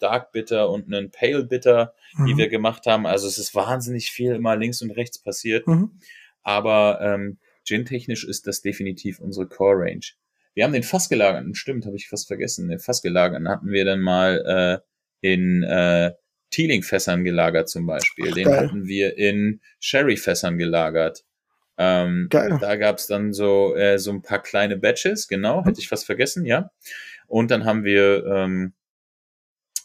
Dark 0.00 0.32
Bitter 0.32 0.68
und 0.68 0.92
einen 0.92 1.12
Pale 1.12 1.44
Bitter, 1.44 1.94
mhm. 2.16 2.26
die 2.26 2.36
wir 2.36 2.48
gemacht 2.48 2.86
haben. 2.86 3.06
Also 3.06 3.28
es 3.28 3.38
ist 3.38 3.54
wahnsinnig 3.54 4.10
viel 4.10 4.34
immer 4.34 4.56
links 4.56 4.82
und 4.82 4.90
rechts 4.90 5.22
passiert. 5.22 5.68
Mhm. 5.68 5.92
Aber 6.42 6.98
ähm, 7.00 7.38
Gin-technisch 7.64 8.24
ist 8.24 8.48
das 8.48 8.60
definitiv 8.60 9.20
unsere 9.20 9.46
Core-Range. 9.46 10.04
Wir 10.54 10.64
haben 10.64 10.72
den 10.72 10.82
Fassgelagerten, 10.82 11.54
stimmt, 11.54 11.86
habe 11.86 11.96
ich 11.96 12.08
fast 12.08 12.26
vergessen. 12.26 12.68
Den 12.68 12.78
Fassgelagerten 12.78 13.48
hatten 13.48 13.68
wir 13.68 13.84
dann 13.84 14.00
mal 14.00 14.82
äh, 15.22 15.26
in 15.26 15.62
äh, 15.62 16.12
Teeling-Fässern 16.50 17.24
gelagert 17.24 17.68
zum 17.68 17.86
Beispiel. 17.86 18.28
Ach, 18.30 18.34
den 18.34 18.44
geil. 18.44 18.60
hatten 18.60 18.86
wir 18.86 19.16
in 19.16 19.60
Sherry-Fässern 19.80 20.58
gelagert. 20.58 21.24
Ähm, 21.78 22.26
Geil. 22.30 22.58
Da 22.60 22.76
gab 22.76 22.98
es 22.98 23.06
dann 23.06 23.32
so, 23.32 23.74
äh, 23.74 23.98
so 23.98 24.12
ein 24.12 24.22
paar 24.22 24.42
kleine 24.42 24.76
Batches, 24.76 25.26
genau, 25.26 25.64
hätte 25.64 25.80
ich 25.80 25.88
fast 25.88 26.04
vergessen, 26.04 26.44
ja. 26.44 26.70
Und 27.26 27.50
dann 27.50 27.64
haben 27.64 27.84
wir 27.84 28.26
ähm, 28.26 28.74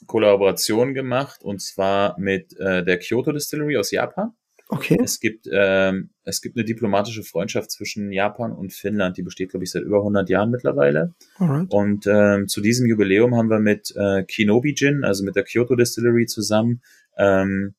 Kollaborationen 0.05 0.93
gemacht 0.93 1.43
und 1.43 1.61
zwar 1.61 2.19
mit 2.19 2.57
äh, 2.59 2.83
der 2.83 2.99
Kyoto 2.99 3.31
Distillery 3.31 3.77
aus 3.77 3.91
Japan. 3.91 4.33
Okay. 4.69 4.97
Es 5.01 5.19
gibt, 5.19 5.47
ähm, 5.51 6.09
es 6.23 6.41
gibt 6.41 6.57
eine 6.57 6.65
diplomatische 6.65 7.23
Freundschaft 7.23 7.71
zwischen 7.71 8.11
Japan 8.11 8.51
und 8.51 8.73
Finnland, 8.73 9.17
die 9.17 9.23
besteht, 9.23 9.51
glaube 9.51 9.63
ich, 9.63 9.71
seit 9.71 9.83
über 9.83 9.99
100 9.99 10.29
Jahren 10.29 10.51
mittlerweile. 10.51 11.13
Alright. 11.37 11.71
Und 11.71 12.05
ähm, 12.07 12.47
zu 12.47 12.61
diesem 12.61 12.85
Jubiläum 12.85 13.35
haben 13.35 13.49
wir 13.49 13.59
mit 13.59 13.93
äh, 13.95 14.23
Kinobi 14.23 14.75
Gin, 14.75 15.03
also 15.03 15.23
mit 15.23 15.35
der 15.35 15.43
Kyoto 15.43 15.75
Distillery 15.75 16.25
zusammen, 16.25 16.81
ähm, 17.17 17.75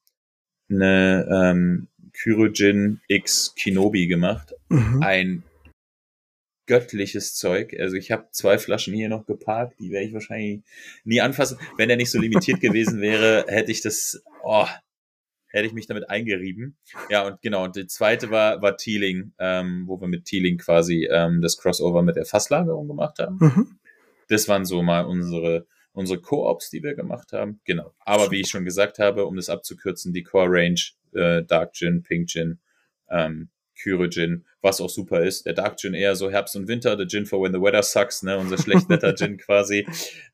eine 0.70 1.26
ähm, 1.30 1.88
Kyrojin 2.12 3.00
X 3.08 3.54
Kinobi 3.56 4.06
gemacht. 4.06 4.54
Mhm. 4.68 5.02
Ein 5.02 5.42
göttliches 6.66 7.34
Zeug. 7.34 7.74
Also 7.78 7.96
ich 7.96 8.10
habe 8.10 8.28
zwei 8.30 8.58
Flaschen 8.58 8.94
hier 8.94 9.08
noch 9.08 9.26
geparkt, 9.26 9.80
die 9.80 9.90
werde 9.90 10.06
ich 10.06 10.12
wahrscheinlich 10.12 10.62
nie 11.04 11.20
anfassen. 11.20 11.58
Wenn 11.76 11.90
er 11.90 11.96
nicht 11.96 12.10
so 12.10 12.20
limitiert 12.20 12.60
gewesen 12.60 13.00
wäre, 13.00 13.44
hätte 13.48 13.70
ich 13.70 13.80
das, 13.80 14.22
oh, 14.42 14.66
hätte 15.48 15.66
ich 15.66 15.72
mich 15.72 15.86
damit 15.86 16.10
eingerieben. 16.10 16.76
Ja, 17.10 17.26
und 17.26 17.40
genau, 17.42 17.64
und 17.64 17.76
die 17.76 17.86
zweite 17.86 18.30
war, 18.30 18.60
war 18.62 18.76
Teeling, 18.76 19.32
ähm, 19.38 19.84
wo 19.86 20.00
wir 20.00 20.08
mit 20.08 20.24
Teeling 20.24 20.58
quasi 20.58 21.08
ähm, 21.10 21.40
das 21.40 21.56
Crossover 21.58 22.02
mit 22.02 22.16
der 22.16 22.26
Fasslagerung 22.26 22.88
gemacht 22.88 23.18
haben. 23.18 23.38
Mhm. 23.40 23.78
Das 24.28 24.48
waren 24.48 24.64
so 24.64 24.82
mal 24.82 25.06
unsere, 25.06 25.66
unsere 25.92 26.20
Co-ops, 26.20 26.70
die 26.70 26.82
wir 26.82 26.94
gemacht 26.94 27.32
haben. 27.32 27.60
Genau. 27.64 27.94
Aber 28.00 28.30
wie 28.30 28.40
ich 28.40 28.48
schon 28.48 28.64
gesagt 28.64 28.98
habe, 28.98 29.26
um 29.26 29.36
das 29.36 29.48
abzukürzen, 29.48 30.12
die 30.12 30.22
Core 30.22 30.48
Range 30.50 30.80
äh, 31.14 31.42
Dark 31.44 31.74
Gin, 31.74 32.02
Pink 32.02 32.28
Gin, 32.28 32.58
ähm, 33.10 33.48
Kyre 33.80 34.10
Gin, 34.10 34.44
was 34.60 34.80
auch 34.80 34.90
super 34.90 35.22
ist. 35.22 35.46
Der 35.46 35.54
Dark 35.54 35.78
Gin 35.78 35.94
eher 35.94 36.16
so 36.16 36.30
Herbst 36.30 36.56
und 36.56 36.68
Winter, 36.68 36.96
der 36.96 37.06
Gin 37.06 37.26
for 37.26 37.40
when 37.42 37.52
the 37.52 37.60
weather 37.60 37.82
sucks, 37.82 38.22
ne, 38.22 38.36
unser 38.36 38.58
Schlechtwetter 38.58 39.14
Gin 39.14 39.38
quasi. 39.38 39.86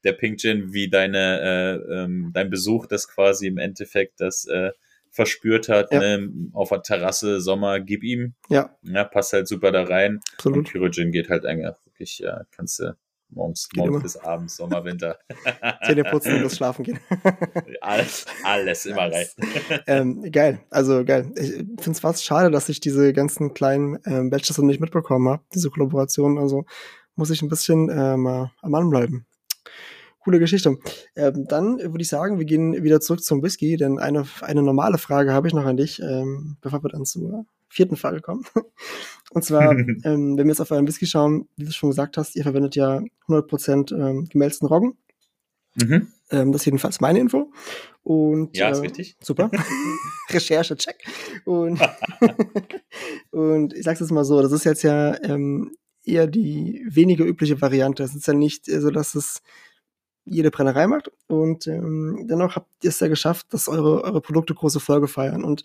Der 0.02 0.12
Pink 0.12 0.40
Gin 0.40 0.72
wie 0.72 0.88
deine, 0.88 1.40
äh, 1.88 1.94
ähm, 1.94 2.30
dein 2.32 2.50
Besuch, 2.50 2.86
das 2.86 3.06
quasi 3.06 3.46
im 3.46 3.58
Endeffekt 3.58 4.20
das 4.20 4.46
äh, 4.46 4.72
verspürt 5.14 5.68
hat, 5.68 5.92
ja. 5.92 6.00
ne, 6.00 6.28
auf 6.52 6.70
der 6.70 6.82
Terrasse, 6.82 7.40
Sommer, 7.40 7.80
gib 7.80 8.02
ihm. 8.02 8.34
Ja. 8.48 8.76
ja 8.82 9.04
passt 9.04 9.32
halt 9.32 9.46
super 9.46 9.70
da 9.70 9.84
rein. 9.84 10.20
Absolut. 10.34 10.58
Und 10.58 10.68
Kyre 10.68 10.90
Gin 10.90 11.12
geht 11.12 11.30
halt 11.30 11.46
eigentlich 11.46 11.72
wirklich, 11.86 12.18
ja, 12.18 12.42
kannst 12.50 12.80
du 12.80 12.96
Morgens, 13.30 13.68
morgens 13.74 14.02
bis 14.02 14.16
abends, 14.16 14.56
Sommer, 14.56 14.84
Winter. 14.84 15.18
Zähne 15.84 16.04
putzen 16.04 16.36
und 16.36 16.44
das 16.44 16.56
Schlafen 16.56 16.84
gehen. 16.84 17.00
alles, 17.80 18.26
alles 18.44 18.86
immer 18.86 19.10
rein. 19.12 19.26
ähm, 19.88 20.30
geil, 20.30 20.60
also 20.70 21.04
geil. 21.04 21.32
Ich 21.34 21.50
finde 21.50 21.90
es 21.90 22.00
fast 22.00 22.24
schade, 22.24 22.52
dass 22.52 22.68
ich 22.68 22.78
diese 22.78 23.12
ganzen 23.12 23.52
kleinen 23.52 23.98
ähm, 24.06 24.30
Batches 24.30 24.58
noch 24.58 24.64
nicht 24.64 24.80
mitbekommen 24.80 25.28
habe, 25.28 25.42
diese 25.52 25.70
Kollaboration. 25.70 26.38
Also 26.38 26.64
muss 27.16 27.30
ich 27.30 27.42
ein 27.42 27.48
bisschen 27.48 27.88
äh, 27.88 28.16
mal 28.16 28.52
am 28.62 28.70
Mann 28.70 28.90
bleiben. 28.90 29.26
Coole 30.24 30.38
Geschichte. 30.38 30.78
Ähm, 31.14 31.46
dann 31.46 31.78
würde 31.78 32.00
ich 32.00 32.08
sagen, 32.08 32.38
wir 32.38 32.46
gehen 32.46 32.82
wieder 32.82 33.00
zurück 33.00 33.22
zum 33.22 33.42
Whisky, 33.42 33.76
denn 33.76 33.98
eine, 33.98 34.24
eine 34.40 34.62
normale 34.62 34.98
Frage 34.98 35.32
habe 35.32 35.46
ich 35.46 35.54
noch 35.54 35.66
an 35.66 35.76
dich, 35.76 36.00
ähm, 36.00 36.56
bevor 36.62 36.82
wir 36.82 36.88
dann 36.88 37.04
zur 37.04 37.44
vierten 37.68 37.96
Frage 37.96 38.20
kommen. 38.20 38.44
Und 39.30 39.44
zwar, 39.44 39.72
ähm, 40.04 40.36
wenn 40.36 40.38
wir 40.38 40.46
jetzt 40.46 40.60
auf 40.60 40.70
euren 40.70 40.88
Whisky 40.88 41.06
schauen, 41.06 41.48
wie 41.56 41.66
du 41.66 41.72
schon 41.72 41.90
gesagt 41.90 42.16
hast, 42.16 42.36
ihr 42.36 42.42
verwendet 42.42 42.74
ja 42.74 43.02
100% 43.28 43.94
ähm, 43.94 44.28
gemälzten 44.30 44.66
Roggen. 44.66 44.96
Mhm. 45.74 46.08
Ähm, 46.30 46.52
das 46.52 46.62
ist 46.62 46.66
jedenfalls 46.66 47.00
meine 47.00 47.18
Info. 47.18 47.52
Und, 48.02 48.56
ja, 48.56 48.70
ist 48.70 48.78
äh, 48.78 48.82
richtig. 48.82 49.16
Super. 49.20 49.50
Recherche, 50.30 50.76
check. 50.76 51.04
Und, 51.44 51.80
und 53.30 53.74
ich 53.74 53.82
sag's 53.82 54.00
jetzt 54.00 54.12
mal 54.12 54.24
so, 54.24 54.40
das 54.40 54.52
ist 54.52 54.64
jetzt 54.64 54.82
ja 54.82 55.20
ähm, 55.22 55.76
eher 56.04 56.26
die 56.26 56.84
weniger 56.88 57.24
übliche 57.24 57.60
Variante. 57.60 58.02
Es 58.02 58.14
ist 58.14 58.26
ja 58.26 58.34
nicht 58.34 58.66
so, 58.66 58.90
dass 58.90 59.14
es 59.14 59.42
jede 60.24 60.50
Brennerei 60.50 60.86
macht. 60.86 61.10
Und 61.26 61.66
ähm, 61.66 62.26
dennoch 62.28 62.56
habt 62.56 62.68
ihr 62.82 62.90
es 62.90 63.00
ja 63.00 63.08
geschafft, 63.08 63.52
dass 63.52 63.68
eure, 63.68 64.02
eure 64.04 64.20
Produkte 64.20 64.54
große 64.54 64.80
Folge 64.80 65.08
feiern. 65.08 65.44
Und 65.44 65.64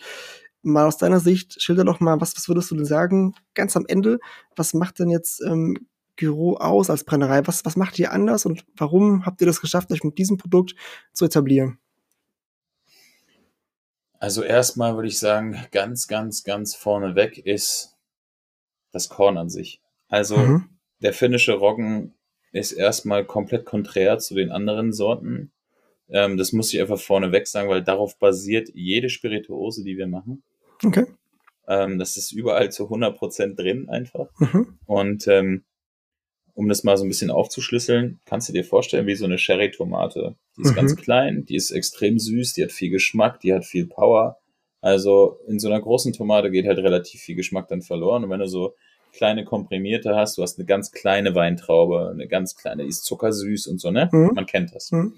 mal 0.62 0.86
aus 0.86 0.98
deiner 0.98 1.20
Sicht, 1.20 1.62
schilder 1.62 1.86
doch 1.86 2.00
mal, 2.00 2.20
was, 2.20 2.36
was 2.36 2.48
würdest 2.48 2.72
du 2.72 2.76
denn 2.76 2.86
sagen, 2.86 3.36
ganz 3.54 3.76
am 3.78 3.86
Ende, 3.88 4.20
was 4.56 4.74
macht 4.74 5.00
denn 5.00 5.10
jetzt 5.10 5.42
ähm, 5.42 5.88
Gyro 6.16 6.58
aus 6.58 6.90
als 6.90 7.04
Brennerei? 7.04 7.48
Was, 7.48 7.66
was 7.66 7.76
macht 7.76 7.98
ihr 7.98 8.12
anders 8.12 8.46
und 8.46 8.66
warum 8.76 9.26
habt 9.26 9.42
ihr 9.42 9.48
das 9.48 9.62
geschafft, 9.62 9.92
euch 9.92 10.04
mit 10.04 10.18
diesem 10.18 10.38
Produkt 10.38 10.76
zu 11.14 11.26
etablieren? 11.26 11.80
Also 14.20 14.44
erstmal 14.44 14.96
würde 14.96 15.08
ich 15.08 15.18
sagen, 15.18 15.58
ganz, 15.72 16.08
ganz, 16.08 16.44
ganz 16.44 16.76
vorneweg 16.76 17.38
ist 17.38 17.96
das 18.92 19.08
Korn 19.08 19.38
an 19.38 19.50
sich. 19.50 19.82
Also 20.10 20.36
mhm. 20.38 20.70
der 21.02 21.14
finnische 21.14 21.54
Roggen 21.54 22.14
ist 22.52 22.72
erstmal 22.72 23.26
komplett 23.26 23.66
konträr 23.66 24.20
zu 24.20 24.36
den 24.36 24.52
anderen 24.52 24.92
Sorten. 24.94 25.52
Ähm, 26.10 26.38
das 26.38 26.52
muss 26.52 26.74
ich 26.74 26.82
einfach 26.82 27.00
vorneweg 27.00 27.48
sagen, 27.48 27.70
weil 27.70 27.84
darauf 27.84 28.18
basiert 28.18 28.70
jede 28.74 29.10
Spirituose, 29.10 29.84
die 29.84 29.98
wir 29.98 30.08
machen. 30.08 30.44
Okay. 30.84 31.06
Ähm, 31.68 32.00
das 32.00 32.18
ist 32.18 32.32
überall 32.32 32.72
zu 32.72 32.86
100% 32.90 33.56
drin 33.56 33.90
einfach. 33.90 34.30
Mhm. 34.40 34.80
Und 34.86 35.28
ähm, 35.28 35.64
um 36.56 36.68
das 36.68 36.84
mal 36.84 36.98
so 36.98 37.06
ein 37.06 37.10
bisschen 37.10 37.32
aufzuschlüsseln, 37.32 38.20
kannst 38.26 38.50
du 38.50 38.54
dir 38.54 38.66
vorstellen, 38.66 39.08
wie 39.08 39.16
so 39.16 39.26
eine 39.26 39.38
Sherry-Tomate. 39.38 40.36
Die 40.58 40.64
ist 40.64 40.72
mhm. 40.72 40.76
ganz 40.76 40.96
klein, 40.96 41.46
die 41.46 41.56
ist 41.56 41.72
extrem 41.72 42.20
süß, 42.20 42.54
die 42.54 42.64
hat 42.64 42.72
viel 42.72 42.90
Geschmack, 42.90 43.40
die 43.40 43.54
hat 43.54 43.66
viel 43.66 43.86
Power. 43.86 44.40
Also 44.82 45.40
in 45.48 45.60
so 45.60 45.70
einer 45.70 45.80
großen 45.80 46.12
Tomate 46.12 46.52
geht 46.52 46.66
halt 46.66 46.80
relativ 46.80 47.22
viel 47.22 47.36
Geschmack 47.36 47.68
dann 47.68 47.82
verloren. 47.82 48.24
Und 48.24 48.30
wenn 48.30 48.40
du 48.40 48.48
so 48.48 48.76
kleine 49.14 49.46
komprimierte 49.46 50.16
hast, 50.16 50.38
du 50.38 50.42
hast 50.42 50.58
eine 50.58 50.66
ganz 50.66 50.92
kleine 50.92 51.36
Weintraube, 51.36 52.10
eine 52.12 52.28
ganz 52.28 52.56
kleine, 52.56 52.84
die 52.84 52.90
ist 52.90 53.06
zuckersüß 53.06 53.68
und 53.68 53.80
so, 53.80 53.92
ne? 53.92 54.10
Mhm. 54.12 54.32
Man 54.34 54.46
kennt 54.46 54.74
das. 54.74 54.92
Mhm. 54.92 55.14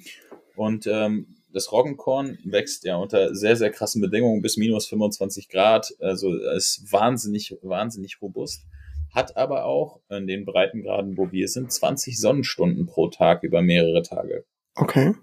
Und 0.56 0.88
ähm, 0.88 1.28
das 1.54 1.72
Roggenkorn 1.72 2.38
wächst 2.44 2.86
ja 2.86 2.96
unter 2.96 3.36
sehr, 3.36 3.56
sehr 3.56 3.72
krassen 3.72 4.02
Bedingungen 4.02 4.42
bis 4.42 4.58
minus 4.58 4.88
25 4.88 5.50
Grad. 5.50 5.94
Also 6.00 6.34
ist 6.36 6.92
wahnsinnig, 6.92 7.58
wahnsinnig 7.62 8.22
robust. 8.22 8.66
Hat 9.14 9.36
aber 9.36 9.66
auch 9.66 10.00
in 10.10 10.28
den 10.28 10.46
Breitengraden, 10.46 11.18
wo 11.18 11.32
wir 11.32 11.48
sind, 11.48 11.72
20 11.72 12.18
Sonnenstunden 12.18 12.86
pro 12.86 13.10
Tag 13.10 13.44
über 13.44 13.62
mehrere 13.62 14.04
Tage. 14.04 14.46
Okay. 14.76 15.14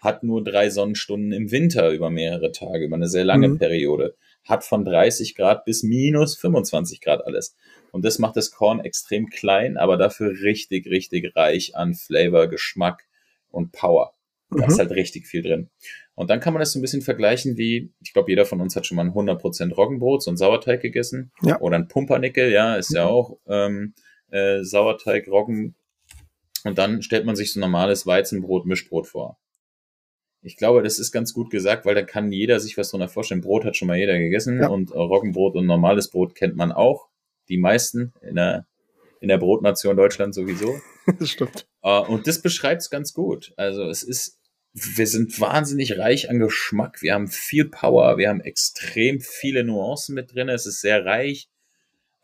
Hat 0.00 0.24
nur 0.24 0.42
drei 0.42 0.70
Sonnenstunden 0.70 1.32
im 1.32 1.52
Winter 1.52 1.90
über 1.90 2.10
mehrere 2.10 2.50
Tage, 2.50 2.84
über 2.84 2.96
eine 2.96 3.08
sehr 3.08 3.24
lange 3.24 3.48
mhm. 3.48 3.58
Periode. 3.58 4.16
Hat 4.44 4.64
von 4.64 4.84
30 4.84 5.34
Grad 5.34 5.64
bis 5.64 5.82
minus 5.82 6.36
25 6.36 7.00
Grad 7.00 7.24
alles. 7.26 7.56
Und 7.92 8.04
das 8.04 8.18
macht 8.18 8.36
das 8.36 8.50
Korn 8.50 8.80
extrem 8.80 9.28
klein, 9.28 9.76
aber 9.76 9.96
dafür 9.96 10.30
richtig, 10.42 10.86
richtig 10.86 11.36
reich 11.36 11.76
an 11.76 11.94
Flavor, 11.94 12.48
Geschmack 12.48 13.06
und 13.50 13.72
Power. 13.72 14.14
Da 14.50 14.64
mhm. 14.64 14.70
ist 14.70 14.78
halt 14.78 14.90
richtig 14.90 15.26
viel 15.26 15.42
drin. 15.42 15.70
Und 16.14 16.30
dann 16.30 16.40
kann 16.40 16.52
man 16.52 16.60
das 16.60 16.72
so 16.72 16.78
ein 16.78 16.82
bisschen 16.82 17.02
vergleichen 17.02 17.56
wie, 17.56 17.92
ich 18.00 18.12
glaube, 18.12 18.30
jeder 18.30 18.44
von 18.44 18.60
uns 18.60 18.76
hat 18.76 18.86
schon 18.86 18.96
mal 18.96 19.04
ein 19.04 19.12
100% 19.12 19.74
Roggenbrot, 19.74 20.22
so 20.22 20.30
ein 20.30 20.36
Sauerteig 20.36 20.80
gegessen. 20.80 21.32
Ja. 21.42 21.60
Oder 21.60 21.76
ein 21.76 21.88
Pumpernickel, 21.88 22.50
ja, 22.50 22.76
ist 22.76 22.92
ja 22.92 23.06
auch 23.06 23.38
ähm, 23.46 23.94
äh, 24.30 24.62
Sauerteig, 24.62 25.28
Roggen. 25.28 25.74
Und 26.64 26.78
dann 26.78 27.02
stellt 27.02 27.24
man 27.24 27.36
sich 27.36 27.52
so 27.52 27.60
normales 27.60 28.06
Weizenbrot, 28.06 28.66
Mischbrot 28.66 29.06
vor. 29.06 29.38
Ich 30.42 30.56
glaube, 30.56 30.82
das 30.82 30.98
ist 30.98 31.12
ganz 31.12 31.32
gut 31.34 31.50
gesagt, 31.50 31.86
weil 31.86 31.94
dann 31.94 32.06
kann 32.06 32.32
jeder 32.32 32.58
sich 32.58 32.76
was 32.76 32.90
drunter 32.90 33.08
vorstellen. 33.08 33.40
Brot 33.42 33.64
hat 33.64 33.76
schon 33.76 33.88
mal 33.88 33.96
jeder 33.98 34.18
gegessen 34.18 34.60
Ja. 34.60 34.68
und 34.68 34.90
äh, 34.90 34.94
Roggenbrot 34.98 35.54
und 35.54 35.66
normales 35.66 36.10
Brot 36.10 36.34
kennt 36.34 36.56
man 36.56 36.72
auch. 36.72 37.08
Die 37.48 37.58
meisten 37.58 38.12
in 38.22 38.34
der, 38.36 38.66
in 39.20 39.28
der 39.28 39.38
Brotnation 39.38 39.96
Deutschland 39.96 40.34
sowieso. 40.34 40.80
das 41.18 41.30
stimmt. 41.30 41.66
Äh, 41.82 42.00
und 42.00 42.26
das 42.26 42.42
beschreibt 42.42 42.82
es 42.82 42.90
ganz 42.90 43.12
gut. 43.12 43.52
Also 43.56 43.84
es 43.88 44.02
ist, 44.02 44.38
wir 44.72 45.06
sind 45.06 45.38
wahnsinnig 45.40 45.96
reich 45.98 46.28
an 46.28 46.38
Geschmack. 46.40 47.02
Wir 47.02 47.14
haben 47.14 47.28
viel 47.28 47.66
Power. 47.66 48.18
Wir 48.18 48.28
haben 48.28 48.40
extrem 48.40 49.20
viele 49.20 49.62
Nuancen 49.64 50.14
mit 50.14 50.34
drin. 50.34 50.48
Es 50.48 50.66
ist 50.66 50.80
sehr 50.80 51.04
reich. 51.04 51.48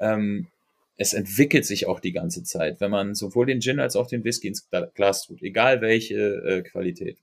Ähm, 0.01 0.49
es 0.97 1.13
entwickelt 1.15 1.65
sich 1.67 1.87
auch 1.87 2.01
die 2.01 2.13
ganze 2.13 2.43
Zeit, 2.43 2.81
wenn 2.81 2.91
man 2.91 3.15
sowohl 3.15 3.47
den 3.47 3.61
Gin 3.61 3.79
als 3.79 3.95
auch 3.95 4.09
den 4.09 4.25
Whisky 4.25 4.49
ins 4.49 4.69
Gla- 4.69 4.91
Glas 4.95 5.25
tut, 5.25 5.43
egal 5.43 5.81
welche 5.81 6.17
äh, 6.17 6.63
Qualität. 6.63 7.19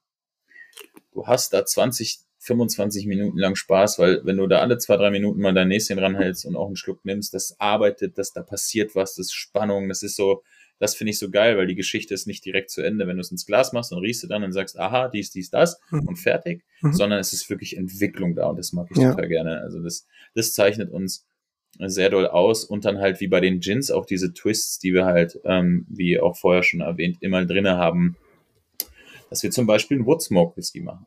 Du 1.13 1.26
hast 1.28 1.53
da 1.53 1.65
20, 1.65 2.19
25 2.39 3.07
Minuten 3.07 3.38
lang 3.38 3.55
Spaß, 3.55 3.97
weil 3.99 4.21
wenn 4.26 4.38
du 4.38 4.47
da 4.47 4.59
alle 4.59 4.78
zwei, 4.78 4.97
drei 4.97 5.09
Minuten 5.09 5.39
mal 5.41 5.53
dein 5.53 5.69
Näschen 5.69 5.97
ranhältst 5.97 6.45
und 6.45 6.55
auch 6.55 6.67
einen 6.67 6.76
Schluck 6.76 7.03
nimmst, 7.05 7.34
das 7.34 7.59
arbeitet, 7.59 8.17
das 8.17 8.34
da 8.34 8.43
passiert 8.43 8.95
was, 8.95 9.15
das 9.15 9.28
ist 9.28 9.34
Spannung, 9.34 9.89
das 9.89 10.03
ist 10.03 10.15
so, 10.15 10.43
das 10.78 10.93
finde 10.93 11.11
ich 11.11 11.19
so 11.19 11.32
geil, 11.32 11.57
weil 11.57 11.67
die 11.67 11.76
Geschichte 11.76 12.13
ist 12.13 12.28
nicht 12.28 12.43
direkt 12.45 12.69
zu 12.69 12.82
Ende. 12.82 13.07
Wenn 13.07 13.15
du 13.15 13.21
es 13.21 13.32
ins 13.32 13.45
Glas 13.45 13.71
machst 13.73 13.93
und 13.93 13.99
riechst 13.99 14.21
du 14.23 14.28
dann 14.28 14.43
und 14.43 14.51
sagst, 14.51 14.78
aha, 14.78 15.07
dies, 15.07 15.32
dies, 15.32 15.49
das 15.49 15.80
Mhm. 15.89 16.07
und 16.07 16.15
fertig, 16.17 16.63
Mhm. 16.82 16.93
sondern 16.93 17.19
es 17.19 17.34
ist 17.34 17.49
wirklich 17.49 17.78
Entwicklung 17.78 18.36
da 18.36 18.47
und 18.47 18.57
das 18.59 18.73
mag 18.73 18.88
ich 18.91 18.97
Ja. 18.97 19.11
total 19.11 19.28
gerne. 19.30 19.61
Also 19.61 19.82
das, 19.82 20.05
das 20.36 20.53
zeichnet 20.53 20.91
uns 20.91 21.26
sehr 21.80 22.09
doll 22.09 22.28
aus 22.28 22.63
und 22.63 22.86
dann 22.86 22.99
halt 22.99 23.19
wie 23.21 23.28
bei 23.28 23.39
den 23.39 23.59
Gins 23.59 23.89
auch 23.89 24.05
diese 24.05 24.34
Twists, 24.34 24.80
die 24.80 24.93
wir 24.93 25.05
halt, 25.05 25.39
ähm, 25.45 25.86
wie 25.89 26.19
auch 26.19 26.38
vorher 26.38 26.63
schon 26.63 26.82
erwähnt, 26.82 27.17
immer 27.21 27.45
drinne 27.45 27.78
haben, 27.78 28.17
dass 29.30 29.43
wir 29.43 29.51
zum 29.51 29.65
Beispiel 29.67 29.97
einen 29.97 30.05
Woodsmoke 30.05 30.57
Whisky 30.57 30.82
machen. 30.82 31.05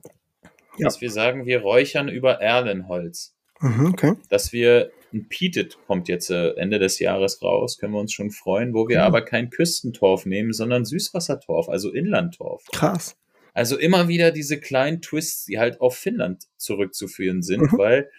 Ja. 0.76 0.84
Dass 0.86 1.00
wir 1.00 1.10
sagen, 1.10 1.46
wir 1.46 1.60
räuchern 1.62 2.08
über 2.08 2.34
Erlenholz 2.40 3.34
Mhm, 3.60 3.86
okay. 3.86 4.12
dass 4.28 4.52
wir 4.52 4.90
ein 5.12 5.26
Peated 5.28 5.78
kommt 5.86 6.06
jetzt 6.08 6.30
äh, 6.30 6.50
Ende 6.50 6.78
des 6.78 6.98
Jahres 7.00 7.42
raus, 7.42 7.78
können 7.78 7.92
wir 7.94 7.98
uns 8.00 8.12
schon 8.12 8.30
freuen, 8.30 8.72
wo 8.74 8.86
wir 8.88 8.98
Mhm. 8.98 9.04
aber 9.04 9.22
kein 9.22 9.50
Küstentorf 9.50 10.26
nehmen, 10.26 10.52
sondern 10.52 10.84
Süßwassertorf, 10.84 11.68
also 11.68 11.90
Inlandtorf. 11.92 12.64
Krass. 12.72 13.16
Also 13.54 13.76
immer 13.76 14.06
wieder 14.06 14.30
diese 14.30 14.60
kleinen 14.60 15.00
Twists, 15.02 15.46
die 15.46 15.58
halt 15.58 15.80
auf 15.80 15.96
Finnland 15.96 16.44
zurückzuführen 16.58 17.42
sind, 17.42 17.72
Mhm. 17.72 17.78
weil 17.78 18.10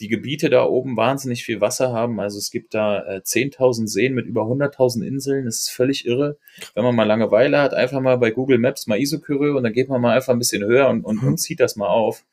die 0.00 0.08
Gebiete 0.08 0.50
da 0.50 0.64
oben 0.64 0.96
wahnsinnig 0.96 1.44
viel 1.44 1.60
Wasser 1.60 1.92
haben. 1.92 2.20
Also 2.20 2.38
es 2.38 2.50
gibt 2.50 2.74
da 2.74 3.02
äh, 3.06 3.20
10.000 3.24 3.86
Seen 3.88 4.14
mit 4.14 4.26
über 4.26 4.42
100.000 4.42 5.02
Inseln. 5.06 5.46
Das 5.46 5.60
ist 5.60 5.70
völlig 5.70 6.04
irre. 6.06 6.36
Wenn 6.74 6.84
man 6.84 6.94
mal 6.94 7.04
Langeweile 7.04 7.58
hat, 7.60 7.72
einfach 7.74 8.00
mal 8.00 8.16
bei 8.18 8.30
Google 8.30 8.58
Maps 8.58 8.86
mal 8.86 9.00
Isokyre 9.00 9.54
und 9.54 9.62
dann 9.64 9.72
geht 9.72 9.88
man 9.88 10.00
mal 10.00 10.14
einfach 10.14 10.32
ein 10.32 10.38
bisschen 10.38 10.64
höher 10.64 10.88
und, 10.88 11.02
und, 11.04 11.22
Mhm. 11.22 11.28
und 11.28 11.38
zieht 11.38 11.60
das 11.60 11.76
mal 11.76 11.88
auf. 11.88 12.24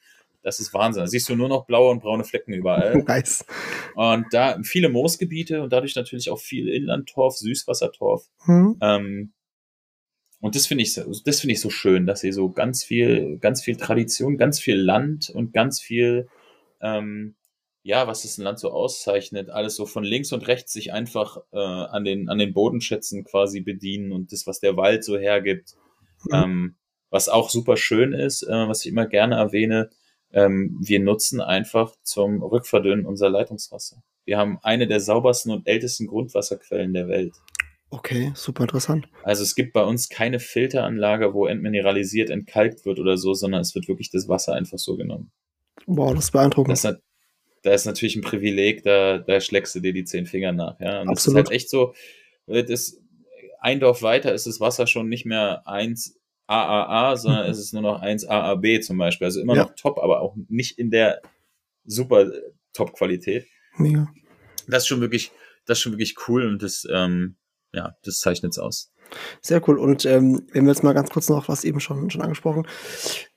Das 0.41 0.59
ist 0.59 0.74
Wahnsinn. 0.74 1.03
Da 1.03 1.07
siehst 1.07 1.30
du 1.30 1.36
nur 1.38 1.47
noch 1.47 1.66
blaue 1.66 1.89
und 1.91 2.01
braune 2.01 2.26
Flecken 2.26 2.51
überall. 2.53 3.01
Nice. 3.07 3.45
Und 3.95 4.26
da 4.32 4.59
viele 4.64 4.89
Moosgebiete 4.89 5.61
und 5.64 5.72
dadurch 5.72 5.95
natürlich 5.95 6.30
auch 6.30 6.39
viel 6.39 6.68
Inlandtorf, 6.68 7.38
Süßwassertorf. 7.38 8.26
Mhm. 8.45 8.76
Ähm, 8.82 9.32
und 10.41 10.55
das 10.55 10.68
finde 10.68 10.82
ich, 10.84 10.93
so- 10.93 11.09
das 11.24 11.39
finde 11.39 11.53
ich 11.53 11.61
so 11.61 11.70
schön, 11.70 12.05
dass 12.05 12.20
sie 12.20 12.34
so 12.34 12.49
ganz 12.49 12.84
viel, 12.84 13.38
ganz 13.38 13.61
viel 13.61 13.78
Tradition, 13.78 14.38
ganz 14.38 14.59
viel 14.59 14.76
Land 14.76 15.30
und 15.30 15.53
ganz 15.53 15.80
viel, 15.80 16.28
ähm, 16.82 17.36
ja, 17.84 18.07
was 18.07 18.21
das 18.23 18.38
Land 18.38 18.59
so 18.59 18.71
auszeichnet, 18.71 19.49
alles 19.49 19.75
so 19.75 19.86
von 19.86 20.03
links 20.03 20.31
und 20.31 20.47
rechts 20.47 20.71
sich 20.73 20.93
einfach 20.93 21.38
äh, 21.51 21.57
an 21.57 22.03
den 22.05 22.29
an 22.29 22.38
den 22.39 22.53
Bodenschätzen 22.53 23.23
quasi 23.25 23.61
bedienen 23.61 24.11
und 24.11 24.31
das, 24.31 24.47
was 24.47 24.59
der 24.59 24.77
Wald 24.77 25.03
so 25.03 25.17
hergibt, 25.17 25.75
Mhm. 26.25 26.34
ähm, 26.34 26.75
was 27.09 27.27
auch 27.29 27.49
super 27.49 27.75
schön 27.77 28.13
ist, 28.13 28.43
äh, 28.43 28.67
was 28.67 28.86
ich 28.86 28.91
immer 28.91 29.05
gerne 29.05 29.36
erwähne, 29.36 29.89
ähm, 30.31 30.77
wir 30.81 30.99
nutzen 31.01 31.41
einfach 31.41 31.93
zum 32.01 32.41
Rückverdünnen 32.41 33.05
unser 33.05 33.29
Leitungswasser. 33.29 34.01
Wir 34.25 34.38
haben 34.38 34.57
eine 34.63 34.88
der 34.88 35.01
saubersten 35.01 35.51
und 35.51 35.67
ältesten 35.67 36.07
Grundwasserquellen 36.07 36.93
der 36.93 37.09
Welt. 37.09 37.34
Okay, 37.89 38.31
super 38.36 38.63
interessant. 38.63 39.07
Also 39.23 39.43
es 39.43 39.53
gibt 39.53 39.73
bei 39.73 39.84
uns 39.84 40.07
keine 40.09 40.39
Filteranlage, 40.39 41.34
wo 41.34 41.45
entmineralisiert, 41.45 42.29
entkalkt 42.31 42.86
wird 42.86 42.99
oder 42.99 43.17
so, 43.17 43.34
sondern 43.34 43.59
es 43.61 43.75
wird 43.75 43.88
wirklich 43.89 44.09
das 44.09 44.27
Wasser 44.29 44.53
einfach 44.53 44.79
so 44.79 44.95
genommen. 44.95 45.29
Wow, 45.86 46.15
das 46.15 46.25
ist 46.25 46.31
beeindruckend. 46.31 46.71
Das 46.71 46.84
nat- 46.86 47.01
da 47.64 47.72
ist 47.74 47.86
natürlich 47.86 48.16
ein 48.16 48.22
Privileg, 48.22 48.84
da, 48.84 49.18
da 49.18 49.41
schlägst 49.41 49.74
du 49.76 49.80
dir 49.80 49.93
die 49.93 50.03
zehn 50.05 50.26
Finger 50.26 50.51
nach. 50.51 50.80
Ja? 50.80 51.01
Und 51.01 51.07
das 51.09 51.20
ist 51.20 51.28
Absolut. 51.30 51.47
halt 51.47 51.51
echt 51.51 51.70
so, 51.70 51.93
das, 52.45 52.99
ein 53.59 53.80
Dorf 53.80 54.01
weiter 54.01 54.34
ist 54.34 54.45
das 54.45 54.59
Wasser 54.59 54.86
schon 54.88 55.07
nicht 55.09 55.26
mehr 55.26 55.66
1 55.68 56.20
AAA, 56.47 57.16
sondern 57.16 57.45
Mhm. 57.45 57.51
es 57.51 57.59
ist 57.59 57.74
nur 57.74 57.82
noch 57.82 58.01
1 58.01 58.26
AAB 58.26 58.82
zum 58.84 58.97
Beispiel. 58.97 59.26
Also 59.26 59.41
immer 59.41 59.55
Ja. 59.55 59.64
noch 59.64 59.76
top, 59.76 59.97
aber 59.97 60.22
auch 60.22 60.36
nicht 60.49 60.78
in 60.78 60.91
der 60.91 61.22
super 61.86 62.22
äh, 62.24 62.41
Top-Qualität. 62.74 63.47
Mega. 63.78 64.14
Das 64.68 64.84
ist 64.84 64.88
schon 64.88 65.01
wirklich, 65.01 65.32
das 65.66 65.78
ist 65.78 65.82
schon 65.84 65.93
wirklich 65.93 66.16
cool 66.28 66.45
und 66.47 66.61
das, 66.61 66.86
ähm, 66.91 67.36
ja, 67.74 67.95
das 68.03 68.20
zeichnet 68.20 68.51
es 68.51 68.59
aus. 68.59 68.92
Sehr 69.41 69.61
cool. 69.68 69.78
Und 69.78 70.05
ähm, 70.05 70.43
wenn 70.51 70.66
wir 70.66 70.72
jetzt 70.72 70.84
mal 70.84 70.93
ganz 70.93 71.09
kurz 71.09 71.30
noch 71.30 71.47
was 71.47 71.64
eben 71.64 71.80
schon, 71.80 72.09
schon 72.09 72.22
angesprochen. 72.22 72.68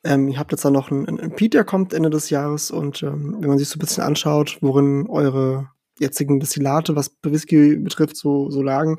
Ähm, 0.05 0.29
ihr 0.29 0.39
habt 0.39 0.53
jetzt 0.53 0.65
da 0.65 0.71
noch 0.71 0.91
einen, 0.91 1.09
einen 1.09 1.35
Pete, 1.35 1.59
der 1.59 1.65
kommt 1.65 1.93
Ende 1.93 2.11
des 2.11 2.31
Jahres. 2.31 2.71
Und 2.71 3.03
ähm, 3.03 3.37
wenn 3.41 3.49
man 3.49 3.59
sich 3.59 3.69
so 3.69 3.77
ein 3.77 3.81
bisschen 3.81 4.05
anschaut, 4.05 4.59
worin 4.61 5.07
eure 5.09 5.69
jetzigen 5.99 6.41
Destillate, 6.41 6.95
was 6.97 7.17
Whisky 7.23 7.77
betrifft, 7.77 8.17
so, 8.17 8.51
so 8.51 8.63
lagen. 8.63 8.99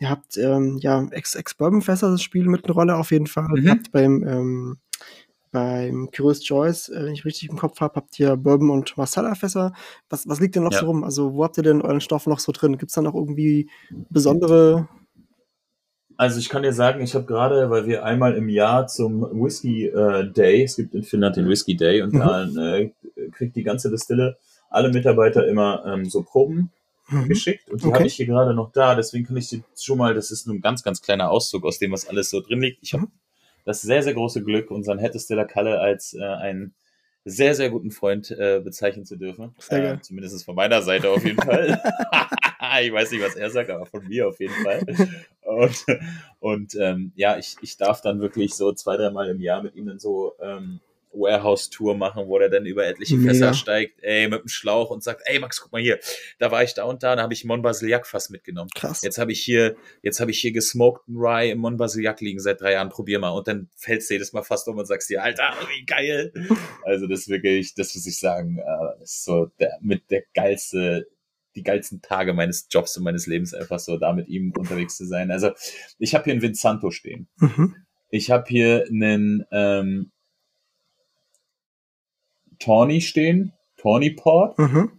Ihr 0.00 0.10
habt 0.10 0.36
ähm, 0.36 0.78
ja 0.80 1.06
Ex-Bourbon-Fässer, 1.10 2.10
das 2.10 2.22
spielen 2.22 2.50
mit 2.50 2.64
eine 2.64 2.74
Rolle 2.74 2.96
auf 2.96 3.10
jeden 3.10 3.26
Fall. 3.26 3.48
Mhm. 3.48 3.64
Ihr 3.64 3.70
habt 3.72 3.92
beim, 3.92 4.24
ähm, 4.26 4.78
beim 5.50 6.10
Curious 6.14 6.40
Choice, 6.44 6.88
äh, 6.88 7.04
wenn 7.04 7.14
ich 7.14 7.24
richtig 7.24 7.50
im 7.50 7.56
Kopf 7.56 7.80
habe, 7.80 7.96
habt 7.96 8.18
ihr 8.20 8.36
Bourbon 8.36 8.70
und 8.70 8.96
Marsala-Fässer. 8.96 9.72
Was, 10.08 10.28
was 10.28 10.40
liegt 10.40 10.54
denn 10.54 10.62
noch 10.62 10.72
Ja. 10.72 10.80
so 10.80 10.86
rum? 10.86 11.04
Also, 11.04 11.34
wo 11.34 11.42
habt 11.42 11.56
ihr 11.56 11.62
denn 11.64 11.82
euren 11.82 12.00
Stoff 12.00 12.26
noch 12.26 12.38
so 12.38 12.52
drin? 12.52 12.78
Gibt 12.78 12.90
es 12.90 12.94
da 12.94 13.02
noch 13.02 13.14
irgendwie 13.14 13.68
besondere 14.10 14.88
Also 16.18 16.40
ich 16.40 16.48
kann 16.48 16.64
dir 16.64 16.72
sagen, 16.72 17.00
ich 17.00 17.14
habe 17.14 17.26
gerade, 17.26 17.70
weil 17.70 17.86
wir 17.86 18.04
einmal 18.04 18.34
im 18.34 18.48
Jahr 18.48 18.88
zum 18.88 19.22
Whisky 19.40 19.86
äh, 19.86 20.28
Day, 20.30 20.64
es 20.64 20.74
gibt 20.74 20.92
in 20.92 21.04
Finnland 21.04 21.36
den 21.36 21.48
Whisky 21.48 21.76
Day 21.76 22.02
und 22.02 22.12
Mhm. 22.12 22.18
da 22.18 22.44
äh, 22.44 22.90
kriegt 23.30 23.54
die 23.54 23.62
ganze 23.62 23.88
Distille 23.88 24.36
alle 24.68 24.90
Mitarbeiter 24.90 25.46
immer 25.46 25.84
ähm, 25.86 26.04
so 26.06 26.24
Proben 26.24 26.72
Mhm. 27.08 27.28
geschickt 27.28 27.70
und 27.70 27.82
die 27.82 27.86
Okay. 27.86 27.98
habe 27.98 28.06
ich 28.08 28.14
hier 28.14 28.26
gerade 28.26 28.52
noch 28.52 28.72
da, 28.72 28.96
deswegen 28.96 29.26
kann 29.26 29.36
ich 29.36 29.48
dir 29.48 29.62
schon 29.80 29.96
mal, 29.96 30.12
das 30.12 30.32
ist 30.32 30.46
nur 30.48 30.56
ein 30.56 30.60
ganz, 30.60 30.82
ganz 30.82 31.00
kleiner 31.00 31.30
Auszug 31.30 31.64
aus 31.64 31.78
dem, 31.78 31.92
was 31.92 32.08
alles 32.08 32.30
so 32.30 32.40
drin 32.40 32.60
liegt. 32.60 32.82
Ich 32.82 32.92
habe 32.94 33.04
Mhm. 33.04 33.12
das 33.64 33.80
sehr, 33.80 34.02
sehr 34.02 34.14
große 34.14 34.42
Glück, 34.42 34.72
unseren 34.72 34.98
Head 34.98 35.14
Distiller 35.14 35.44
Kalle 35.44 35.78
als 35.78 36.14
äh, 36.14 36.22
einen 36.24 36.74
sehr, 37.28 37.54
sehr 37.54 37.70
guten 37.70 37.90
Freund 37.90 38.30
äh, 38.30 38.60
bezeichnen 38.62 39.04
zu 39.04 39.16
dürfen. 39.16 39.54
Äh, 39.68 39.98
zumindest 40.00 40.44
von 40.44 40.54
meiner 40.54 40.82
Seite 40.82 41.10
auf 41.10 41.24
jeden 41.24 41.42
Fall. 41.42 41.80
ich 42.82 42.92
weiß 42.92 43.10
nicht, 43.10 43.22
was 43.22 43.36
er 43.36 43.50
sagt, 43.50 43.70
aber 43.70 43.86
von 43.86 44.06
mir 44.06 44.28
auf 44.28 44.40
jeden 44.40 44.54
Fall. 44.64 44.82
Und, 45.42 45.86
und 46.40 46.74
ähm, 46.74 47.12
ja, 47.16 47.38
ich, 47.38 47.56
ich 47.62 47.76
darf 47.76 48.00
dann 48.00 48.20
wirklich 48.20 48.54
so 48.54 48.72
zwei, 48.72 48.96
dreimal 48.96 49.28
im 49.28 49.40
Jahr 49.40 49.62
mit 49.62 49.74
ihm 49.76 49.86
dann 49.86 49.98
so 49.98 50.34
ähm, 50.40 50.80
Warehouse-Tour 51.18 51.96
machen, 51.96 52.26
wo 52.26 52.38
er 52.38 52.48
dann 52.48 52.66
über 52.66 52.86
etliche 52.86 53.16
Mega. 53.16 53.32
Fässer 53.32 53.54
steigt, 53.54 54.02
ey, 54.02 54.28
mit 54.28 54.42
dem 54.42 54.48
Schlauch 54.48 54.90
und 54.90 55.02
sagt, 55.02 55.22
ey 55.26 55.38
Max, 55.38 55.60
guck 55.60 55.72
mal 55.72 55.80
hier, 55.80 55.98
da 56.38 56.50
war 56.50 56.62
ich 56.62 56.74
da 56.74 56.84
und 56.84 57.02
da, 57.02 57.16
da 57.16 57.22
habe 57.22 57.34
ich 57.34 57.44
Mon 57.44 57.62
Basiliac 57.62 58.06
fast 58.06 58.30
mitgenommen. 58.30 58.70
krass. 58.74 59.02
Jetzt 59.02 59.18
habe 59.18 59.32
ich 59.32 59.42
hier, 59.42 59.76
jetzt 60.02 60.20
habe 60.20 60.30
ich 60.30 60.40
hier 60.40 60.52
gesmokten 60.52 61.16
Rye 61.16 61.50
im 61.50 61.58
Mon 61.58 61.76
Basiliac 61.76 62.20
liegen 62.20 62.40
seit 62.40 62.60
drei 62.60 62.72
Jahren, 62.72 62.88
probier 62.88 63.18
mal. 63.18 63.30
Und 63.30 63.48
dann 63.48 63.68
fällst 63.76 64.08
du 64.10 64.14
jedes 64.14 64.32
Mal 64.32 64.42
fast 64.42 64.68
um 64.68 64.78
und 64.78 64.86
sagst 64.86 65.10
dir, 65.10 65.22
Alter, 65.22 65.54
wie 65.68 65.84
geil. 65.84 66.32
Also 66.84 67.06
das 67.06 67.20
ist 67.20 67.28
wirklich, 67.28 67.74
das 67.74 67.94
muss 67.94 68.06
ich 68.06 68.18
sagen, 68.18 68.58
äh, 68.58 69.02
ist 69.02 69.24
so 69.24 69.46
der, 69.60 69.78
mit 69.82 70.10
der 70.10 70.22
geilste, 70.34 71.06
die 71.54 71.62
geilsten 71.62 72.00
Tage 72.00 72.32
meines 72.32 72.66
Jobs 72.70 72.96
und 72.96 73.04
meines 73.04 73.26
Lebens 73.26 73.52
einfach 73.52 73.78
so 73.78 73.98
da 73.98 74.12
mit 74.12 74.28
ihm 74.28 74.52
unterwegs 74.56 74.96
zu 74.96 75.06
sein. 75.06 75.30
Also 75.30 75.50
ich 75.98 76.14
habe 76.14 76.24
hier 76.24 76.32
einen 76.32 76.42
Vinsanto 76.42 76.90
stehen. 76.90 77.28
Mhm. 77.38 77.74
Ich 78.10 78.30
habe 78.30 78.44
hier 78.48 78.86
einen 78.88 79.44
ähm, 79.52 80.12
Tawny 82.58 83.00
stehen, 83.00 83.52
Tawny 83.76 84.10
Port. 84.10 84.58
Mhm. 84.58 84.92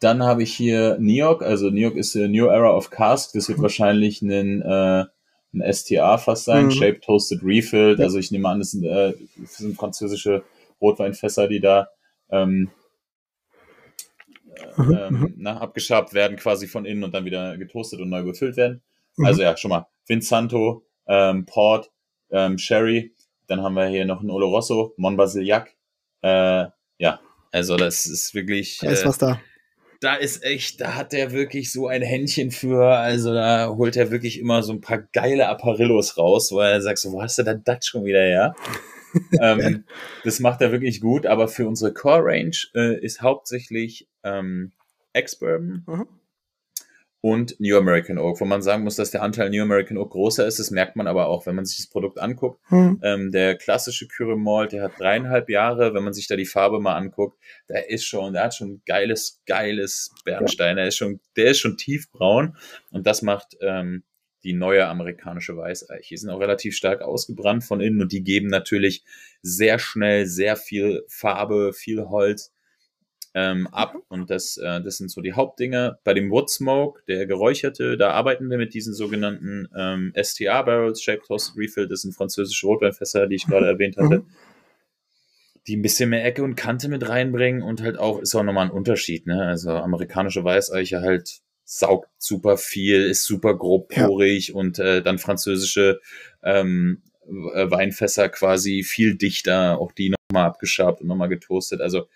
Dann 0.00 0.22
habe 0.22 0.42
ich 0.42 0.54
hier 0.54 0.96
Neok, 1.00 1.42
also 1.42 1.70
Neok 1.70 1.96
ist 1.96 2.14
äh, 2.14 2.28
New 2.28 2.46
Era 2.46 2.74
of 2.74 2.90
Cask. 2.90 3.32
Das 3.34 3.48
wird 3.48 3.58
Mhm. 3.58 3.62
wahrscheinlich 3.62 4.22
ein, 4.22 4.62
äh, 4.62 5.04
ein 5.52 5.60
STA 5.72 6.16
fast 6.18 6.44
sein, 6.44 6.66
Mhm. 6.66 6.70
Shape 6.70 7.00
Toasted 7.00 7.42
Refilled. 7.42 7.98
Ja. 7.98 8.04
Also 8.06 8.18
ich 8.18 8.30
nehme 8.30 8.48
an, 8.48 8.60
das 8.60 8.70
sind, 8.70 8.84
äh, 8.84 9.14
das 9.36 9.58
sind 9.58 9.76
französische 9.76 10.44
Rotweinfässer, 10.80 11.48
die 11.48 11.60
da 11.60 11.88
ähm, 12.30 12.70
Mhm. 14.76 14.92
ähm, 14.92 15.14
Mhm. 15.14 15.34
na, 15.38 15.60
abgeschabt 15.60 16.14
werden, 16.14 16.36
quasi 16.36 16.66
von 16.66 16.84
innen 16.84 17.04
und 17.04 17.12
dann 17.14 17.24
wieder 17.24 17.56
getoastet 17.58 18.00
und 18.00 18.08
neu 18.10 18.22
befüllt 18.22 18.56
werden. 18.56 18.82
Mhm. 19.16 19.26
Also 19.26 19.42
ja, 19.42 19.56
schon 19.56 19.70
mal 19.70 19.86
Vinsanto, 20.06 20.84
ähm, 21.06 21.44
Port, 21.46 21.90
ähm, 22.30 22.58
Sherry. 22.58 23.12
Dann 23.46 23.62
haben 23.62 23.74
wir 23.74 23.86
hier 23.86 24.04
noch 24.04 24.20
einen 24.20 24.30
Oloroso, 24.30 24.94
Mon 24.96 25.16
Basiliac, 25.16 25.74
Äh, 26.22 26.66
ja, 27.00 27.18
also 27.50 27.76
das 27.76 28.06
ist 28.06 28.34
wirklich. 28.34 28.78
Da 28.80 28.90
ist 28.90 29.02
äh, 29.02 29.06
was 29.06 29.18
da. 29.18 29.40
Da 30.00 30.14
ist 30.14 30.44
echt, 30.44 30.80
da 30.80 30.94
hat 30.94 31.12
er 31.12 31.32
wirklich 31.32 31.72
so 31.72 31.88
ein 31.88 32.02
Händchen 32.02 32.50
für. 32.50 32.86
Also 32.86 33.34
da 33.34 33.74
holt 33.76 33.96
er 33.96 34.10
wirklich 34.10 34.38
immer 34.38 34.62
so 34.62 34.72
ein 34.72 34.80
paar 34.80 34.98
geile 34.98 35.48
Apparillos 35.48 36.16
raus, 36.16 36.52
weil 36.52 36.72
er 36.72 36.82
sagt 36.82 36.98
so, 36.98 37.12
wo 37.12 37.22
hast 37.22 37.38
du 37.38 37.42
denn 37.42 37.62
das 37.64 37.86
schon 37.86 38.04
wieder 38.04 38.20
her? 38.20 38.54
ähm, 39.40 39.84
das 40.24 40.40
macht 40.40 40.60
er 40.60 40.72
wirklich 40.72 41.00
gut, 41.00 41.26
aber 41.26 41.48
für 41.48 41.66
unsere 41.66 41.92
Core 41.92 42.24
Range 42.24 42.56
äh, 42.74 42.98
ist 43.02 43.22
hauptsächlich 43.22 44.06
ähm, 44.22 44.72
Ex-Bourbon 45.12 45.84
Mhm. 45.86 46.06
Und 47.22 47.60
New 47.60 47.76
American 47.76 48.18
Oak, 48.18 48.40
wo 48.40 48.46
man 48.46 48.62
sagen 48.62 48.82
muss, 48.84 48.96
dass 48.96 49.10
der 49.10 49.22
Anteil 49.22 49.50
New 49.50 49.62
American 49.62 49.98
Oak 49.98 50.12
größer 50.12 50.46
ist. 50.46 50.58
Das 50.58 50.70
merkt 50.70 50.96
man 50.96 51.06
aber 51.06 51.26
auch, 51.26 51.44
wenn 51.46 51.54
man 51.54 51.66
sich 51.66 51.76
das 51.76 51.86
Produkt 51.86 52.18
anguckt. 52.18 52.60
Mhm. 52.70 52.98
Ähm, 53.02 53.30
der 53.30 53.56
klassische 53.56 54.08
Kyrie 54.08 54.36
Malt, 54.36 54.72
der 54.72 54.84
hat 54.84 54.98
dreieinhalb 54.98 55.50
Jahre. 55.50 55.92
Wenn 55.92 56.02
man 56.02 56.14
sich 56.14 56.28
da 56.28 56.36
die 56.36 56.46
Farbe 56.46 56.80
mal 56.80 56.96
anguckt, 56.96 57.38
der 57.68 57.90
ist 57.90 58.04
schon, 58.04 58.32
der 58.32 58.44
hat 58.44 58.54
schon 58.54 58.80
geiles, 58.86 59.42
geiles 59.46 60.14
Bernstein. 60.24 60.76
Der 60.76 60.86
ist 60.86 60.96
schon, 60.96 61.20
der 61.36 61.50
ist 61.50 61.58
schon 61.58 61.76
tiefbraun 61.76 62.56
und 62.90 63.06
das 63.06 63.20
macht 63.20 63.56
ähm, 63.60 64.02
die 64.42 64.54
neue 64.54 64.86
amerikanische 64.86 65.54
Weißeiche. 65.56 66.14
Die 66.14 66.16
sind 66.16 66.30
auch 66.30 66.40
relativ 66.40 66.74
stark 66.74 67.02
ausgebrannt 67.02 67.64
von 67.64 67.82
innen 67.82 68.00
und 68.00 68.12
die 68.12 68.24
geben 68.24 68.46
natürlich 68.46 69.04
sehr 69.42 69.78
schnell 69.78 70.24
sehr 70.24 70.56
viel 70.56 71.04
Farbe, 71.08 71.74
viel 71.74 72.06
Holz 72.06 72.54
ähm, 73.34 73.68
ab. 73.68 73.96
Und 74.08 74.30
das, 74.30 74.56
äh, 74.56 74.80
das 74.80 74.96
sind 74.96 75.10
so 75.10 75.20
die 75.20 75.34
Hauptdinge. 75.34 75.98
Bei 76.04 76.14
dem 76.14 76.30
Wood 76.30 76.50
Smoke, 76.50 77.02
der 77.06 77.26
geräucherte, 77.26 77.96
da 77.96 78.10
arbeiten 78.12 78.50
wir 78.50 78.58
mit 78.58 78.74
diesen 78.74 78.94
sogenannten 78.94 79.68
ähm, 79.76 80.12
STR-Barrels, 80.20 81.02
Shaped 81.02 81.26
Toasted 81.26 81.56
Refill. 81.56 81.88
Das 81.88 82.02
sind 82.02 82.14
französische 82.14 82.66
Rotweinfässer, 82.66 83.26
die 83.26 83.36
ich 83.36 83.46
gerade 83.46 83.66
erwähnt 83.66 83.96
hatte. 83.96 84.20
Mhm. 84.20 84.26
Die 85.66 85.76
ein 85.76 85.82
bisschen 85.82 86.10
mehr 86.10 86.24
Ecke 86.24 86.42
und 86.42 86.56
Kante 86.56 86.88
mit 86.88 87.08
reinbringen 87.08 87.62
und 87.62 87.82
halt 87.82 87.98
auch, 87.98 88.20
ist 88.20 88.34
auch 88.34 88.42
nochmal 88.42 88.66
ein 88.66 88.72
Unterschied, 88.72 89.26
ne? 89.26 89.46
Also 89.46 89.70
amerikanische 89.70 90.42
Weißeiche 90.42 91.00
halt 91.02 91.42
saugt 91.64 92.08
super 92.18 92.56
viel, 92.56 93.02
ist 93.02 93.26
super 93.26 93.56
grobporig 93.56 94.54
und 94.54 94.80
äh, 94.80 95.02
dann 95.02 95.18
französische 95.18 96.00
ähm, 96.42 97.02
äh, 97.54 97.70
Weinfässer 97.70 98.28
quasi 98.28 98.82
viel 98.82 99.16
dichter, 99.16 99.78
auch 99.78 99.92
die 99.92 100.10
nochmal 100.10 100.46
abgeschabt 100.46 101.00
und 101.00 101.06
nochmal 101.06 101.28
getoastet. 101.28 101.80
Also 101.80 102.08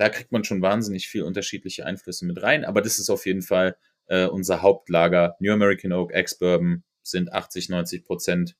da 0.00 0.08
kriegt 0.08 0.32
man 0.32 0.44
schon 0.44 0.62
wahnsinnig 0.62 1.08
viel 1.08 1.24
unterschiedliche 1.24 1.84
Einflüsse 1.84 2.24
mit 2.24 2.42
rein, 2.42 2.64
aber 2.64 2.80
das 2.80 2.98
ist 2.98 3.10
auf 3.10 3.26
jeden 3.26 3.42
Fall 3.42 3.76
äh, 4.06 4.24
unser 4.24 4.62
Hauptlager. 4.62 5.36
New 5.40 5.52
American 5.52 5.92
Oak, 5.92 6.14
Ex-Bourbon 6.14 6.84
sind 7.02 7.30
80, 7.34 7.68
90 7.68 8.06
Prozent 8.06 8.56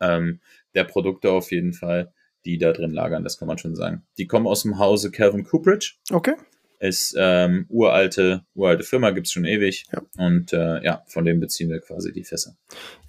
ähm, 0.00 0.40
der 0.74 0.84
Produkte 0.84 1.30
auf 1.30 1.50
jeden 1.52 1.74
Fall, 1.74 2.14
die 2.46 2.56
da 2.56 2.72
drin 2.72 2.92
lagern, 2.92 3.22
das 3.22 3.36
kann 3.36 3.48
man 3.48 3.58
schon 3.58 3.76
sagen. 3.76 4.06
Die 4.16 4.26
kommen 4.26 4.46
aus 4.46 4.62
dem 4.62 4.78
Hause 4.78 5.10
Calvin 5.10 5.44
Cooperage, 5.44 5.96
Okay. 6.10 6.36
ist 6.78 7.14
ähm, 7.18 7.66
uralte, 7.68 8.46
uralte 8.54 8.82
Firma, 8.84 9.10
gibt's 9.10 9.32
schon 9.32 9.44
ewig. 9.44 9.84
Ja. 9.92 10.00
Und 10.16 10.54
äh, 10.54 10.82
ja, 10.82 11.02
von 11.06 11.26
dem 11.26 11.40
beziehen 11.40 11.68
wir 11.68 11.80
quasi 11.80 12.12
die 12.14 12.24
Fässer. 12.24 12.56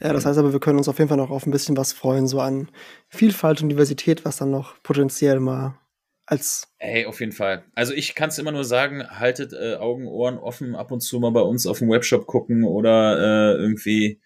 Ja, 0.02 0.12
das 0.12 0.26
heißt 0.26 0.38
aber, 0.38 0.52
wir 0.52 0.60
können 0.60 0.80
uns 0.80 0.90
auf 0.90 0.98
jeden 1.00 1.08
Fall 1.08 1.18
noch 1.18 1.32
auf 1.32 1.46
ein 1.46 1.52
bisschen 1.52 1.78
was 1.78 1.94
freuen, 1.94 2.28
so 2.28 2.42
an 2.42 2.68
Vielfalt 3.08 3.62
und 3.62 3.70
Diversität, 3.70 4.26
was 4.26 4.36
dann 4.36 4.52
noch 4.52 4.84
potenziell 4.84 5.40
mal 5.40 5.78
als 6.32 6.68
Hey, 6.78 7.06
auf 7.06 7.20
jeden 7.20 7.32
Fall. 7.34 7.64
Also 7.76 7.94
ich 7.94 8.16
kann 8.16 8.30
es 8.30 8.40
immer 8.40 8.52
nur 8.52 8.64
sagen, 8.64 9.08
haltet 9.20 9.54
äh, 9.54 9.76
Augen, 9.76 10.08
Ohren 10.08 10.38
offen, 10.40 10.76
ab 10.76 10.92
und 10.92 11.02
zu 11.02 11.20
mal 11.20 11.32
bei 11.32 11.42
uns 11.42 11.68
auf 11.68 11.80
dem 11.80 11.90
Webshop 11.90 12.26
gucken 12.26 12.64
oder 12.64 13.20
äh, 13.20 13.58
irgendwie 13.62 14.20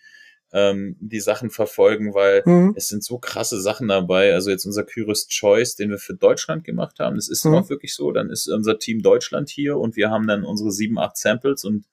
ähm, 0.53 0.95
die 1.01 1.19
Sachen 1.19 1.49
verfolgen, 1.49 2.13
weil 2.13 2.43
Mhm. 2.45 2.73
es 2.77 2.87
sind 2.87 3.03
so 3.03 3.17
krasse 3.17 3.59
Sachen 3.59 3.87
dabei. 3.89 4.33
Also 4.33 4.51
jetzt 4.51 4.65
unser 4.65 4.83
Curious 4.85 5.27
Choice, 5.27 5.75
den 5.75 5.89
wir 5.89 5.97
für 5.97 6.13
Deutschland 6.13 6.63
gemacht 6.63 6.99
haben, 6.99 7.15
das 7.15 7.27
ist 7.27 7.43
Mhm. 7.43 7.55
auch 7.55 7.69
wirklich 7.69 7.93
so. 7.93 8.11
Dann 8.11 8.29
ist 8.29 8.47
unser 8.47 8.79
Team 8.79 9.01
Deutschland 9.01 9.49
hier 9.49 9.77
und 9.77 9.95
wir 9.97 10.09
haben 10.11 10.27
dann 10.27 10.45
unsere 10.45 10.71
sieben, 10.71 10.97
acht 10.97 11.17
Samples 11.17 11.65
und 11.65 11.85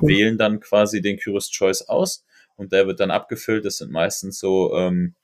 cool. 0.00 0.08
wählen 0.08 0.38
dann 0.38 0.58
quasi 0.60 1.02
den 1.02 1.18
Curious 1.22 1.50
Choice 1.50 1.82
aus 1.82 2.24
und 2.56 2.72
der 2.72 2.86
wird 2.88 2.98
dann 2.98 3.10
abgefüllt. 3.12 3.64
Das 3.64 3.76
sind 3.76 3.92
meistens 3.92 4.40
so, 4.40 4.74
ähm, 4.74 5.14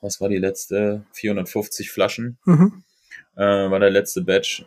was 0.00 0.20
war 0.20 0.28
die 0.28 0.38
letzte? 0.38 1.04
450 1.12 1.90
Flaschen 1.90 2.38
Mhm. 2.44 2.84
Äh, 3.38 3.70
war 3.70 3.78
der 3.78 3.90
letzte 3.90 4.22
Batch. 4.22 4.66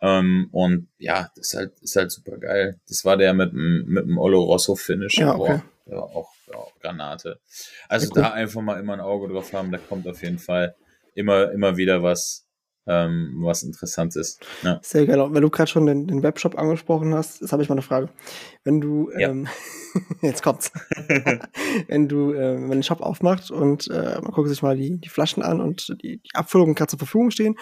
Ähm, 0.00 0.48
und 0.52 0.88
ja, 0.98 1.30
das 1.36 1.48
ist 1.48 1.54
halt, 1.54 1.72
ist 1.80 1.96
halt 1.96 2.10
super 2.10 2.36
geil. 2.38 2.80
Das 2.88 3.04
war 3.04 3.16
der 3.16 3.34
mit 3.34 3.52
dem, 3.52 3.84
mit 3.86 4.04
dem 4.04 4.18
Olo 4.18 4.42
Rosso 4.42 4.74
Finish. 4.74 5.16
Ja, 5.18 5.34
okay. 5.34 5.62
Boah, 5.62 5.62
der 5.86 5.96
war 5.96 6.02
auch, 6.04 6.30
der 6.46 6.54
war 6.54 6.60
auch 6.62 6.78
Granate. 6.80 7.40
Also 7.88 8.08
Ja, 8.14 8.22
da 8.22 8.30
einfach 8.32 8.60
mal 8.62 8.78
immer 8.80 8.94
ein 8.94 9.00
Auge 9.00 9.32
drauf 9.32 9.52
haben, 9.52 9.70
da 9.72 9.78
kommt 9.78 10.06
auf 10.08 10.22
jeden 10.22 10.38
Fall 10.38 10.74
immer, 11.14 11.52
immer 11.52 11.76
wieder 11.76 12.02
was, 12.02 12.46
ähm, 12.88 13.36
was 13.42 13.62
Interessantes. 13.62 14.40
Ja. 14.62 14.80
Sehr 14.82 15.06
geil. 15.06 15.20
Und 15.20 15.34
Weil 15.34 15.40
du 15.42 15.50
gerade 15.50 15.70
schon 15.70 15.86
den, 15.86 16.08
den 16.08 16.24
Webshop 16.24 16.58
angesprochen 16.58 17.14
hast, 17.14 17.40
jetzt 17.40 17.52
habe 17.52 17.62
ich 17.62 17.68
mal 17.68 17.74
eine 17.76 17.82
Frage. 17.82 18.08
Wenn 18.64 18.80
du, 18.80 19.08
Ja. 19.16 19.30
ähm, 19.30 19.46
jetzt 20.20 20.42
kommt's. 20.42 20.72
wenn 21.86 22.08
du, 22.08 22.32
äh, 22.32 22.56
wenn 22.60 22.70
den 22.70 22.82
Shop 22.82 23.00
aufmacht 23.02 23.52
und 23.52 23.88
äh, 23.88 24.20
man 24.20 24.32
guckt 24.32 24.48
sich 24.48 24.62
mal 24.62 24.76
die, 24.76 24.98
die 24.98 25.08
Flaschen 25.08 25.44
an 25.44 25.60
und 25.60 25.96
die, 26.02 26.18
die 26.18 26.34
Abfüllungen 26.34 26.74
gerade 26.74 26.90
zur 26.90 26.98
Verfügung 26.98 27.30
stehen 27.30 27.56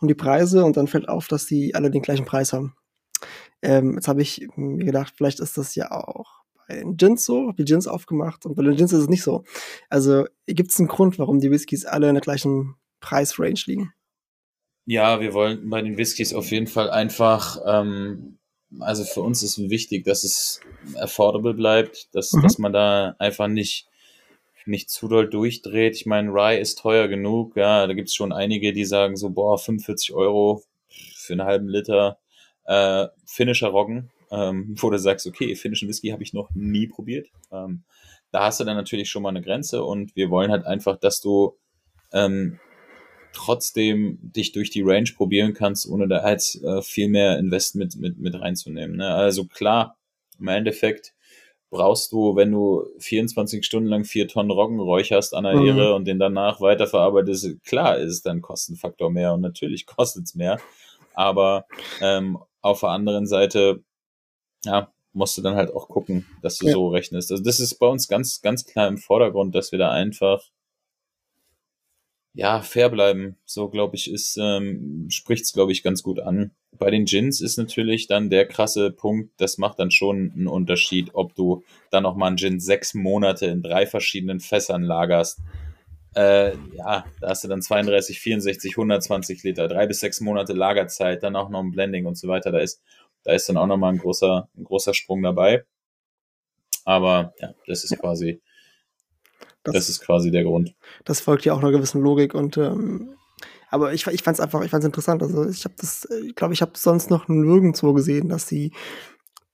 und 0.00 0.08
die 0.08 0.14
Preise 0.14 0.64
und 0.64 0.76
dann 0.76 0.86
fällt 0.86 1.08
auf, 1.08 1.28
dass 1.28 1.46
die 1.46 1.74
alle 1.74 1.90
den 1.90 2.02
gleichen 2.02 2.24
Preis 2.24 2.52
haben. 2.52 2.74
Ähm, 3.62 3.94
jetzt 3.94 4.08
habe 4.08 4.22
ich 4.22 4.46
mir 4.56 4.84
gedacht, 4.84 5.14
vielleicht 5.16 5.40
ist 5.40 5.56
das 5.56 5.74
ja 5.74 5.90
auch 5.90 6.44
bei 6.66 6.76
den 6.76 6.96
Gins 6.96 7.24
so, 7.24 7.48
hab 7.48 7.56
die 7.56 7.64
Gins 7.64 7.86
aufgemacht 7.86 8.44
und 8.46 8.54
bei 8.54 8.62
den 8.62 8.76
Gins 8.76 8.92
ist 8.92 9.02
es 9.02 9.08
nicht 9.08 9.22
so. 9.22 9.44
Also 9.88 10.24
gibt 10.46 10.70
es 10.70 10.78
einen 10.78 10.88
Grund, 10.88 11.18
warum 11.18 11.40
die 11.40 11.50
Whiskys 11.50 11.84
alle 11.84 12.08
in 12.08 12.14
der 12.14 12.22
gleichen 12.22 12.74
Preisrange 13.00 13.62
liegen? 13.66 13.92
Ja, 14.86 15.20
wir 15.20 15.32
wollen 15.32 15.68
bei 15.70 15.80
den 15.80 15.96
Whiskys 15.96 16.34
auf 16.34 16.50
jeden 16.50 16.66
Fall 16.66 16.90
einfach, 16.90 17.58
ähm, 17.66 18.38
also 18.80 19.04
für 19.04 19.22
uns 19.22 19.42
ist 19.42 19.58
wichtig, 19.70 20.04
dass 20.04 20.24
es 20.24 20.60
affordable 20.96 21.54
bleibt, 21.54 22.14
dass, 22.14 22.32
Mhm. 22.32 22.42
dass 22.42 22.58
man 22.58 22.72
da 22.72 23.14
einfach 23.18 23.48
nicht, 23.48 23.88
nicht 24.66 24.90
zu 24.90 25.08
doll 25.08 25.28
durchdreht. 25.28 25.96
Ich 25.96 26.06
meine, 26.06 26.30
Rye 26.30 26.58
ist 26.58 26.78
teuer 26.78 27.08
genug, 27.08 27.56
ja, 27.56 27.86
da 27.86 27.92
gibt's 27.92 28.14
schon 28.14 28.32
einige, 28.32 28.72
die 28.72 28.84
sagen 28.84 29.16
so, 29.16 29.30
boah, 29.30 29.58
45 29.58 30.14
Euro 30.14 30.62
für 30.88 31.34
einen 31.34 31.44
halben 31.44 31.68
Liter 31.68 32.18
äh, 32.64 33.06
finnischer 33.26 33.68
Roggen, 33.68 34.10
ähm, 34.30 34.74
wo 34.78 34.90
du 34.90 34.98
sagst, 34.98 35.26
okay, 35.26 35.54
finnischen 35.56 35.88
Whisky 35.88 36.08
habe 36.08 36.22
ich 36.22 36.32
noch 36.32 36.50
nie 36.54 36.86
probiert. 36.86 37.28
Ähm, 37.52 37.84
da 38.30 38.46
hast 38.46 38.60
du 38.60 38.64
dann 38.64 38.76
natürlich 38.76 39.10
schon 39.10 39.22
mal 39.22 39.28
eine 39.28 39.42
Grenze 39.42 39.84
und 39.84 40.16
wir 40.16 40.30
wollen 40.30 40.50
halt 40.50 40.66
einfach, 40.66 40.98
dass 40.98 41.20
du 41.20 41.56
ähm, 42.12 42.58
trotzdem 43.32 44.18
dich 44.22 44.52
durch 44.52 44.70
die 44.70 44.82
Range 44.82 45.10
probieren 45.14 45.54
kannst, 45.54 45.88
ohne 45.88 46.08
da 46.08 46.28
jetzt 46.28 46.62
äh, 46.62 46.82
viel 46.82 47.08
mehr 47.08 47.38
Investment 47.38 47.96
mit, 47.96 48.18
mit 48.18 48.34
reinzunehmen. 48.40 48.96
Ne? 48.96 49.08
Also 49.08 49.44
klar, 49.44 49.98
im 50.38 50.48
Endeffekt 50.48 51.13
brauchst 51.74 52.12
du, 52.12 52.36
wenn 52.36 52.52
du 52.52 52.84
24 52.98 53.64
Stunden 53.66 53.88
lang 53.88 54.04
vier 54.04 54.28
Tonnen 54.28 54.50
Roggen 54.50 54.80
räucherst 54.80 55.34
an 55.34 55.44
der 55.44 55.54
Mhm. 55.54 55.66
Ehre 55.66 55.94
und 55.94 56.06
den 56.06 56.18
danach 56.18 56.60
weiterverarbeitest, 56.60 57.62
klar 57.64 57.98
ist 57.98 58.10
es 58.12 58.22
dann 58.22 58.38
ein 58.38 58.42
Kostenfaktor 58.42 59.10
mehr 59.10 59.34
und 59.34 59.40
natürlich 59.42 59.86
kostet 59.86 60.24
es 60.24 60.34
mehr. 60.34 60.60
Aber 61.14 61.66
ähm, 62.00 62.38
auf 62.62 62.80
der 62.80 62.90
anderen 62.90 63.26
Seite, 63.26 63.84
ja, 64.64 64.92
musst 65.12 65.38
du 65.38 65.42
dann 65.42 65.56
halt 65.56 65.74
auch 65.74 65.88
gucken, 65.88 66.26
dass 66.42 66.58
du 66.58 66.66
Ja. 66.66 66.72
so 66.72 66.88
rechnest. 66.88 67.30
Also 67.32 67.42
das 67.44 67.60
ist 67.60 67.76
bei 67.76 67.86
uns 67.88 68.08
ganz, 68.08 68.40
ganz 68.42 68.64
klar 68.66 68.88
im 68.88 68.98
Vordergrund, 68.98 69.54
dass 69.54 69.72
wir 69.72 69.78
da 69.80 69.90
einfach 69.92 70.42
ja, 72.34 72.62
fair 72.62 72.88
bleiben. 72.90 73.36
So, 73.44 73.68
glaube 73.68 73.96
ich, 73.96 74.10
ist, 74.10 74.36
ähm, 74.40 75.06
spricht's, 75.10 75.52
glaube 75.52 75.72
ich, 75.72 75.82
ganz 75.82 76.02
gut 76.02 76.18
an. 76.20 76.50
Bei 76.78 76.90
den 76.90 77.04
Gins 77.04 77.40
ist 77.40 77.56
natürlich 77.56 78.06
dann 78.06 78.30
der 78.30 78.46
krasse 78.46 78.90
Punkt, 78.90 79.30
das 79.38 79.58
macht 79.58 79.78
dann 79.78 79.90
schon 79.90 80.32
einen 80.34 80.48
Unterschied, 80.48 81.10
ob 81.14 81.34
du 81.34 81.62
dann 81.90 82.02
noch 82.02 82.16
mal 82.16 82.28
einen 82.28 82.36
Gin 82.36 82.60
sechs 82.60 82.94
Monate 82.94 83.46
in 83.46 83.62
drei 83.62 83.86
verschiedenen 83.86 84.40
Fässern 84.40 84.82
lagerst. 84.82 85.40
Äh, 86.16 86.52
ja, 86.76 87.04
da 87.20 87.28
hast 87.28 87.44
du 87.44 87.48
dann 87.48 87.62
32, 87.62 88.20
64, 88.20 88.72
120 88.72 89.42
Liter, 89.42 89.66
drei 89.68 89.86
bis 89.86 90.00
sechs 90.00 90.20
Monate 90.20 90.52
Lagerzeit, 90.52 91.22
dann 91.22 91.36
auch 91.36 91.48
noch 91.48 91.60
ein 91.60 91.72
Blending 91.72 92.06
und 92.06 92.16
so 92.16 92.28
weiter. 92.28 92.52
Da 92.52 92.58
ist, 92.58 92.80
da 93.24 93.32
ist 93.32 93.48
dann 93.48 93.56
auch 93.56 93.66
noch 93.66 93.76
mal 93.76 93.92
ein 93.92 93.98
großer, 93.98 94.48
ein 94.56 94.64
großer 94.64 94.94
Sprung 94.94 95.22
dabei. 95.22 95.64
Aber 96.84 97.32
ja, 97.40 97.54
das 97.66 97.84
ist 97.84 97.98
quasi, 97.98 98.40
Das, 99.62 99.74
das 99.74 99.88
ist 99.88 100.00
quasi 100.02 100.30
der 100.30 100.44
Grund. 100.44 100.74
das 101.04 101.20
folgt 101.20 101.44
ja 101.44 101.54
auch 101.54 101.58
einer 101.58 101.72
gewissen 101.72 102.02
Logik 102.02 102.34
und 102.34 102.56
ähm, 102.58 103.16
aber 103.74 103.92
ich, 103.92 104.06
ich 104.06 104.22
fand 104.22 104.36
es 104.36 104.40
einfach, 104.40 104.62
ich 104.62 104.70
fand 104.70 104.84
es 104.84 104.86
interessant. 104.86 105.22
Also 105.22 105.48
ich 105.48 105.64
habe 105.64 105.74
das, 105.78 106.04
äh, 106.04 106.26
ich 106.26 106.36
glaube, 106.36 106.54
ich 106.54 106.62
habe 106.62 106.72
sonst 106.76 107.10
noch 107.10 107.26
nirgendwo 107.26 107.92
gesehen, 107.92 108.28
dass 108.28 108.46
die 108.46 108.72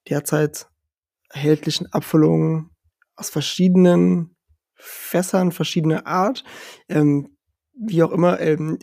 derzeit 0.09 0.69
erhältlichen 1.31 1.91
Abfüllungen 1.93 2.71
aus 3.17 3.31
verschiedenen 3.31 4.37
Fässern, 4.75 5.53
verschiedener 5.53 6.07
Art, 6.07 6.45
ähm, 6.89 7.37
wie 7.73 8.03
auch 8.03 8.13
immer, 8.13 8.41
ähm, 8.41 8.79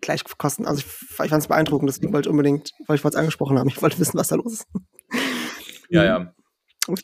gleich 0.00 0.24
kosten. 0.38 0.66
Also 0.66 0.80
ich, 0.80 0.86
ich 0.86 1.16
fand 1.16 1.42
es 1.42 1.48
beeindruckend, 1.48 1.90
deswegen 1.90 2.14
wollte 2.14 2.28
ich 2.28 2.30
unbedingt, 2.30 2.72
weil 2.86 2.96
ich 2.96 3.04
es 3.04 3.14
angesprochen 3.14 3.58
haben, 3.58 3.68
ich 3.68 3.82
wollte 3.82 3.98
wissen, 3.98 4.18
was 4.18 4.28
da 4.28 4.36
los 4.36 4.54
ist. 4.54 4.66
Ja, 5.90 6.04
ja. 6.04 6.34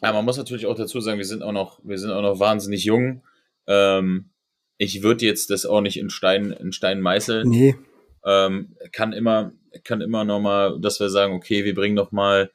Ja, 0.02 0.12
man 0.12 0.24
muss 0.24 0.38
natürlich 0.38 0.66
auch 0.66 0.74
dazu 0.74 1.00
sagen, 1.00 1.18
wir 1.18 1.26
sind 1.26 1.42
auch 1.42 1.52
noch, 1.52 1.80
wir 1.84 1.98
sind 1.98 2.10
auch 2.10 2.22
noch 2.22 2.40
wahnsinnig 2.40 2.84
jung. 2.84 3.22
Ähm, 3.66 4.30
ich 4.78 5.02
würde 5.02 5.26
jetzt 5.26 5.50
das 5.50 5.66
auch 5.66 5.80
nicht 5.80 5.98
in 5.98 6.10
Stein, 6.10 6.52
in 6.52 6.72
Stein 6.72 7.00
meißeln. 7.00 7.48
Nee, 7.48 7.76
ähm, 8.24 8.76
kann 8.92 9.12
immer, 9.12 9.52
kann 9.84 10.00
immer 10.00 10.24
noch 10.24 10.40
mal, 10.40 10.80
dass 10.80 11.00
wir 11.00 11.08
sagen, 11.08 11.34
okay, 11.34 11.64
wir 11.64 11.74
bringen 11.74 11.94
noch 11.94 12.12
mal 12.12 12.50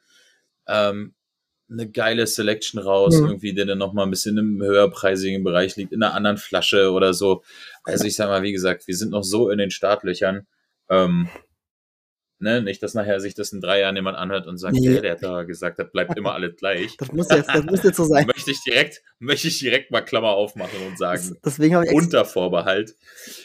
ähm, 0.66 1.14
eine 1.70 1.90
geile 1.90 2.26
Selection 2.26 2.80
raus, 2.80 3.18
mhm. 3.18 3.26
irgendwie, 3.26 3.54
der 3.54 3.66
dann 3.66 3.78
noch 3.78 3.92
mal 3.92 4.04
ein 4.04 4.10
bisschen 4.10 4.36
im 4.38 4.62
höherpreisigen 4.62 5.42
Bereich 5.42 5.76
liegt, 5.76 5.92
in 5.92 6.02
einer 6.02 6.14
anderen 6.14 6.36
Flasche 6.36 6.92
oder 6.92 7.14
so. 7.14 7.42
Also 7.84 8.04
ich 8.04 8.16
sag 8.16 8.28
mal, 8.28 8.42
wie 8.42 8.52
gesagt, 8.52 8.86
wir 8.86 8.96
sind 8.96 9.10
noch 9.10 9.24
so 9.24 9.50
in 9.50 9.58
den 9.58 9.70
Startlöchern. 9.70 10.46
Ähm, 10.88 11.28
Ne? 12.44 12.60
Nicht, 12.60 12.82
dass 12.82 12.92
nachher 12.92 13.20
sich 13.20 13.34
das 13.34 13.52
in 13.54 13.62
drei 13.62 13.80
Jahren 13.80 13.96
jemand 13.96 14.18
anhört 14.18 14.46
und 14.46 14.58
sagt, 14.58 14.74
nee. 14.74 15.00
der 15.00 15.12
hat 15.12 15.22
da 15.22 15.44
gesagt, 15.44 15.78
das 15.78 15.90
bleibt 15.90 16.14
immer 16.18 16.34
alles 16.34 16.56
gleich. 16.56 16.94
Das 16.98 17.10
muss 17.10 17.30
jetzt, 17.30 17.48
das 17.48 17.64
muss 17.64 17.82
jetzt 17.82 17.96
so 17.96 18.04
sein. 18.04 18.26
möchte 18.26 18.50
ich 18.50 18.62
direkt, 18.62 19.02
möchte 19.18 19.48
ich 19.48 19.58
direkt 19.58 19.90
mal 19.90 20.02
Klammer 20.02 20.32
aufmachen 20.32 20.78
und 20.86 20.98
sagen, 20.98 21.22
das, 21.42 21.54
deswegen 21.56 21.82
ich 21.82 21.90
unter 21.92 22.26
Vorbehalt. 22.26 22.94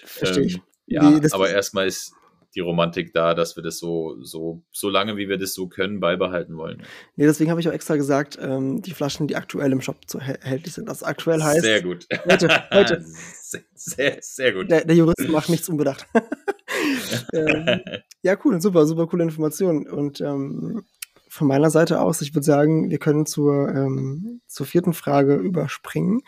Verstehe 0.04 0.43
ich. 0.43 0.56
Ähm, 0.56 0.62
ja, 0.86 1.10
nee, 1.10 1.28
aber 1.32 1.50
erstmal 1.50 1.88
ist 1.88 2.12
die 2.56 2.60
Romantik 2.60 3.14
da, 3.14 3.34
dass 3.34 3.56
wir 3.56 3.64
das 3.64 3.80
so, 3.80 4.18
so, 4.22 4.64
so 4.74 4.89
lange 4.89 5.16
wie 5.16 5.30
wir 5.30 5.38
das 5.38 5.54
so 5.54 5.70
können, 5.70 6.02
beibehalten 6.02 6.58
wollen. 6.58 6.84
Nee, 7.16 7.26
deswegen 7.26 7.52
habe 7.52 7.62
ich 7.62 7.70
auch 7.70 7.74
extra 7.74 7.95
gesagt, 7.95 8.38
ähm, 8.41 8.82
die 8.82 8.91
Flaschen, 8.91 9.28
die 9.28 9.38
aktuell 9.38 9.72
im 9.72 9.80
Shop 9.80 9.97
zu 10.08 10.18
erhältlich 10.18 10.74
sind. 10.74 10.89
Das 10.89 11.04
aktuell 11.04 11.41
heißt. 11.41 11.62
Sehr 11.62 11.82
gut. 11.82 12.06
Heute, 12.30 12.50
heute. 12.74 13.06
Sehr, 13.50 13.64
sehr, 13.74 14.18
sehr 14.22 14.54
gut. 14.54 14.70
Der, 14.70 14.86
der, 14.86 14.95
Jurist 14.95 15.28
macht 15.28 15.50
nichts 15.50 15.68
unbedacht. 15.70 16.06
ähm, 17.34 17.82
ja, 18.22 18.38
cool, 18.45 18.62
super, 18.62 18.86
super 18.86 19.08
coole 19.08 19.24
Information. 19.24 19.88
Und 19.88 20.22
ähm, 20.22 20.84
von 21.28 21.47
meiner 21.47 21.72
Seite 21.72 22.00
aus, 22.00 22.22
ich 22.22 22.36
würde 22.36 22.45
sagen, 22.45 22.91
wir 22.91 23.00
können 23.00 23.26
zur, 23.26 23.70
ähm, 23.70 24.41
zur 24.45 24.68
vierten 24.68 24.93
Frage 24.93 25.36
überspringen. 25.38 26.22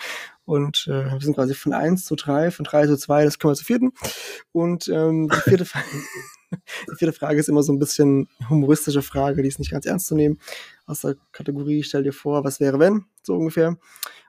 Und 0.46 0.88
äh, 0.88 1.12
wir 1.12 1.22
sind 1.22 1.36
quasi 1.36 1.54
von 1.54 1.74
1 1.74 2.06
zu 2.06 2.16
3, 2.16 2.50
von 2.50 2.66
3 2.66 2.88
zu 2.88 2.98
2, 2.98 3.26
das 3.26 3.38
kommen 3.38 3.52
wir 3.52 3.58
zur 3.58 3.68
vierten. 3.68 3.92
Und 4.52 4.88
ähm, 4.88 5.30
die, 5.30 5.42
vierte 5.50 5.66
Frage, 5.66 5.86
die 6.92 6.96
vierte 6.96 7.14
Frage 7.14 7.40
ist 7.40 7.50
immer 7.50 7.62
so 7.62 7.72
ein 7.72 7.78
bisschen 7.78 8.30
humoristische 8.50 9.04
Frage, 9.04 9.44
die 9.44 9.48
ist 9.48 9.60
nicht 9.60 9.72
ganz 9.72 9.86
ernst 9.86 10.08
zu 10.08 10.16
nehmen. 10.16 10.40
Aus 10.88 11.02
der 11.02 11.18
Kategorie, 11.34 11.84
stell 11.84 12.02
dir 12.02 12.14
vor, 12.14 12.44
was 12.44 12.60
wäre 12.60 12.80
wenn, 12.80 13.06
so 13.22 13.36
ungefähr. 13.36 13.78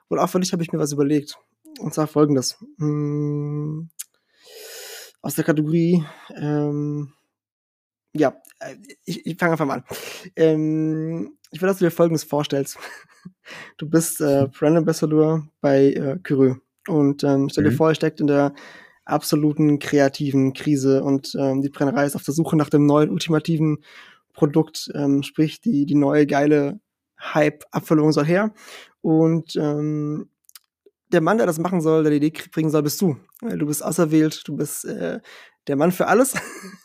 Und 0.09 0.19
auch 0.19 0.29
für 0.29 0.39
dich 0.39 0.53
habe 0.53 0.61
ich 0.61 0.71
mir 0.71 0.77
was 0.77 0.91
überlegt. 0.91 1.39
Und 1.79 1.93
zwar 1.93 2.07
folgendes. 2.07 2.57
Hm, 2.77 3.89
aus 5.21 5.35
der 5.35 5.43
Kategorie, 5.43 6.03
ähm, 6.35 7.13
ja, 8.13 8.35
äh, 8.59 8.75
ich, 9.05 9.25
ich 9.25 9.37
fange 9.37 9.53
einfach 9.53 9.65
mal 9.65 9.75
an. 9.75 9.85
Ähm, 10.35 11.37
ich 11.51 11.61
will, 11.61 11.67
dass 11.67 11.77
du 11.77 11.85
dir 11.85 11.91
Folgendes 11.91 12.23
vorstellst. 12.23 12.77
Du 13.77 13.89
bist 13.89 14.19
äh, 14.19 14.47
Brand 14.47 14.75
Ambassador 14.75 15.47
bei 15.61 15.93
äh, 15.93 16.19
Kyrie. 16.23 16.55
Und 16.89 17.23
ähm, 17.23 17.47
stell 17.49 17.63
dir 17.63 17.71
mhm. 17.71 17.75
vor, 17.75 17.87
er 17.89 17.95
steckt 17.95 18.19
in 18.19 18.27
der 18.27 18.53
absoluten 19.05 19.79
kreativen 19.79 20.51
Krise 20.53 21.03
und 21.03 21.33
ähm, 21.39 21.61
die 21.61 21.69
Brennerei 21.69 22.05
ist 22.05 22.17
auf 22.17 22.23
der 22.23 22.33
Suche 22.33 22.57
nach 22.57 22.69
dem 22.69 22.85
neuen 22.85 23.09
ultimativen 23.09 23.83
Produkt, 24.33 24.91
ähm, 24.93 25.23
sprich 25.23 25.61
die, 25.61 25.85
die 25.85 25.95
neue 25.95 26.25
geile 26.27 26.81
Hype-Abfüllung 27.19 28.11
soll 28.11 28.25
her. 28.25 28.53
Und 29.01 29.55
ähm, 29.55 30.29
der 31.13 31.21
Mann, 31.21 31.37
der 31.37 31.47
das 31.47 31.59
machen 31.59 31.81
soll, 31.81 32.03
der 32.03 32.11
die 32.11 32.27
Idee 32.27 32.33
bringen 32.51 32.69
soll, 32.69 32.83
bist 32.83 33.01
du. 33.01 33.17
Du 33.41 33.65
bist 33.65 33.83
auserwählt, 33.85 34.47
du 34.47 34.55
bist 34.55 34.85
äh, 34.85 35.19
der 35.67 35.75
Mann 35.75 35.91
für 35.91 36.07
alles. 36.07 36.33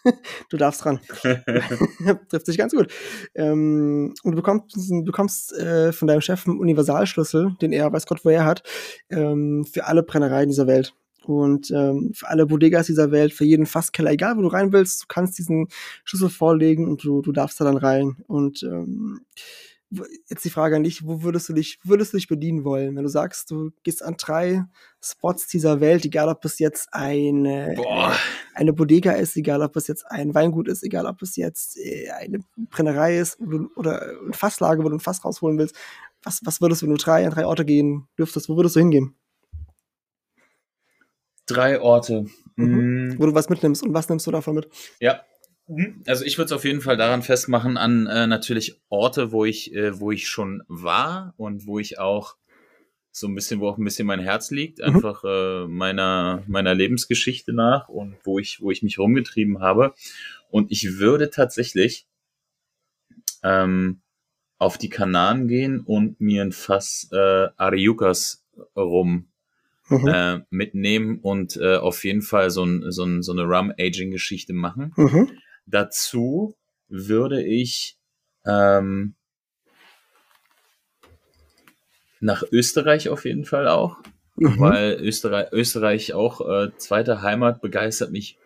du 0.51 0.57
darfst 0.57 0.87
ran. 0.87 1.01
Trifft 2.29 2.47
sich 2.47 2.59
ganz 2.59 2.73
gut. 2.75 2.93
Ähm, 3.35 4.15
und 4.23 4.33
du 4.33 4.37
bekommst, 4.37 4.77
du 4.77 5.05
bekommst 5.05 5.53
äh, 5.55 5.93
von 5.93 6.07
deinem 6.07 6.21
Chef 6.21 6.47
einen 6.47 6.59
Universalschlüssel, 6.59 7.57
den 7.61 7.73
er 7.73 7.93
weiß 7.93 8.07
Gott 8.07 8.25
woher 8.25 8.45
hat, 8.45 8.63
ähm, 9.11 9.65
für 9.65 9.87
alle 9.87 10.03
Brennereien 10.03 10.49
dieser 10.49 10.67
Welt. 10.67 10.95
Und 11.25 11.71
ähm, 11.73 12.13
für 12.15 12.29
alle 12.29 12.47
Bodegas 12.47 12.87
dieser 12.87 13.11
Welt, 13.11 13.35
für 13.35 13.45
jeden 13.45 13.67
Fasskeller, 13.67 14.13
egal 14.13 14.37
wo 14.37 14.43
du 14.43 14.49
rein 14.49 14.73
willst, 14.73 15.03
du 15.03 15.07
kannst 15.09 15.39
diesen 15.39 15.69
Schlüssel 16.05 16.31
vorlegen 16.31 16.89
und 16.89 17.05
du, 17.05 17.21
du 17.21 17.33
darfst 17.33 17.61
da 17.61 17.65
dann 17.65 17.77
rein. 17.77 18.17
Und 18.29 18.63
ähm, 18.63 19.21
jetzt 19.91 20.45
die 20.45 20.51
Frage 20.51 20.77
an 20.77 20.85
dich, 20.85 21.07
wo 21.07 21.23
würdest 21.23 21.49
du 21.49 21.53
dich, 21.55 21.79
würdest 21.83 22.13
du 22.13 22.19
dich 22.19 22.29
bedienen 22.29 22.65
wollen? 22.65 22.95
Wenn 22.95 23.03
du 23.03 23.09
sagst, 23.09 23.51
du 23.51 23.71
gehst 23.83 24.03
an 24.03 24.17
drei 24.19 24.65
Spots 25.03 25.47
dieser 25.47 25.81
Welt, 25.81 26.05
egal 26.05 26.29
ob 26.29 26.45
es 26.45 26.59
jetzt 26.59 26.89
eine, 26.93 27.75
Boah. 27.77 28.15
eine 28.55 28.73
Bodega 28.73 29.13
ist, 29.13 29.37
egal 29.37 29.63
ob 29.63 29.77
es 29.77 29.87
jetzt 29.87 30.05
ein 30.11 30.35
Weingut 30.35 30.69
ist, 30.69 30.83
egal 30.83 31.07
ob 31.07 31.23
es 31.23 31.37
jetzt 31.37 31.79
äh, 31.79 32.11
eine 32.11 32.41
Brennerei 32.71 33.19
ist 33.19 33.39
oder 33.77 34.03
eine 34.03 34.33
Fasslage, 34.33 34.85
wo 34.85 34.89
du 34.89 34.97
ein 34.97 35.01
Fass 35.01 35.25
rausholen 35.25 35.59
willst, 35.59 35.75
was, 36.23 36.41
was 36.45 36.61
würdest 36.61 36.83
du, 36.83 36.87
wenn 36.87 36.95
du 36.95 37.03
drei 37.03 37.25
an 37.25 37.33
drei 37.33 37.47
Orte 37.47 37.65
gehen 37.65 38.09
dürftest, 38.19 38.49
wo 38.49 38.57
würdest 38.57 38.77
du 38.77 38.81
hingehen? 38.81 39.15
Drei 41.47 41.81
Orte. 41.81 42.27
Mhm. 42.57 42.67
Mhm. 42.67 43.19
Wo 43.19 43.27
du 43.27 43.35
was 43.35 43.49
mitnimmst 43.49 43.83
und 43.83 43.95
was 43.95 44.09
nimmst 44.09 44.27
du 44.27 44.31
davon 44.31 44.57
mit? 44.57 44.69
Ja. 45.01 45.23
Also 46.07 46.25
ich 46.25 46.39
würde 46.39 46.47
es 46.47 46.53
auf 46.53 46.65
jeden 46.65 46.81
Fall 46.81 46.97
daran 46.97 47.23
festmachen, 47.23 47.77
an 47.77 48.07
äh, 48.07 48.27
natürlich 48.27 48.81
Orte, 48.89 49.33
wo 49.33 49.45
ich, 49.45 49.75
äh, 49.75 50.01
wo 50.01 50.11
ich 50.11 50.29
schon 50.29 50.63
war 50.67 51.35
und 51.37 51.67
wo 51.67 51.79
ich 51.79 51.99
auch 51.99 52.37
so 53.11 53.27
ein 53.27 53.35
bisschen, 53.35 53.61
wo 53.61 53.69
auch 53.69 53.79
ein 53.79 53.85
bisschen 53.85 54.07
mein 54.07 54.21
Herz 54.21 54.51
liegt, 54.51 54.79
mhm. 54.79 54.85
einfach 54.85 55.25
äh, 55.25 55.67
meiner, 55.67 56.43
meiner 56.47 56.75
Lebensgeschichte 56.75 57.53
nach 57.53 57.89
und 57.89 58.17
wo 58.25 58.39
ich, 58.39 58.63
wo 58.63 58.71
ich 58.71 58.83
mich 58.83 58.99
rumgetrieben 58.99 59.61
habe. 59.61 59.95
Und 60.51 60.71
ich 60.71 60.99
würde 60.99 61.31
tatsächlich 61.31 62.07
ähm, 63.43 64.01
auf 64.59 64.79
die 64.79 64.89
Kanaren 64.89 65.49
gehen 65.49 65.81
und 65.81 66.21
mir 66.21 66.43
ein 66.43 66.53
Fass 66.53 67.09
äh, 67.13 67.49
Ariukas 67.57 68.45
rum 68.75 69.29
mhm. 69.89 70.09
äh, 70.09 70.41
mitnehmen 70.51 71.19
und 71.21 71.57
äh, 71.57 71.77
auf 71.77 72.05
jeden 72.05 72.23
Fall 72.23 72.51
so, 72.51 72.65
ein, 72.65 72.91
so, 72.91 73.05
ein, 73.05 73.23
so 73.23 73.33
eine 73.33 73.43
Rum-Aging-Geschichte 73.43 74.53
machen. 74.53 74.93
Mhm. 74.97 75.31
Dazu 75.71 76.57
würde 76.89 77.43
ich 77.45 77.99
ähm, 78.47 79.15
nach 82.21 82.43
Österreich 82.51 83.11
auf 83.11 83.25
jeden 83.25 83.45
Fall 83.45 83.69
auch, 83.69 83.99
mhm. 84.37 84.59
weil 84.59 84.93
Österreich, 85.01 85.53
Österreich 85.53 86.15
auch 86.15 86.41
äh, 86.41 86.71
zweite 86.79 87.21
Heimat 87.23 87.61
begeistert 87.61 88.11
mich 88.11 88.39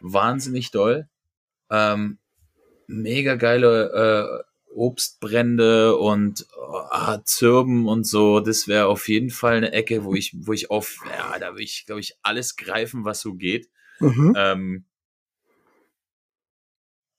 wahnsinnig 0.00 0.70
doll. 0.70 1.08
Ähm, 1.70 2.18
mega 2.86 3.34
geile 3.36 4.42
äh, 4.42 4.44
Obstbrände 4.74 5.96
und 5.96 6.46
oh, 6.56 7.16
Zirben 7.24 7.86
und 7.86 8.06
so. 8.06 8.40
Das 8.40 8.68
wäre 8.68 8.86
auf 8.86 9.08
jeden 9.08 9.30
Fall 9.30 9.56
eine 9.56 9.72
Ecke, 9.72 10.04
wo 10.04 10.14
ich, 10.14 10.34
wo 10.40 10.52
ich 10.52 10.70
auf, 10.70 11.04
ja, 11.06 11.38
da 11.38 11.54
will 11.54 11.62
ich, 11.62 11.84
glaube 11.86 12.00
ich, 12.00 12.16
alles 12.22 12.56
greifen, 12.56 13.04
was 13.04 13.20
so 13.20 13.34
geht. 13.34 13.68
Mhm. 14.00 14.34
Ähm, 14.36 14.84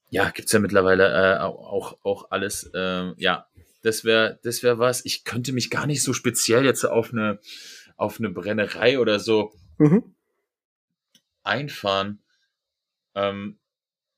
ja, 0.08 0.30
gibt's 0.30 0.52
ja 0.52 0.60
mittlerweile 0.60 1.36
äh, 1.36 1.38
auch, 1.40 1.98
auch 2.02 2.30
alles. 2.30 2.70
Äh, 2.74 3.12
ja, 3.16 3.46
das 3.82 4.04
wäre 4.04 4.38
das 4.42 4.62
wäre 4.62 4.78
was. 4.78 5.04
Ich 5.04 5.24
könnte 5.24 5.52
mich 5.52 5.70
gar 5.70 5.86
nicht 5.86 6.02
so 6.02 6.12
speziell 6.12 6.64
jetzt 6.64 6.84
auf 6.84 7.12
eine, 7.12 7.38
auf 7.96 8.18
eine 8.18 8.30
Brennerei 8.30 8.98
oder 8.98 9.20
so 9.20 9.52
mhm. 9.78 10.14
einfahren. 11.42 12.22
Ähm, 13.14 13.58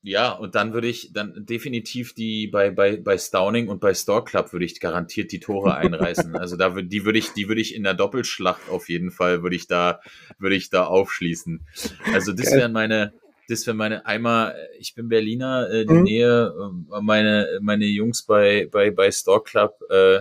ja, 0.01 0.31
und 0.31 0.55
dann 0.55 0.73
würde 0.73 0.87
ich 0.87 1.11
dann 1.11 1.45
definitiv 1.45 2.13
die 2.13 2.47
bei, 2.47 2.71
bei, 2.71 2.95
bei 2.95 3.17
Stowning 3.17 3.67
und 3.67 3.81
bei 3.81 3.93
Store 3.93 4.23
Club 4.23 4.53
würde 4.53 4.63
ich 4.65 4.79
garantiert 4.79 5.31
die 5.33 5.41
Tore 5.41 5.75
einreißen. 5.75 6.37
Also 6.37 6.55
da 6.55 6.73
würde 6.73 6.87
die 6.87 7.03
würde 7.03 7.19
ich, 7.19 7.33
die 7.33 7.49
würde 7.49 7.59
ich 7.59 7.75
in 7.75 7.83
der 7.83 7.95
Doppelschlacht 7.95 8.69
auf 8.69 8.87
jeden 8.87 9.11
Fall, 9.11 9.43
würde 9.43 9.57
ich 9.57 9.67
da, 9.67 9.99
würde 10.37 10.55
ich 10.55 10.69
da 10.69 10.85
aufschließen. 10.85 11.67
Also 12.13 12.31
das 12.31 12.51
wären 12.53 12.71
meine, 12.71 13.13
das 13.49 13.65
wäre 13.65 13.75
meine 13.75 14.05
einmal, 14.05 14.55
ich 14.77 14.93
bin 14.93 15.09
Berliner, 15.09 15.69
äh, 15.69 15.85
die 15.85 15.93
mhm. 15.93 16.03
Nähe, 16.03 16.53
äh, 16.93 17.01
meine, 17.01 17.59
meine 17.61 17.85
Jungs 17.85 18.23
bei, 18.23 18.67
bei, 18.71 18.91
bei 18.91 19.11
Store 19.11 19.41
Club, 19.43 19.79
äh, 19.89 20.19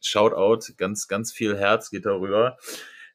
Shoutout, 0.00 0.74
ganz, 0.76 1.08
ganz 1.08 1.32
viel 1.32 1.56
Herz 1.56 1.90
geht 1.90 2.04
darüber. 2.04 2.58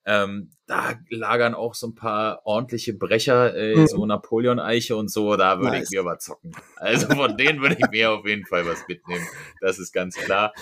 Ähm, 0.06 0.50
da 0.66 0.96
lagern 1.12 1.54
auch 1.54 1.76
so 1.76 1.88
ein 1.88 1.94
paar 1.94 2.42
ordentliche 2.46 2.94
Brecher, 2.94 3.56
äh, 3.56 3.76
mhm. 3.76 3.88
so 3.88 4.06
Napoleon-Eiche 4.06 4.96
und 4.96 5.12
so, 5.12 5.36
da 5.36 5.60
würde 5.60 5.78
nice. 5.78 5.92
ich 5.92 5.98
mir 5.98 6.06
was 6.06 6.24
zocken. 6.24 6.56
Also 6.78 7.08
von 7.10 7.38
denen 7.38 7.62
würde 7.62 7.78
ich 7.78 7.90
mir 7.92 8.12
auf 8.12 8.26
jeden 8.26 8.46
Fall 8.48 8.66
was 8.66 8.88
mitnehmen. 8.88 9.28
Das 9.62 9.78
ist 9.78 9.92
ganz 9.92 10.16
klar. 10.16 10.54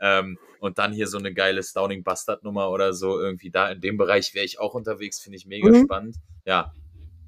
Ähm, 0.00 0.38
und 0.58 0.78
dann 0.78 0.92
hier 0.92 1.06
so 1.06 1.18
eine 1.18 1.32
geile 1.32 1.62
Stowning 1.62 2.02
Bastard 2.02 2.42
Nummer 2.42 2.70
oder 2.70 2.92
so, 2.92 3.20
irgendwie 3.20 3.50
da 3.50 3.70
in 3.70 3.80
dem 3.80 3.96
Bereich 3.96 4.34
wäre 4.34 4.44
ich 4.44 4.58
auch 4.58 4.74
unterwegs, 4.74 5.20
finde 5.20 5.36
ich 5.36 5.46
mega 5.46 5.68
mhm. 5.68 5.84
spannend. 5.84 6.16
Ja, 6.44 6.72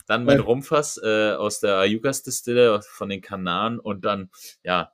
dann 0.09 0.25
mein 0.25 0.41
Rumfass 0.41 0.99
äh, 1.03 1.33
aus 1.33 1.61
der 1.61 1.77
Ayukas 1.77 2.23
Distille 2.23 2.81
von 2.83 3.11
den 3.11 3.21
Kanaren 3.21 3.79
und 3.79 4.07
dann, 4.07 4.31
ja, 4.65 4.93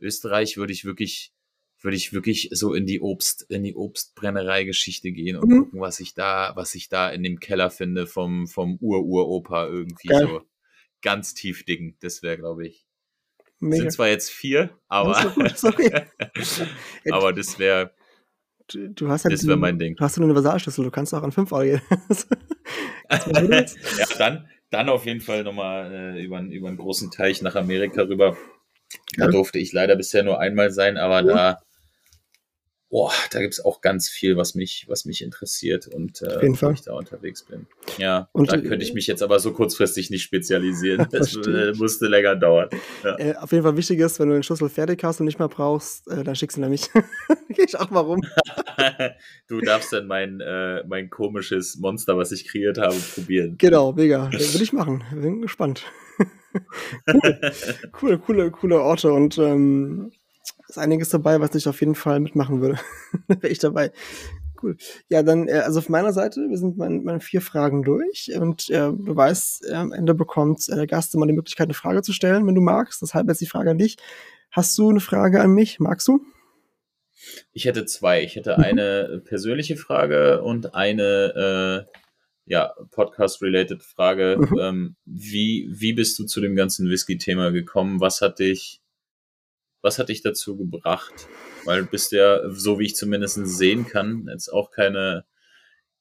Österreich 0.00 0.56
würde 0.56 0.72
ich 0.72 0.86
wirklich, 0.86 1.34
würde 1.80 1.96
ich 1.98 2.14
wirklich 2.14 2.48
so 2.52 2.72
in 2.72 2.86
die 2.86 3.00
Obst, 3.00 3.42
in 3.50 3.62
die 3.62 3.76
Obstbrennerei-Geschichte 3.76 5.12
gehen 5.12 5.36
und 5.36 5.50
mhm. 5.50 5.58
gucken, 5.64 5.80
was 5.80 6.00
ich 6.00 6.14
da, 6.14 6.52
was 6.56 6.74
ich 6.74 6.88
da 6.88 7.10
in 7.10 7.22
dem 7.22 7.40
Keller 7.40 7.70
finde 7.70 8.06
vom, 8.06 8.48
vom 8.48 8.78
Ur-Ur-Opa 8.80 9.66
irgendwie 9.66 10.08
Geil. 10.08 10.26
so 10.26 10.42
ganz 11.02 11.34
tief 11.34 11.64
dicken. 11.64 11.98
Das 12.00 12.22
wäre, 12.22 12.38
glaube 12.38 12.66
ich. 12.66 12.86
Mega. 13.60 13.82
Sind 13.82 13.92
zwar 13.92 14.08
jetzt 14.08 14.30
vier, 14.30 14.70
aber. 14.88 15.34
Das 15.36 15.64
okay. 15.64 16.06
aber 17.10 17.34
das 17.34 17.58
wäre. 17.58 17.92
Du, 18.68 18.88
du, 18.88 19.08
hast 19.08 19.24
halt 19.24 19.32
das 19.32 19.46
wäre 19.46 19.56
mein 19.56 19.78
Ding. 19.78 19.96
Du 19.96 20.04
hast 20.04 20.18
einen 20.18 20.24
Universalschlüssel, 20.24 20.84
du 20.84 20.90
kannst 20.90 21.14
auch 21.14 21.22
an 21.22 21.32
fünf 21.32 21.52
Euro 21.52 21.64
gehen. 21.64 21.80
ja, 23.10 24.06
dann, 24.18 24.46
dann 24.70 24.88
auf 24.88 25.06
jeden 25.06 25.20
Fall 25.20 25.42
nochmal 25.42 25.90
äh, 25.92 26.24
über, 26.24 26.40
über 26.40 26.68
einen 26.68 26.76
großen 26.76 27.10
Teich 27.10 27.40
nach 27.40 27.56
Amerika 27.56 28.02
rüber. 28.02 28.36
Da 29.16 29.24
ja. 29.24 29.30
durfte 29.30 29.58
ich 29.58 29.72
leider 29.72 29.96
bisher 29.96 30.22
nur 30.22 30.38
einmal 30.38 30.70
sein, 30.70 30.96
aber 30.96 31.26
ja. 31.26 31.34
da 31.34 31.62
boah, 32.90 33.12
da 33.30 33.40
gibt's 33.40 33.62
auch 33.64 33.80
ganz 33.80 34.08
viel, 34.08 34.36
was 34.36 34.54
mich, 34.54 34.86
was 34.88 35.04
mich 35.04 35.22
interessiert 35.22 35.86
und 35.86 36.22
äh, 36.22 36.40
wo 36.42 36.70
ich 36.70 36.82
da 36.82 36.94
unterwegs 36.94 37.42
bin. 37.42 37.66
Ja, 37.98 38.28
und, 38.32 38.50
da 38.50 38.56
könnte 38.58 38.84
ich 38.84 38.94
mich 38.94 39.06
jetzt 39.06 39.22
aber 39.22 39.38
so 39.40 39.52
kurzfristig 39.52 40.10
nicht 40.10 40.22
spezialisieren. 40.22 41.06
Das 41.18 41.34
äh, 41.34 41.72
musste 41.76 42.06
länger 42.06 42.36
dauern. 42.36 42.68
Ja. 43.02 43.18
Äh, 43.18 43.34
auf 43.36 43.50
jeden 43.50 43.64
Fall 43.64 43.76
wichtig 43.76 43.98
ist, 43.98 44.20
wenn 44.20 44.28
du 44.28 44.34
den 44.34 44.42
Schlüssel 44.42 44.68
fertig 44.68 45.02
hast 45.02 45.20
und 45.20 45.26
nicht 45.26 45.38
mehr 45.38 45.48
brauchst, 45.48 46.06
äh, 46.08 46.22
dann 46.22 46.36
schickst 46.36 46.56
du 46.56 46.60
nämlich. 46.60 46.90
Geh 47.48 47.62
ich 47.66 47.78
auch 47.78 47.90
mal 47.90 48.00
rum. 48.00 48.20
du 49.48 49.60
darfst 49.60 49.92
dann 49.92 50.06
mein, 50.06 50.40
äh, 50.40 50.84
mein 50.86 51.10
komisches 51.10 51.76
Monster, 51.78 52.16
was 52.16 52.30
ich 52.30 52.46
kreiert 52.46 52.78
habe, 52.78 52.94
probieren. 53.14 53.56
Genau, 53.58 53.92
mega. 53.92 54.30
Würde 54.30 54.62
ich 54.62 54.72
machen. 54.72 55.02
Bin 55.12 55.40
gespannt. 55.40 55.84
cool. 57.06 57.48
coole, 57.92 58.18
coole, 58.18 58.50
coole 58.50 58.80
Orte 58.80 59.12
und 59.12 59.38
ähm, 59.38 60.12
ist 60.68 60.78
einiges 60.78 61.08
dabei, 61.08 61.40
was 61.40 61.54
ich 61.54 61.66
auf 61.68 61.80
jeden 61.80 61.94
Fall 61.94 62.20
mitmachen 62.20 62.60
würde. 62.60 62.78
Wäre 63.28 63.48
ich 63.48 63.58
dabei. 63.58 63.92
Cool. 64.62 64.76
Ja, 65.08 65.22
dann, 65.22 65.48
äh, 65.48 65.52
also 65.52 65.78
auf 65.78 65.88
meiner 65.88 66.12
Seite, 66.12 66.40
wir 66.48 66.58
sind 66.58 66.76
meine, 66.76 67.00
meine 67.00 67.20
vier 67.20 67.40
Fragen 67.40 67.82
durch 67.82 68.30
und 68.34 68.68
äh, 68.70 68.90
du 68.92 69.16
weißt, 69.16 69.68
äh, 69.70 69.74
am 69.74 69.92
Ende 69.92 70.14
bekommt 70.14 70.68
äh, 70.68 70.74
der 70.74 70.86
Gast 70.86 71.14
immer 71.14 71.26
die 71.26 71.32
Möglichkeit, 71.32 71.66
eine 71.66 71.74
Frage 71.74 72.02
zu 72.02 72.12
stellen, 72.12 72.46
wenn 72.46 72.54
du 72.54 72.60
magst. 72.60 73.00
Deshalb 73.02 73.28
jetzt 73.28 73.40
die 73.40 73.46
Frage 73.46 73.70
an 73.70 73.78
dich. 73.78 73.96
Hast 74.50 74.76
du 74.78 74.90
eine 74.90 75.00
Frage 75.00 75.40
an 75.40 75.52
mich? 75.52 75.78
Magst 75.78 76.08
du? 76.08 76.20
Ich 77.52 77.66
hätte 77.66 77.84
zwei. 77.84 78.22
Ich 78.22 78.36
hätte 78.36 78.56
mhm. 78.58 78.64
eine 78.64 79.22
persönliche 79.24 79.76
Frage 79.76 80.42
und 80.42 80.74
eine 80.74 81.86
äh, 81.88 81.98
ja, 82.46 82.74
Podcast-related 82.90 83.82
Frage. 83.82 84.38
Mhm. 84.38 84.58
Ähm, 84.58 84.96
wie, 85.04 85.68
wie 85.70 85.92
bist 85.92 86.18
du 86.18 86.24
zu 86.24 86.40
dem 86.40 86.56
ganzen 86.56 86.88
Whisky-Thema 86.88 87.52
gekommen? 87.52 88.00
Was 88.00 88.20
hat 88.20 88.38
dich 88.38 88.80
was 89.82 89.98
hat 89.98 90.08
dich 90.08 90.22
dazu 90.22 90.56
gebracht? 90.56 91.28
Weil 91.64 91.82
du 91.82 91.86
bist 91.86 92.12
ja, 92.12 92.40
so 92.50 92.78
wie 92.78 92.86
ich 92.86 92.96
zumindest 92.96 93.38
sehen 93.46 93.86
kann, 93.86 94.26
jetzt 94.30 94.48
auch 94.48 94.70
keine, 94.70 95.24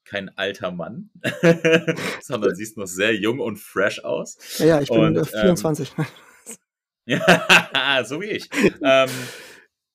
kein 0.06 0.36
alter 0.38 0.72
Mann, 0.72 1.10
sondern 2.22 2.56
siehst 2.56 2.78
noch 2.78 2.88
sehr 2.88 3.16
jung 3.16 3.40
und 3.40 3.58
fresh 3.58 4.04
aus. 4.04 4.38
Ja, 4.60 4.66
ja 4.66 4.82
ich 4.82 4.90
bin 4.90 5.18
und, 5.18 5.28
24. 5.28 5.92
Ähm, 5.98 6.06
ja, 7.20 8.04
so 8.06 8.22
wie 8.22 8.28
ich. 8.28 8.50
ähm, 8.82 9.10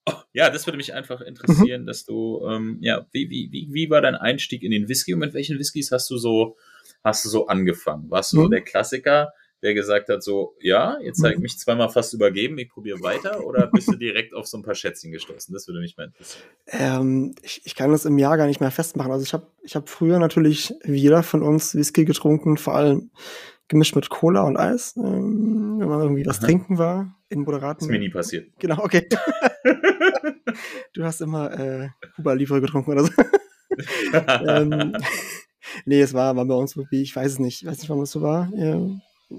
oh, 0.06 0.14
ja, 0.32 0.50
das 0.50 0.66
würde 0.66 0.76
mich 0.76 0.94
einfach 0.94 1.20
interessieren, 1.20 1.82
mhm. 1.82 1.86
dass 1.86 2.04
du, 2.04 2.46
ähm, 2.48 2.78
ja, 2.80 3.06
wie, 3.12 3.30
wie, 3.30 3.50
wie, 3.50 3.68
wie 3.72 3.90
war 3.90 4.00
dein 4.00 4.14
Einstieg 4.14 4.62
in 4.62 4.70
den 4.70 4.88
Whisky 4.88 5.14
und 5.14 5.20
mit 5.20 5.34
welchen 5.34 5.58
Whiskys 5.58 5.90
hast 5.92 6.08
du 6.10 6.16
so, 6.16 6.56
hast 7.02 7.24
du 7.24 7.28
so 7.28 7.46
angefangen? 7.48 8.10
Warst 8.10 8.32
du 8.32 8.42
mhm. 8.42 8.50
der 8.50 8.62
Klassiker? 8.62 9.32
Der 9.62 9.74
gesagt 9.74 10.08
hat, 10.08 10.22
so, 10.24 10.56
ja, 10.60 10.98
jetzt 11.00 11.22
habe 11.22 11.30
ich 11.30 11.38
mhm. 11.38 11.42
mich 11.42 11.58
zweimal 11.58 11.88
fast 11.88 12.12
übergeben, 12.12 12.58
ich 12.58 12.68
probiere 12.68 13.00
weiter, 13.00 13.46
oder 13.46 13.68
bist 13.68 13.88
du 13.88 13.96
direkt 13.96 14.34
auf 14.34 14.46
so 14.46 14.58
ein 14.58 14.62
paar 14.62 14.74
Schätzchen 14.74 15.12
gestoßen? 15.12 15.54
Das 15.54 15.68
würde 15.68 15.80
mich 15.80 15.96
mal 15.96 16.06
interessieren. 16.06 16.42
Ähm, 16.66 17.34
ich, 17.42 17.62
ich, 17.64 17.76
kann 17.76 17.92
das 17.92 18.04
im 18.04 18.18
Jahr 18.18 18.36
gar 18.36 18.46
nicht 18.46 18.60
mehr 18.60 18.72
festmachen. 18.72 19.12
Also 19.12 19.24
ich 19.24 19.32
habe 19.32 19.46
ich 19.62 19.76
hab 19.76 19.88
früher 19.88 20.18
natürlich 20.18 20.74
wie 20.82 20.98
jeder 20.98 21.22
von 21.22 21.42
uns 21.42 21.76
Whisky 21.76 22.04
getrunken, 22.04 22.56
vor 22.56 22.74
allem 22.74 23.10
gemischt 23.68 23.94
mit 23.94 24.10
Cola 24.10 24.42
und 24.42 24.56
Eis, 24.56 24.96
ähm, 24.96 25.76
wenn 25.78 25.88
man 25.88 26.00
irgendwie 26.00 26.26
was 26.26 26.38
Aha. 26.38 26.46
trinken 26.46 26.78
war, 26.78 27.16
in 27.28 27.42
moderaten. 27.42 27.84
ist 27.84 27.90
mir 27.90 28.00
nie 28.00 28.10
passiert. 28.10 28.48
Genau, 28.58 28.82
okay. 28.82 29.08
du 30.92 31.04
hast 31.04 31.20
immer 31.20 31.58
äh, 31.58 31.88
Cuba 32.16 32.32
Libre 32.32 32.60
getrunken 32.60 32.90
oder 32.90 33.04
so. 33.04 33.12
ähm, 34.12 34.92
nee, 35.84 36.00
es 36.00 36.12
war, 36.12 36.34
war 36.34 36.44
bei 36.44 36.54
uns 36.54 36.76
wirklich, 36.76 37.02
ich 37.02 37.16
weiß 37.16 37.32
es 37.32 37.38
nicht, 37.38 37.62
ich 37.62 37.68
weiß 37.68 37.78
nicht, 37.78 37.88
warum 37.88 38.02
es 38.02 38.10
so 38.10 38.22
war. 38.22 38.50
Ja 38.56 38.76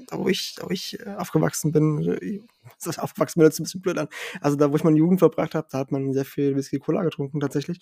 da 0.08 0.18
wo 0.18 0.28
ich, 0.28 0.56
da 0.56 0.66
wo 0.66 0.70
ich 0.72 1.00
äh, 1.00 1.16
aufgewachsen 1.16 1.72
bin, 1.72 2.02
äh, 2.22 2.40
aufgewachsen 2.98 3.40
bin, 3.40 3.50
das 3.50 3.60
ein 3.60 3.64
bisschen 3.64 3.82
blöd 3.82 3.98
an. 3.98 4.08
Also 4.42 4.58
da, 4.58 4.72
wo 4.72 4.76
ich 4.76 4.84
meine 4.84 4.98
Jugend 4.98 5.20
verbracht 5.20 5.56
habe, 5.56 5.68
da 5.72 5.80
hat 5.80 5.92
man 5.92 6.14
sehr 6.14 6.26
viel 6.26 6.56
Whisky 6.56 6.80
Cola 6.80 7.04
getrunken 7.04 7.40
tatsächlich. 7.40 7.80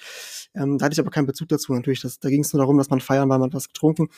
Ähm, 0.54 0.78
da 0.78 0.86
hatte 0.86 0.94
ich 0.94 1.00
aber 1.00 1.12
keinen 1.12 1.28
Bezug 1.28 1.50
dazu 1.50 1.74
natürlich. 1.74 2.02
Das, 2.02 2.20
da 2.20 2.30
ging 2.30 2.42
es 2.42 2.54
nur 2.54 2.62
darum, 2.62 2.78
dass 2.78 2.90
man 2.90 3.02
feiern 3.02 3.30
war, 3.30 3.38
man 3.38 3.50
hat 3.50 3.56
was 3.56 3.68
getrunken. 3.68 4.10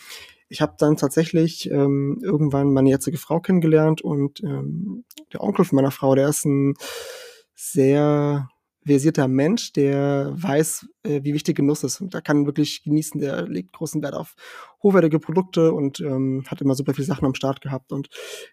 Ich 0.49 0.61
habe 0.61 0.75
dann 0.77 0.97
tatsächlich 0.97 1.69
ähm, 1.71 2.19
irgendwann 2.21 2.73
meine 2.73 2.89
jetzige 2.89 3.17
Frau 3.17 3.39
kennengelernt 3.39 4.01
und 4.01 4.43
ähm, 4.43 5.03
der 5.31 5.41
Onkel 5.41 5.65
von 5.65 5.77
meiner 5.77 5.91
Frau, 5.91 6.15
der 6.15 6.29
ist 6.29 6.45
ein 6.45 6.75
sehr 7.55 8.49
versierter 8.86 9.27
Mensch, 9.27 9.73
der 9.73 10.34
weiß, 10.36 10.88
äh, 11.03 11.21
wie 11.23 11.34
wichtig 11.34 11.57
Genuss 11.57 11.84
ist. 11.84 12.01
Und 12.01 12.13
der 12.13 12.21
kann 12.21 12.45
wirklich 12.45 12.84
genießen, 12.84 13.19
der 13.19 13.47
legt 13.47 13.73
großen 13.73 14.01
Wert 14.01 14.13
auf 14.13 14.36
hochwertige 14.81 15.19
Produkte 15.19 15.73
und 15.73 15.99
ähm, 15.99 16.43
hat 16.47 16.61
immer 16.61 16.75
super 16.75 16.93
viele 16.93 17.07
Sachen 17.07 17.25
am 17.25 17.36
Start 17.36 17.61
gehabt. 17.61 17.91
Und 17.91 18.09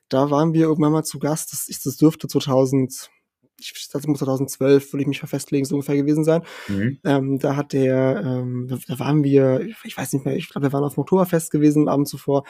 da 0.09 0.31
waren 0.31 0.55
wir 0.55 0.63
irgendwann 0.63 0.93
mal 0.93 1.05
zu 1.05 1.19
Gast, 1.19 1.53
das, 1.53 1.69
ist, 1.69 1.87
das 1.87 1.97
dürfte 1.97 2.29
2000, 2.29 3.11
ich, 3.59 3.89
das 3.93 4.07
muss 4.07 4.21
2012, 4.21 4.93
würde 4.93 5.03
ich 5.03 5.09
mich 5.09 5.21
festlegen, 5.21 5.65
so 5.65 5.75
ungefähr 5.75 5.97
gewesen 5.97 6.25
sein. 6.25 6.43
Mhm. 6.69 6.99
Ähm, 7.05 7.39
da 7.39 7.57
hat 7.57 7.73
der, 7.73 8.23
ähm, 8.25 8.69
da, 8.69 8.79
da, 8.87 8.99
waren 8.99 9.25
wir, 9.25 9.67
ich 9.85 9.97
weiß 9.97 10.13
nicht 10.13 10.25
mehr, 10.25 10.37
ich 10.37 10.49
glaube, 10.49 10.69
wir 10.69 10.73
waren 10.73 10.85
auf 10.85 10.97
Motorfest 10.97 11.51
gewesen, 11.51 11.89
Abend 11.89 12.09
zuvor. 12.09 12.45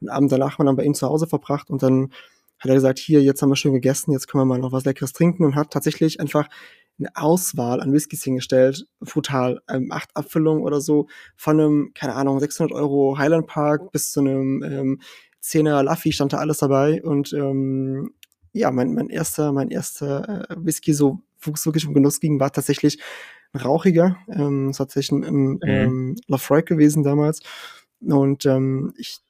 Und 0.00 0.08
Abend 0.08 0.32
danach 0.32 0.52
haben 0.52 0.64
wir 0.64 0.66
dann 0.66 0.76
bei 0.76 0.84
ihm 0.84 0.94
zu 0.94 1.06
Hause 1.06 1.26
verbracht 1.26 1.70
und 1.70 1.82
dann 1.82 2.10
hat 2.58 2.70
er 2.70 2.74
gesagt, 2.74 2.98
hier, 2.98 3.22
jetzt 3.22 3.40
haben 3.40 3.50
wir 3.50 3.56
schön 3.56 3.72
gegessen, 3.72 4.12
jetzt 4.12 4.26
können 4.26 4.42
wir 4.42 4.46
mal 4.46 4.58
noch 4.58 4.72
was 4.72 4.84
Leckeres 4.84 5.12
trinken 5.12 5.44
und 5.44 5.54
hat 5.54 5.70
tatsächlich 5.70 6.20
einfach 6.20 6.48
eine 6.98 7.10
Auswahl 7.14 7.80
an 7.80 7.92
Whiskys 7.92 8.24
hingestellt, 8.24 8.86
brutal, 9.00 9.60
ähm, 9.68 9.92
acht 9.92 10.10
Abfüllungen 10.14 10.62
oder 10.62 10.80
so, 10.80 11.08
von 11.36 11.60
einem, 11.60 11.92
keine 11.94 12.14
Ahnung, 12.14 12.40
600 12.40 12.72
Euro 12.72 13.16
Highland 13.18 13.46
Park 13.46 13.92
bis 13.92 14.10
zu 14.10 14.20
einem 14.20 14.62
ähm, 14.62 15.00
10er 15.42 15.82
Laffy 15.82 16.12
stand 16.12 16.32
da 16.32 16.38
alles 16.38 16.58
dabei 16.58 17.02
und 17.02 17.32
ähm, 17.32 18.10
ja, 18.52 18.70
mein, 18.70 18.94
mein 18.94 19.08
erster, 19.08 19.52
mein 19.52 19.70
erster 19.70 20.50
äh, 20.50 20.56
Whisky, 20.58 20.92
so 20.92 21.20
wo 21.40 21.52
es 21.52 21.64
wirklich 21.64 21.86
um 21.86 21.94
Genuss 21.94 22.18
ging, 22.18 22.40
war 22.40 22.52
tatsächlich 22.52 23.00
ein 23.52 23.60
rauchiger, 23.60 24.16
ähm, 24.28 24.68
das 24.68 24.80
war 24.80 24.86
tatsächlich 24.86 25.12
ein, 25.12 25.24
ein 25.24 25.50
mhm. 25.52 25.60
ähm, 25.62 26.16
Lafroy 26.26 26.62
gewesen 26.62 27.04
damals 27.04 27.40
und 28.00 28.44
ähm, 28.46 28.92
ich 28.96 29.20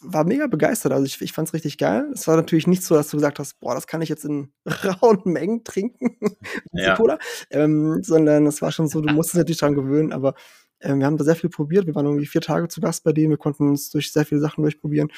war 0.00 0.24
mega 0.24 0.46
begeistert. 0.46 0.92
Also 0.92 1.04
ich, 1.04 1.20
ich 1.20 1.32
fand 1.32 1.48
es 1.48 1.54
richtig 1.54 1.78
geil. 1.78 2.10
Es 2.14 2.26
war 2.26 2.36
natürlich 2.36 2.66
nicht 2.66 2.82
so, 2.82 2.94
dass 2.94 3.08
du 3.08 3.16
gesagt 3.16 3.38
hast, 3.38 3.60
boah, 3.60 3.74
das 3.74 3.86
kann 3.86 4.02
ich 4.02 4.08
jetzt 4.08 4.24
in 4.24 4.52
rauen 5.02 5.20
Mengen 5.24 5.64
trinken, 5.64 6.16
ja. 6.72 6.96
Cola, 6.96 7.18
ähm, 7.50 8.02
sondern 8.02 8.46
es 8.46 8.62
war 8.62 8.72
schon 8.72 8.88
so, 8.88 9.00
du 9.00 9.12
musstest 9.12 9.36
natürlich 9.36 9.58
dran 9.58 9.74
gewöhnen, 9.74 10.12
aber 10.12 10.34
ähm, 10.80 10.98
wir 10.98 11.06
haben 11.06 11.16
da 11.16 11.24
sehr 11.24 11.36
viel 11.36 11.50
probiert. 11.50 11.86
Wir 11.86 11.94
waren 11.94 12.06
irgendwie 12.06 12.26
vier 12.26 12.40
Tage 12.40 12.68
zu 12.68 12.80
Gast 12.80 13.04
bei 13.04 13.12
denen, 13.12 13.30
wir 13.30 13.38
konnten 13.38 13.68
uns 13.68 13.90
durch 13.90 14.12
sehr 14.12 14.24
viele 14.24 14.40
Sachen 14.40 14.62
durchprobieren. 14.62 15.10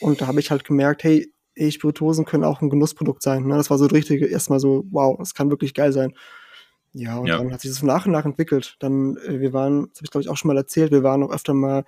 Und 0.00 0.20
da 0.20 0.26
habe 0.26 0.40
ich 0.40 0.50
halt 0.50 0.64
gemerkt, 0.64 1.04
hey, 1.04 1.32
hey, 1.54 1.72
Spirituosen 1.72 2.24
können 2.24 2.44
auch 2.44 2.60
ein 2.60 2.70
Genussprodukt 2.70 3.22
sein. 3.22 3.46
Ne? 3.46 3.56
Das 3.56 3.70
war 3.70 3.78
so 3.78 3.86
richtig 3.86 4.20
erstmal 4.22 4.60
so, 4.60 4.84
wow, 4.90 5.16
das 5.18 5.34
kann 5.34 5.50
wirklich 5.50 5.74
geil 5.74 5.92
sein. 5.92 6.12
Ja, 6.92 7.18
und 7.18 7.26
ja. 7.26 7.38
dann 7.38 7.52
hat 7.52 7.60
sich 7.60 7.70
das 7.70 7.82
nach 7.82 8.06
und 8.06 8.12
nach 8.12 8.24
entwickelt. 8.24 8.76
Dann, 8.78 9.16
äh, 9.18 9.40
wir 9.40 9.52
waren, 9.52 9.88
das 9.88 9.98
habe 9.98 10.04
ich 10.04 10.10
glaube 10.10 10.22
ich 10.22 10.28
auch 10.28 10.36
schon 10.36 10.48
mal 10.48 10.56
erzählt, 10.56 10.92
wir 10.92 11.02
waren 11.02 11.22
auch 11.22 11.30
öfter 11.30 11.54
mal 11.54 11.84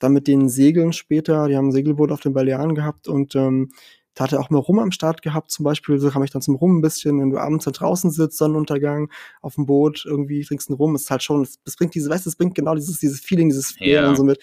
dann 0.00 0.12
mit 0.12 0.26
den 0.26 0.48
Segeln 0.48 0.92
später, 0.92 1.48
die 1.48 1.56
haben 1.56 1.68
ein 1.68 1.72
Segelboot 1.72 2.12
auf 2.12 2.20
den 2.20 2.32
Balearen 2.32 2.74
gehabt 2.74 3.08
und 3.08 3.34
ähm, 3.34 3.70
da 4.14 4.24
hat 4.24 4.32
er 4.32 4.40
auch 4.40 4.50
mal 4.50 4.58
Rum 4.58 4.78
am 4.78 4.92
Start 4.92 5.22
gehabt, 5.22 5.50
zum 5.50 5.64
Beispiel, 5.64 5.98
so 5.98 6.08
kam 6.10 6.22
ich 6.22 6.30
dann 6.30 6.42
zum 6.42 6.54
Rum 6.54 6.78
ein 6.78 6.82
bisschen, 6.82 7.20
wenn 7.20 7.30
du 7.30 7.38
abends 7.38 7.64
da 7.64 7.72
draußen 7.72 8.10
sitzt, 8.10 8.38
Sonnenuntergang, 8.38 9.10
auf 9.42 9.56
dem 9.56 9.66
Boot, 9.66 10.04
irgendwie 10.06 10.44
trinkst 10.44 10.68
einen 10.68 10.76
Rum, 10.76 10.94
ist 10.94 11.10
halt 11.10 11.22
schon, 11.22 11.46
das 11.64 11.76
bringt 11.76 11.94
diese, 11.94 12.10
weißt 12.10 12.24
du, 12.24 12.30
das 12.30 12.36
bringt 12.36 12.54
genau 12.54 12.74
dieses, 12.74 12.98
dieses 12.98 13.20
Feeling, 13.20 13.48
dieses 13.48 13.72
Feeling 13.72 13.94
ja. 13.94 14.08
und 14.08 14.16
so 14.16 14.22
mit. 14.22 14.38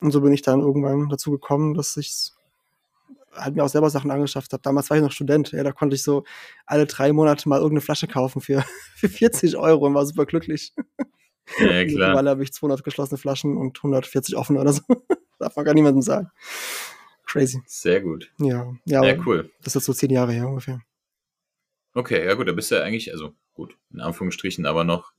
Und 0.00 0.10
so 0.10 0.20
bin 0.20 0.32
ich 0.32 0.42
dann 0.42 0.60
irgendwann 0.60 1.08
dazu 1.08 1.30
gekommen, 1.30 1.74
dass 1.74 1.96
ich 1.96 2.32
halt 3.34 3.54
mir 3.54 3.64
auch 3.64 3.68
selber 3.68 3.88
Sachen 3.88 4.10
angeschafft 4.10 4.52
habe. 4.52 4.62
Damals 4.62 4.90
war 4.90 4.96
ich 4.96 5.02
noch 5.02 5.12
Student, 5.12 5.52
ja, 5.52 5.62
da 5.62 5.70
konnte 5.70 5.94
ich 5.94 6.02
so 6.02 6.24
alle 6.66 6.86
drei 6.86 7.12
Monate 7.12 7.48
mal 7.48 7.56
irgendeine 7.56 7.82
Flasche 7.82 8.08
kaufen 8.08 8.40
für, 8.40 8.64
für 8.96 9.08
40 9.08 9.56
Euro 9.56 9.86
und 9.86 9.94
war 9.94 10.04
super 10.04 10.26
glücklich. 10.26 10.74
Ja, 11.58 11.66
klar. 11.66 11.84
Mittlerweile 11.84 12.30
habe 12.30 12.42
ich 12.42 12.52
200 12.52 12.84
geschlossene 12.84 13.18
Flaschen 13.18 13.56
und 13.56 13.78
140 13.78 14.36
offene 14.36 14.60
oder 14.60 14.72
so. 14.72 14.82
Darf 15.38 15.56
man 15.56 15.64
gar 15.64 15.74
niemandem 15.74 16.02
sagen. 16.02 16.30
Crazy. 17.26 17.62
Sehr 17.66 18.00
gut. 18.00 18.30
Ja, 18.38 18.72
ja, 18.84 19.04
ja 19.04 19.16
cool. 19.26 19.50
Das 19.62 19.74
ist 19.74 19.84
so 19.84 19.92
zehn 19.92 20.10
Jahre 20.10 20.32
her 20.32 20.46
ungefähr. 20.46 20.80
Okay, 21.94 22.24
ja 22.24 22.34
gut, 22.34 22.48
da 22.48 22.52
bist 22.52 22.70
du 22.70 22.76
ja 22.76 22.82
eigentlich, 22.82 23.12
also 23.12 23.34
gut, 23.54 23.76
in 23.92 24.00
Anführungsstrichen, 24.00 24.66
aber 24.66 24.84
noch 24.84 25.12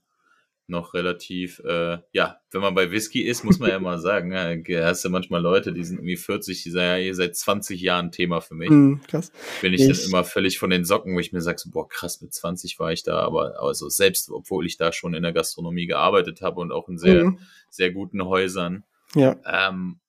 noch 0.66 0.94
relativ, 0.94 1.60
äh, 1.60 1.98
ja, 2.12 2.38
wenn 2.50 2.60
man 2.60 2.74
bei 2.74 2.90
Whisky 2.90 3.22
ist, 3.22 3.44
muss 3.44 3.58
man 3.58 3.70
ja 3.70 3.78
mal 3.78 3.98
sagen, 4.00 4.32
ja, 4.66 4.86
hast 4.86 5.04
du 5.04 5.10
manchmal 5.10 5.42
Leute, 5.42 5.72
die 5.72 5.84
sind 5.84 5.98
irgendwie 5.98 6.16
40, 6.16 6.62
die 6.62 6.70
sagen, 6.70 6.86
ja, 6.86 6.98
ihr 6.98 7.14
seid 7.14 7.36
20 7.36 7.80
Jahren 7.80 8.10
Thema 8.12 8.40
für 8.40 8.54
mich. 8.54 8.70
Mm, 8.70 9.00
krass. 9.06 9.30
Bin 9.60 9.74
ich, 9.74 9.82
ich, 9.82 9.88
dann 9.88 10.06
immer 10.06 10.24
völlig 10.24 10.58
von 10.58 10.70
den 10.70 10.84
Socken, 10.84 11.14
wo 11.14 11.20
ich 11.20 11.32
mir 11.32 11.40
sage, 11.40 11.58
so, 11.58 11.70
boah, 11.70 11.88
krass, 11.88 12.20
mit 12.20 12.32
20 12.32 12.78
war 12.78 12.92
ich 12.92 13.02
da, 13.02 13.18
aber 13.18 13.62
also 13.62 13.88
selbst, 13.88 14.30
obwohl 14.30 14.66
ich 14.66 14.76
da 14.76 14.92
schon 14.92 15.14
in 15.14 15.22
der 15.22 15.32
Gastronomie 15.32 15.86
gearbeitet 15.86 16.40
habe 16.40 16.60
und 16.60 16.72
auch 16.72 16.88
in 16.88 16.98
sehr, 16.98 17.24
mm. 17.24 17.38
sehr 17.68 17.90
guten 17.90 18.24
Häusern, 18.24 18.84
ja. 19.14 19.36
ähm, 19.46 20.00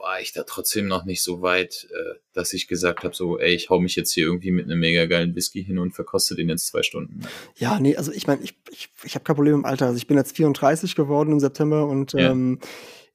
war 0.00 0.20
ich 0.20 0.32
da 0.32 0.42
trotzdem 0.42 0.88
noch 0.88 1.04
nicht 1.04 1.22
so 1.22 1.42
weit, 1.42 1.88
äh, 1.90 2.18
dass 2.32 2.52
ich 2.52 2.68
gesagt 2.68 3.04
habe, 3.04 3.14
so, 3.14 3.38
ey, 3.38 3.54
ich 3.54 3.70
hau 3.70 3.80
mich 3.80 3.96
jetzt 3.96 4.12
hier 4.12 4.24
irgendwie 4.24 4.50
mit 4.50 4.64
einem 4.64 4.80
mega 4.80 5.06
geilen 5.06 5.34
Whisky 5.34 5.64
hin 5.64 5.78
und 5.78 5.92
verkoste 5.92 6.34
den 6.34 6.48
jetzt 6.48 6.66
zwei 6.66 6.82
Stunden. 6.82 7.20
Ja, 7.56 7.78
nee, 7.78 7.96
also 7.96 8.12
ich 8.12 8.26
meine, 8.26 8.42
ich, 8.42 8.54
ich, 8.70 8.88
ich 9.04 9.14
habe 9.14 9.24
kein 9.24 9.36
Problem 9.36 9.54
im 9.54 9.64
Alter. 9.64 9.86
Also 9.86 9.98
ich 9.98 10.06
bin 10.06 10.16
jetzt 10.16 10.36
34 10.36 10.94
geworden 10.94 11.32
im 11.32 11.40
September 11.40 11.86
und 11.86 12.12
ja. 12.12 12.30
ähm, 12.30 12.58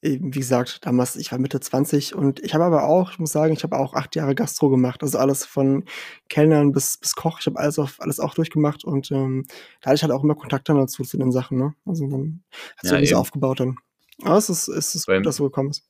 wie 0.01 0.39
gesagt, 0.39 0.85
damals, 0.85 1.15
ich 1.15 1.31
war 1.31 1.39
Mitte 1.39 1.59
20 1.59 2.13
und 2.13 2.39
ich 2.43 2.53
habe 2.53 2.63
aber 2.63 2.83
auch, 2.83 3.11
ich 3.11 3.19
muss 3.19 3.31
sagen, 3.31 3.53
ich 3.53 3.63
habe 3.63 3.77
auch 3.77 3.93
acht 3.93 4.15
Jahre 4.15 4.35
Gastro 4.35 4.69
gemacht, 4.69 5.01
also 5.01 5.17
alles 5.17 5.45
von 5.45 5.85
Kellnern 6.29 6.73
bis, 6.73 6.97
bis 6.97 7.15
Koch, 7.15 7.39
ich 7.39 7.47
habe 7.47 7.57
alles, 7.59 7.79
auf, 7.79 7.99
alles 7.99 8.19
auch 8.19 8.35
durchgemacht 8.35 8.83
und 8.83 9.09
ähm, 9.11 9.45
da 9.81 9.87
hatte 9.87 9.95
ich 9.95 10.03
halt 10.03 10.11
auch 10.11 10.23
immer 10.23 10.35
Kontakt 10.35 10.69
dann 10.69 10.77
dazu 10.77 11.03
zu 11.03 11.17
den 11.17 11.31
Sachen, 11.31 11.57
ne? 11.57 11.73
Also 11.85 12.07
dann 12.07 12.43
hat 12.77 12.89
sich 12.89 13.09
ja, 13.09 13.15
so 13.15 13.21
aufgebaut 13.21 13.61
dann. 13.61 13.77
Aber 14.21 14.37
es 14.37 14.49
ist, 14.49 14.67
es 14.67 14.93
ist 14.93 15.07
gut, 15.07 15.25
dass 15.25 15.37
so 15.37 15.45
gekommen 15.45 15.71
ist. 15.71 15.83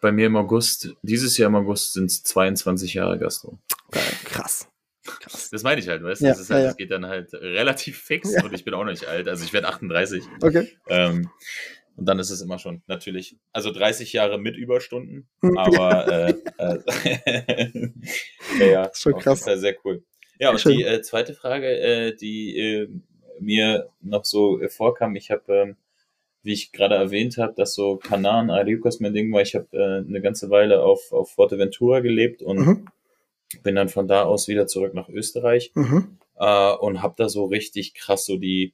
Bei 0.00 0.12
mir 0.12 0.26
im 0.26 0.36
August, 0.36 0.94
dieses 1.02 1.36
Jahr 1.38 1.48
im 1.48 1.56
August 1.56 1.94
sind 1.94 2.06
es 2.06 2.22
22 2.22 2.94
Jahre 2.94 3.18
Gastro. 3.18 3.58
Geil, 3.90 4.02
krass. 4.24 4.68
Krass. 5.04 5.48
Das 5.50 5.62
meine 5.62 5.80
ich 5.80 5.88
halt, 5.88 6.02
weißt 6.02 6.20
du? 6.20 6.26
Ja, 6.26 6.34
das, 6.34 6.50
halt, 6.50 6.50
ja, 6.50 6.58
ja. 6.58 6.66
das, 6.66 6.76
geht 6.76 6.90
dann 6.90 7.06
halt 7.06 7.32
relativ 7.32 7.98
fix 7.98 8.30
und 8.42 8.52
ich 8.52 8.64
bin 8.64 8.74
auch 8.74 8.84
noch 8.84 8.90
nicht 8.90 9.06
alt. 9.06 9.26
Also 9.26 9.44
ich 9.44 9.52
werde 9.52 9.68
38. 9.68 10.22
Okay. 10.42 10.68
Ähm, 10.88 11.30
und 11.96 12.06
dann 12.06 12.18
ist 12.20 12.30
es 12.30 12.40
immer 12.40 12.58
schon 12.58 12.82
natürlich, 12.86 13.36
also 13.52 13.72
30 13.72 14.12
Jahre 14.12 14.38
mit 14.38 14.56
Überstunden, 14.56 15.28
hm. 15.40 15.58
aber 15.58 16.08
äh, 16.28 16.34
äh, 16.58 17.92
ja, 18.60 18.66
ja, 18.66 18.82
das 18.84 18.98
ist 18.98 19.02
schon 19.02 19.18
krass. 19.18 19.44
Sehr, 19.44 19.58
sehr 19.58 19.76
cool. 19.84 20.04
Ja, 20.38 20.50
und 20.50 20.60
Schön. 20.60 20.76
die 20.76 20.84
äh, 20.84 21.02
zweite 21.02 21.34
Frage, 21.34 21.66
äh, 21.66 22.14
die 22.14 22.56
äh, 22.56 22.88
mir 23.40 23.90
noch 24.00 24.24
so 24.24 24.60
äh, 24.60 24.68
vorkam, 24.68 25.16
ich 25.16 25.30
habe, 25.30 25.52
ähm, 25.52 25.76
wie 26.42 26.52
ich 26.52 26.72
gerade 26.72 26.94
erwähnt 26.94 27.36
habe, 27.38 27.54
dass 27.54 27.74
so 27.74 27.96
Kanaren, 27.96 28.50
Ariucas 28.50 29.00
mein 29.00 29.12
Ding 29.12 29.32
war, 29.32 29.42
ich 29.42 29.54
habe 29.54 29.66
äh, 29.72 30.06
eine 30.06 30.20
ganze 30.20 30.50
Weile 30.50 30.82
auf, 30.82 31.12
auf 31.12 31.30
Forteventura 31.32 32.00
gelebt 32.00 32.42
und 32.42 32.58
mhm. 32.58 32.86
bin 33.62 33.74
dann 33.74 33.88
von 33.88 34.08
da 34.08 34.24
aus 34.24 34.48
wieder 34.48 34.66
zurück 34.66 34.94
nach 34.94 35.08
Österreich 35.08 35.72
mhm. 35.74 36.18
äh, 36.36 36.72
und 36.74 37.02
habe 37.02 37.14
da 37.16 37.28
so 37.28 37.46
richtig 37.46 37.94
krass 37.94 38.24
so 38.24 38.36
die 38.36 38.72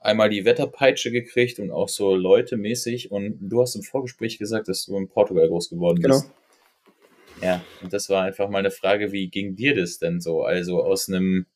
einmal 0.00 0.30
die 0.30 0.44
Wetterpeitsche 0.44 1.10
gekriegt 1.10 1.58
und 1.58 1.70
auch 1.70 1.88
so 1.88 2.14
Leute 2.14 2.56
mäßig. 2.56 3.10
Und 3.10 3.38
du 3.40 3.60
hast 3.60 3.74
im 3.74 3.82
Vorgespräch 3.82 4.38
gesagt, 4.38 4.68
dass 4.68 4.86
du 4.86 4.96
in 4.96 5.08
Portugal 5.08 5.48
groß 5.48 5.70
geworden 5.70 6.00
bist. 6.02 6.24
Genau. 6.24 6.34
Ja, 7.40 7.62
und 7.82 7.92
das 7.92 8.08
war 8.08 8.24
einfach 8.24 8.48
mal 8.48 8.58
eine 8.58 8.70
Frage, 8.70 9.12
wie 9.12 9.28
ging 9.28 9.54
dir 9.54 9.76
das 9.76 9.98
denn 9.98 10.20
so? 10.20 10.42
Also 10.42 10.82
aus 10.82 11.08
einem, 11.08 11.46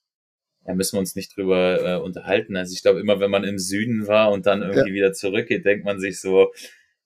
ja, 0.66 0.74
müssen 0.74 0.96
wir 0.96 1.00
uns 1.00 1.16
nicht 1.16 1.36
drüber 1.36 1.80
äh, 1.84 1.96
unterhalten. 2.00 2.56
Also 2.56 2.72
ich 2.72 2.82
glaube, 2.82 3.00
immer 3.00 3.20
wenn 3.20 3.30
man 3.30 3.44
im 3.44 3.58
Süden 3.58 4.06
war 4.06 4.30
und 4.30 4.46
dann 4.46 4.62
irgendwie 4.62 4.90
ja. 4.90 4.94
wieder 4.94 5.12
zurückgeht, 5.12 5.64
denkt 5.64 5.84
man 5.84 5.98
sich 5.98 6.20
so, 6.20 6.52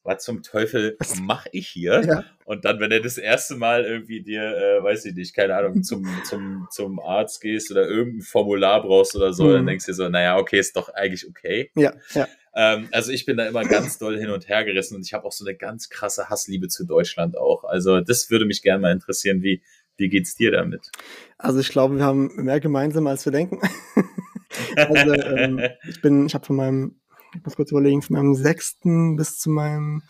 was 0.07 0.23
zum 0.23 0.43
Teufel 0.43 0.97
mache 1.21 1.49
ich 1.53 1.69
hier? 1.69 2.03
Ja. 2.07 2.25
Und 2.45 2.65
dann, 2.65 2.79
wenn 2.79 2.91
du 2.91 3.01
das 3.01 3.19
erste 3.19 3.57
Mal 3.57 3.85
irgendwie 3.85 4.23
dir, 4.23 4.43
äh, 4.43 4.83
weiß 4.83 5.05
ich 5.07 5.15
nicht, 5.15 5.35
keine 5.35 5.57
Ahnung, 5.57 5.83
zum, 5.83 6.07
zum, 6.25 6.69
zum 6.71 7.01
Arzt 7.01 7.41
gehst 7.41 7.71
oder 7.73 7.89
irgendein 7.89 8.23
Formular 8.23 8.83
brauchst 8.83 9.17
oder 9.17 9.33
so, 9.33 9.45
mhm. 9.45 9.53
dann 9.53 9.67
denkst 9.67 9.87
du 9.87 9.93
dir 9.93 9.97
so, 9.97 10.09
naja, 10.09 10.39
okay, 10.39 10.61
ist 10.61 10.77
doch 10.77 10.89
eigentlich 10.91 11.29
okay. 11.29 11.71
Ja, 11.75 11.93
ja. 12.15 12.29
Ähm, 12.55 12.89
also 12.93 13.11
ich 13.11 13.27
bin 13.27 13.37
da 13.37 13.47
immer 13.47 13.65
ganz 13.65 13.99
doll 13.99 14.19
hin 14.19 14.31
und 14.31 14.49
her 14.49 14.65
gerissen 14.65 14.95
und 14.95 15.05
ich 15.05 15.13
habe 15.13 15.25
auch 15.25 15.33
so 15.33 15.45
eine 15.45 15.57
ganz 15.57 15.89
krasse 15.89 16.31
Hassliebe 16.31 16.69
zu 16.69 16.87
Deutschland 16.87 17.37
auch. 17.37 17.65
Also 17.65 18.01
das 18.01 18.31
würde 18.31 18.47
mich 18.47 18.63
gerne 18.63 18.81
mal 18.81 18.93
interessieren, 18.93 19.43
wie, 19.43 19.63
wie 19.97 20.09
geht's 20.09 20.35
dir 20.35 20.53
damit? 20.53 20.91
Also 21.39 21.61
ich 21.61 21.69
glaube, 21.69 21.97
wir 21.97 22.05
haben 22.05 22.31
mehr 22.37 22.61
gemeinsam, 22.61 23.07
als 23.07 23.25
wir 23.25 23.33
denken. 23.33 23.61
also 24.77 25.13
ähm, 25.15 25.61
ich 25.89 26.01
bin, 26.01 26.27
ich 26.27 26.35
habe 26.35 26.47
von 26.47 26.57
meinem 26.57 27.01
ich 27.35 27.45
muss 27.45 27.57
kurz 27.57 27.71
überlegen, 27.71 28.03
von 28.03 28.17
meinem 28.17 28.35
sechsten 28.35 29.17
bis 29.17 29.39
zu 29.39 29.51
meinem 29.51 30.03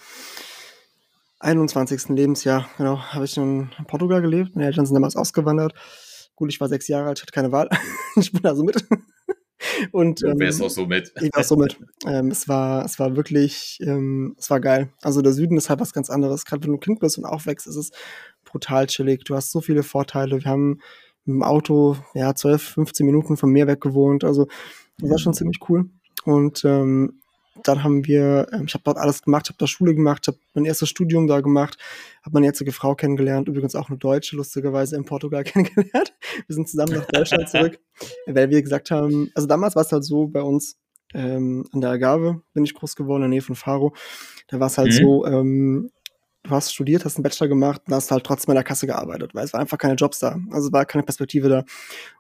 21. 1.41 2.09
Lebensjahr, 2.11 2.69
genau, 2.77 2.99
habe 2.99 3.25
ich 3.25 3.37
in 3.37 3.71
Portugal 3.87 4.23
gelebt. 4.23 4.55
Meine 4.55 4.67
Eltern 4.67 4.87
sind 4.87 4.95
damals 4.95 5.17
ausgewandert. 5.17 5.75
Gut, 6.35 6.51
ich 6.51 6.61
war 6.61 6.69
sechs 6.69 6.89
Jahre 6.89 7.09
alt, 7.09 7.19
ich 7.19 7.23
hatte 7.23 7.33
keine 7.33 7.53
Wahl. 7.53 7.69
ich 8.17 8.33
bin 8.33 8.43
da 8.43 8.55
so 8.55 8.65
mit. 8.65 8.77
Und 9.91 10.23
du 10.23 10.39
wärst 10.39 10.61
ähm, 10.61 10.67
auch 10.67 10.71
so 10.71 10.87
mit. 10.87 11.13
Ich 11.21 11.31
war 11.35 11.43
so 11.43 11.57
mit. 11.57 11.79
Ähm, 12.07 12.31
es 12.31 12.47
war, 12.47 12.85
es 12.85 12.99
war 12.99 13.17
wirklich, 13.17 13.79
ähm, 13.83 14.37
es 14.39 14.51
war 14.51 14.61
geil. 14.61 14.93
Also 15.01 15.23
der 15.23 15.33
Süden 15.33 15.57
ist 15.57 15.71
halt 15.71 15.81
was 15.81 15.93
ganz 15.93 16.11
anderes. 16.11 16.45
Gerade 16.45 16.65
wenn 16.65 16.73
du 16.73 16.79
Kind 16.79 17.01
bist 17.01 17.19
und 17.19 17.25
aufwächst, 17.25 17.67
ist 17.67 17.77
es 17.77 17.91
brutal 18.47 18.87
chillig. 18.87 19.25
Du 19.25 19.35
hast 19.35 19.53
so 19.53 19.61
viele 19.61 19.83
Vorteile. 19.83 20.43
Wir 20.43 20.51
haben 20.51 20.81
mit 21.25 21.35
dem 21.35 21.43
Auto 21.43 21.97
ja 22.15 22.35
12, 22.35 22.63
15 22.63 23.05
Minuten 23.05 23.37
vom 23.37 23.51
Meer 23.51 23.67
weg 23.67 23.81
gewohnt. 23.81 24.25
Also 24.25 24.47
das 24.99 25.11
war 25.11 25.19
schon 25.19 25.33
mhm. 25.33 25.37
ziemlich 25.37 25.59
cool. 25.69 25.91
Und 26.25 26.65
ähm, 26.65 27.21
dann 27.63 27.83
haben 27.83 28.07
wir, 28.07 28.49
ähm, 28.53 28.65
ich 28.67 28.75
habe 28.75 28.85
dort 28.85 28.99
alles 28.99 29.23
gemacht, 29.23 29.49
habe 29.49 29.59
da 29.59 29.67
Schule 29.67 29.95
gemacht, 29.95 30.27
habe 30.27 30.39
mein 30.55 30.65
erstes 30.65 30.89
Studium 30.89 31.27
da 31.27 31.41
gemacht, 31.41 31.79
habe 32.23 32.35
meine 32.35 32.47
jetzige 32.47 32.73
Frau 32.73 32.95
kennengelernt, 32.95 33.49
übrigens 33.49 33.75
auch 33.75 33.89
eine 33.89 33.99
Deutsche, 33.99 34.37
lustigerweise 34.37 34.97
in 34.97 35.05
Portugal 35.05 35.45
kennengelernt. 35.45 36.15
Wir 36.47 36.55
sind 36.55 36.69
zusammen 36.69 36.95
nach 36.95 37.07
Deutschland 37.07 37.49
zurück, 37.49 37.79
weil 38.27 38.51
wir 38.51 38.63
gesagt 38.63 38.91
haben, 38.91 39.31
also 39.35 39.47
damals 39.47 39.77
war 39.77 39.83
es 39.83 39.93
halt 39.93 40.05
so 40.05 40.27
bei 40.27 40.43
uns, 40.43 40.79
ähm, 41.15 41.65
an 41.73 41.81
der 41.81 41.91
Agave 41.91 42.43
bin 42.53 42.65
ich 42.65 42.75
groß 42.75 42.97
geworden, 42.97 43.23
in 43.23 43.31
der 43.31 43.37
Nähe 43.37 43.43
von 43.43 43.55
Faro. 43.55 43.95
Da 44.49 44.61
war 44.61 44.67
es 44.67 44.77
halt 44.77 44.89
mhm. 44.89 44.93
so, 44.93 45.27
ähm, 45.27 45.91
du 46.47 46.51
hast 46.51 46.73
studiert, 46.73 47.05
hast 47.05 47.17
einen 47.17 47.23
Bachelor 47.23 47.49
gemacht 47.49 47.83
und 47.87 47.95
hast 47.95 48.11
halt 48.11 48.25
trotzdem 48.25 48.53
in 48.53 48.57
der 48.57 48.65
Kasse 48.65 48.87
gearbeitet, 48.87 49.35
weil 49.35 49.45
es 49.45 49.53
war 49.53 49.61
einfach 49.61 49.79
keine 49.79 49.95
Jobs 49.95 50.19
da. 50.19 50.39
Also 50.51 50.73
war 50.73 50.85
keine 50.85 51.05
Perspektive 51.05 51.49
da. 51.49 51.65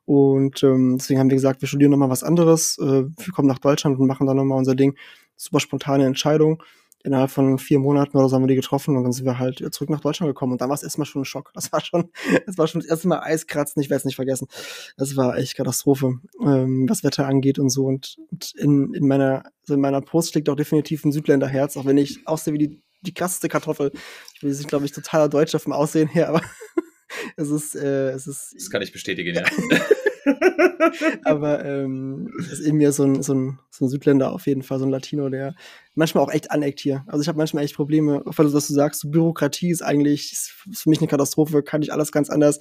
Und 0.05 0.63
ähm, 0.63 0.99
deswegen 0.99 1.21
haben 1.21 1.31
wir 1.31 1.37
gesagt, 1.37 1.61
wir 1.61 1.69
studieren 1.69 1.91
nochmal 1.91 2.11
was 2.11 2.23
anderes. 2.23 2.79
Äh, 2.79 3.05
wir 3.05 3.33
kommen 3.35 3.49
nach 3.49 3.59
Deutschland 3.59 3.99
und 3.99 4.07
machen 4.07 4.27
dann 4.27 4.37
nochmal 4.37 4.59
unser 4.59 4.75
Ding. 4.75 4.97
Super 5.37 5.61
spontane 5.61 6.07
Entscheidung. 6.07 6.63
Innerhalb 7.05 7.31
von 7.31 7.59
vier 7.59 7.79
Monaten 7.79 8.17
oder 8.17 8.29
so 8.29 8.35
haben 8.35 8.43
wir 8.43 8.49
die 8.49 8.57
getroffen 8.57 8.97
und 8.97 9.05
dann 9.05 9.13
sind 9.13 9.27
wir 9.27 9.39
halt 9.39 9.63
zurück 9.73 9.91
nach 9.91 10.01
Deutschland 10.01 10.29
gekommen. 10.29 10.53
Und 10.53 10.61
dann 10.61 10.69
war 10.69 10.75
es 10.75 10.83
erstmal 10.83 11.07
schon 11.07 11.23
ein 11.23 11.25
Schock. 11.25 11.53
Das 11.55 11.71
war 11.73 11.81
schon, 11.81 12.11
das 12.47 12.59
war 12.59 12.67
schon 12.67 12.81
das 12.81 12.91
erste 12.91 13.07
Mal 13.07 13.21
Eiskratzen, 13.21 13.81
ich 13.81 13.91
werde 13.91 13.99
es 13.99 14.05
nicht 14.07 14.17
vergessen. 14.17 14.49
Das 14.97 15.17
war 15.17 15.37
echt 15.39 15.57
Katastrophe, 15.57 16.19
ähm, 16.45 16.87
was 16.89 17.05
Wetter 17.05 17.27
angeht 17.27 17.61
und 17.61 17.71
so. 17.71 17.87
Und, 17.87 18.17
und 18.33 18.53
in, 18.57 18.93
in 18.93 19.07
meiner, 19.07 19.45
also 19.63 19.75
in 19.75 19.81
meiner 19.81 20.01
Post 20.01 20.31
steckt 20.31 20.49
auch 20.49 20.57
definitiv 20.57 21.05
ein 21.05 21.13
Südländerherz, 21.13 21.77
auch 21.77 21.85
wenn 21.85 21.99
ich 21.99 22.27
aussehe 22.27 22.55
wie 22.55 22.59
die 22.59 22.83
die 23.07 23.15
krasseste 23.15 23.49
Kartoffel. 23.49 23.93
Ich 24.35 24.41
bin, 24.41 24.53
glaube 24.67 24.85
ich, 24.85 24.93
totaler 24.93 25.29
Deutscher 25.29 25.59
vom 25.59 25.73
Aussehen 25.73 26.09
her, 26.09 26.29
aber 26.29 26.43
es 27.37 27.49
ist, 27.49 27.75
äh, 27.75 28.11
es 28.11 28.27
ist. 28.27 28.55
Das 28.57 28.71
kann 28.71 28.83
ich 28.83 28.93
bestätigen, 28.93 29.35
ja. 29.35 29.45
Aber 31.25 31.65
ähm, 31.65 32.31
ist 32.39 32.61
in 32.61 32.77
mir 32.77 32.93
so 32.93 33.05
ein, 33.05 33.23
so, 33.23 33.35
ein, 33.35 33.59
so 33.71 33.85
ein 33.85 33.89
Südländer 33.89 34.33
auf 34.33 34.47
jeden 34.47 34.63
Fall, 34.63 34.79
so 34.79 34.85
ein 34.85 34.91
Latino, 34.91 35.29
der 35.29 35.55
manchmal 35.95 36.23
auch 36.25 36.31
echt 36.31 36.51
aneckt 36.51 36.81
hier. 36.81 37.05
Also 37.07 37.23
ich 37.23 37.29
habe 37.29 37.39
manchmal 37.39 37.65
echt 37.65 37.75
Probleme, 37.75 38.23
weil 38.25 38.47
du, 38.47 38.53
dass 38.53 38.69
du 38.69 38.75
sagst, 38.75 39.01
so 39.01 39.09
Bürokratie 39.09 39.71
ist 39.71 39.83
eigentlich 39.83 40.33
ist 40.33 40.51
für 40.73 40.91
mich 40.91 40.99
eine 40.99 41.09
Katastrophe, 41.09 41.63
kann 41.63 41.83
ich 41.83 41.93
alles 41.93 42.13
ganz 42.13 42.29
anders. 42.29 42.59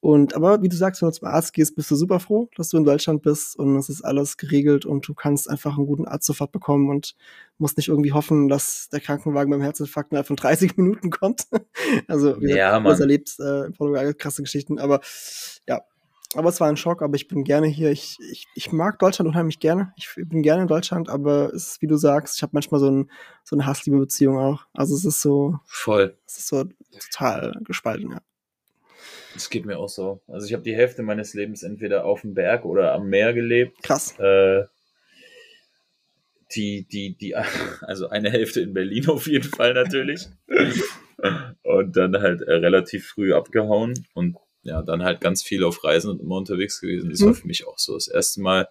Und 0.00 0.34
aber 0.34 0.62
wie 0.62 0.68
du 0.68 0.76
sagst, 0.76 1.00
wenn 1.00 1.08
du 1.08 1.14
zum 1.14 1.28
Arzt 1.28 1.52
gehst, 1.52 1.76
bist 1.76 1.90
du 1.90 1.96
super 1.96 2.20
froh, 2.20 2.48
dass 2.56 2.68
du 2.68 2.76
in 2.76 2.84
Deutschland 2.84 3.22
bist 3.22 3.56
und 3.56 3.76
es 3.76 3.88
ist 3.88 4.04
alles 4.04 4.36
geregelt 4.36 4.84
und 4.84 5.06
du 5.08 5.14
kannst 5.14 5.48
einfach 5.48 5.76
einen 5.76 5.86
guten 5.86 6.06
Arzt 6.06 6.26
sofort 6.26 6.52
bekommen 6.52 6.90
und 6.90 7.14
musst 7.58 7.76
nicht 7.76 7.88
irgendwie 7.88 8.12
hoffen, 8.12 8.48
dass 8.48 8.88
der 8.90 9.00
Krankenwagen 9.00 9.50
beim 9.50 9.62
Herzinfarkt 9.62 10.12
innerhalb 10.12 10.26
von 10.26 10.36
30 10.36 10.76
Minuten 10.76 11.10
kommt. 11.10 11.46
also 12.08 12.40
wie 12.40 12.50
ja, 12.50 12.78
gesagt, 12.78 12.98
du 12.98 13.02
erlebst 13.02 13.40
äh, 13.40 13.66
in 13.66 13.72
Portugal 13.72 14.12
krasse 14.14 14.42
Geschichten, 14.42 14.78
aber 14.78 15.00
ja, 15.66 15.82
aber 16.34 16.48
es 16.48 16.60
war 16.60 16.68
ein 16.68 16.76
Schock, 16.76 17.02
aber 17.02 17.14
ich 17.16 17.28
bin 17.28 17.44
gerne 17.44 17.66
hier. 17.66 17.90
Ich, 17.90 18.18
ich, 18.30 18.46
ich 18.54 18.72
mag 18.72 18.98
Deutschland 18.98 19.28
unheimlich 19.28 19.60
gerne. 19.60 19.92
Ich 19.96 20.08
bin 20.16 20.42
gerne 20.42 20.62
in 20.62 20.68
Deutschland, 20.68 21.08
aber 21.08 21.52
es 21.54 21.68
ist, 21.68 21.82
wie 21.82 21.86
du 21.86 21.96
sagst, 21.96 22.36
ich 22.36 22.42
habe 22.42 22.50
manchmal 22.54 22.80
so, 22.80 22.90
ein, 22.90 23.10
so 23.44 23.56
eine 23.56 23.66
Hassliebe-Beziehung 23.66 24.38
auch. 24.38 24.66
Also 24.72 24.94
es 24.94 25.04
ist 25.04 25.20
so. 25.20 25.58
Voll. 25.66 26.16
Es 26.26 26.38
ist 26.38 26.48
so 26.48 26.64
total 27.12 27.58
gespalten, 27.64 28.10
ja. 28.12 28.20
Das 29.34 29.50
geht 29.50 29.66
mir 29.66 29.78
auch 29.78 29.88
so. 29.88 30.20
Also 30.28 30.46
ich 30.46 30.52
habe 30.52 30.62
die 30.62 30.74
Hälfte 30.74 31.02
meines 31.02 31.34
Lebens 31.34 31.62
entweder 31.62 32.04
auf 32.04 32.20
dem 32.20 32.34
Berg 32.34 32.64
oder 32.64 32.92
am 32.94 33.08
Meer 33.08 33.32
gelebt. 33.34 33.82
Krass. 33.82 34.18
Äh, 34.18 34.64
die, 36.54 36.86
die, 36.86 37.16
die, 37.16 37.34
also 37.80 38.08
eine 38.08 38.30
Hälfte 38.30 38.60
in 38.60 38.74
Berlin 38.74 39.08
auf 39.08 39.26
jeden 39.26 39.48
Fall 39.48 39.74
natürlich. 39.74 40.28
und 41.62 41.96
dann 41.96 42.16
halt 42.20 42.42
äh, 42.42 42.52
relativ 42.52 43.08
früh 43.08 43.34
abgehauen 43.34 44.06
und 44.14 44.36
ja, 44.64 44.82
dann 44.82 45.04
halt 45.04 45.20
ganz 45.20 45.42
viel 45.42 45.62
auf 45.62 45.84
Reisen 45.84 46.10
und 46.10 46.20
immer 46.20 46.36
unterwegs 46.36 46.80
gewesen. 46.80 47.10
Das 47.10 47.20
mhm. 47.20 47.26
war 47.26 47.34
für 47.34 47.46
mich 47.46 47.66
auch 47.66 47.78
so. 47.78 47.94
Das 47.94 48.08
erste 48.08 48.40
Mal, 48.40 48.68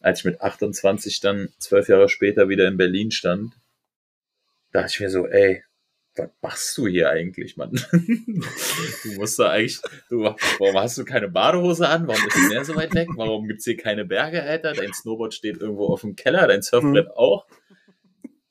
als 0.00 0.20
ich 0.20 0.24
mit 0.24 0.40
28 0.40 1.20
dann 1.20 1.48
zwölf 1.58 1.88
Jahre 1.88 2.08
später 2.08 2.48
wieder 2.48 2.68
in 2.68 2.76
Berlin 2.76 3.10
stand, 3.10 3.54
dachte 4.72 4.90
ich 4.92 5.00
mir 5.00 5.10
so, 5.10 5.26
ey, 5.26 5.62
was 6.16 6.30
machst 6.42 6.78
du 6.78 6.88
hier 6.88 7.10
eigentlich, 7.10 7.56
Mann? 7.56 7.70
du 7.92 9.12
musst 9.14 9.38
da 9.38 9.50
eigentlich, 9.50 9.80
du, 10.08 10.24
warum 10.24 10.76
hast 10.76 10.98
du 10.98 11.04
keine 11.04 11.28
Badehose 11.28 11.88
an? 11.88 12.08
Warum 12.08 12.26
ist 12.26 12.36
der 12.36 12.48
Meer 12.48 12.64
so 12.64 12.74
weit 12.74 12.94
weg? 12.94 13.08
Warum 13.14 13.46
gibt's 13.46 13.64
hier 13.64 13.76
keine 13.76 14.04
Berge, 14.04 14.42
Alter? 14.42 14.72
Dein 14.72 14.92
Snowboard 14.92 15.32
steht 15.32 15.58
irgendwo 15.58 15.86
auf 15.86 16.00
dem 16.00 16.16
Keller, 16.16 16.48
dein 16.48 16.62
Surfbrett 16.62 17.06
mhm. 17.06 17.12
auch. 17.14 17.46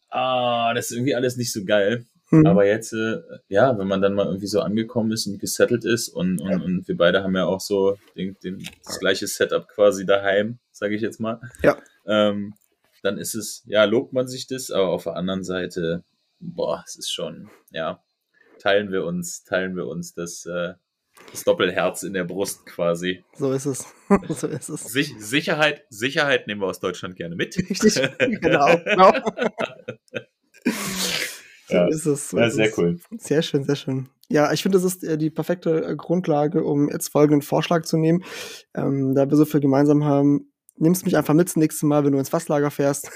Ah, 0.10 0.74
das 0.74 0.90
ist 0.90 0.98
irgendwie 0.98 1.16
alles 1.16 1.36
nicht 1.36 1.52
so 1.52 1.66
geil. 1.66 2.06
Mhm. 2.32 2.46
Aber 2.46 2.66
jetzt, 2.66 2.94
äh, 2.94 3.22
ja, 3.48 3.78
wenn 3.78 3.88
man 3.88 4.02
dann 4.02 4.14
mal 4.14 4.28
irgendwie 4.28 4.48
so 4.48 4.62
angekommen 4.62 5.12
ist 5.12 5.28
und 5.28 5.40
gesettelt 5.40 5.86
ist 5.86 6.10
und, 6.10 6.42
und, 6.42 6.50
ja. 6.50 6.58
und 6.58 6.88
wir 6.88 6.98
beide 6.98 7.24
haben 7.24 7.36
ja 7.36 7.46
auch 7.46 7.62
so 7.62 7.98
den, 8.16 8.38
den, 8.44 8.64
das 8.86 9.00
gleiche 9.00 9.28
Setup 9.28 9.68
quasi 9.68 10.06
daheim, 10.06 10.60
sage 10.72 10.96
ich 10.96 11.02
jetzt 11.02 11.20
mal. 11.20 11.42
Ja. 11.64 11.78
Ähm, 12.06 12.54
dann 13.02 13.18
ist 13.18 13.36
es, 13.36 13.64
ja, 13.66 13.86
lobt 13.86 14.14
man 14.14 14.28
sich 14.28 14.48
das, 14.48 14.72
aber 14.72 14.90
auf 14.90 15.04
der 15.04 15.16
anderen 15.16 15.44
Seite, 15.44 16.04
boah, 16.40 16.84
es 16.86 16.96
ist 16.96 17.12
schon, 17.12 17.50
ja, 17.72 18.04
teilen 18.60 18.92
wir 18.92 19.06
uns, 19.06 19.44
teilen 19.44 19.76
wir 19.76 19.88
uns 19.88 20.14
das, 20.14 20.46
äh, 20.46 20.74
das 21.32 21.44
Doppelherz 21.44 22.04
in 22.04 22.14
der 22.14 22.24
Brust 22.24 22.66
quasi. 22.66 23.24
So 23.34 23.52
ist 23.52 23.66
es. 23.66 23.86
so 24.30 24.48
ist 24.48 24.70
es. 24.70 24.84
Sich, 24.84 25.14
Sicherheit, 25.18 25.86
Sicherheit 25.90 26.48
nehmen 26.48 26.62
wir 26.62 26.68
aus 26.68 26.80
Deutschland 26.80 27.16
gerne 27.16 27.36
mit. 27.36 27.58
Richtig, 27.58 27.96
genau. 28.20 28.78
genau. 28.86 29.14
So 31.70 31.76
ja. 31.76 31.88
ist 31.88 32.06
es. 32.08 32.30
So 32.30 32.40
ja, 32.40 32.50
sehr 32.50 32.72
cool. 32.78 33.00
Sehr 33.18 33.44
schön, 33.44 33.64
sehr 33.64 33.76
schön. 33.76 34.10
Ja, 34.28 34.52
ich 34.52 34.64
finde, 34.64 34.80
das 34.80 34.86
ist 34.86 35.04
äh, 35.04 35.20
die 35.20 35.30
perfekte 35.30 35.86
äh, 35.86 35.96
Grundlage, 35.96 36.64
um 36.64 36.90
jetzt 36.90 37.10
folgenden 37.10 37.44
Vorschlag 37.44 37.84
zu 37.86 37.98
nehmen. 37.98 38.24
Ähm, 38.76 39.14
da 39.14 39.30
wir 39.30 39.38
so 39.38 39.46
viel 39.46 39.60
gemeinsam 39.60 40.04
haben, 40.04 40.52
nimmst 40.78 41.06
mich 41.06 41.16
einfach 41.16 41.36
mit 41.36 41.48
das 41.48 41.56
nächste 41.56 41.86
Mal, 41.86 42.04
wenn 42.04 42.12
du 42.12 42.18
ins 42.18 42.30
Fasslager 42.30 42.72
fährst. 42.72 43.12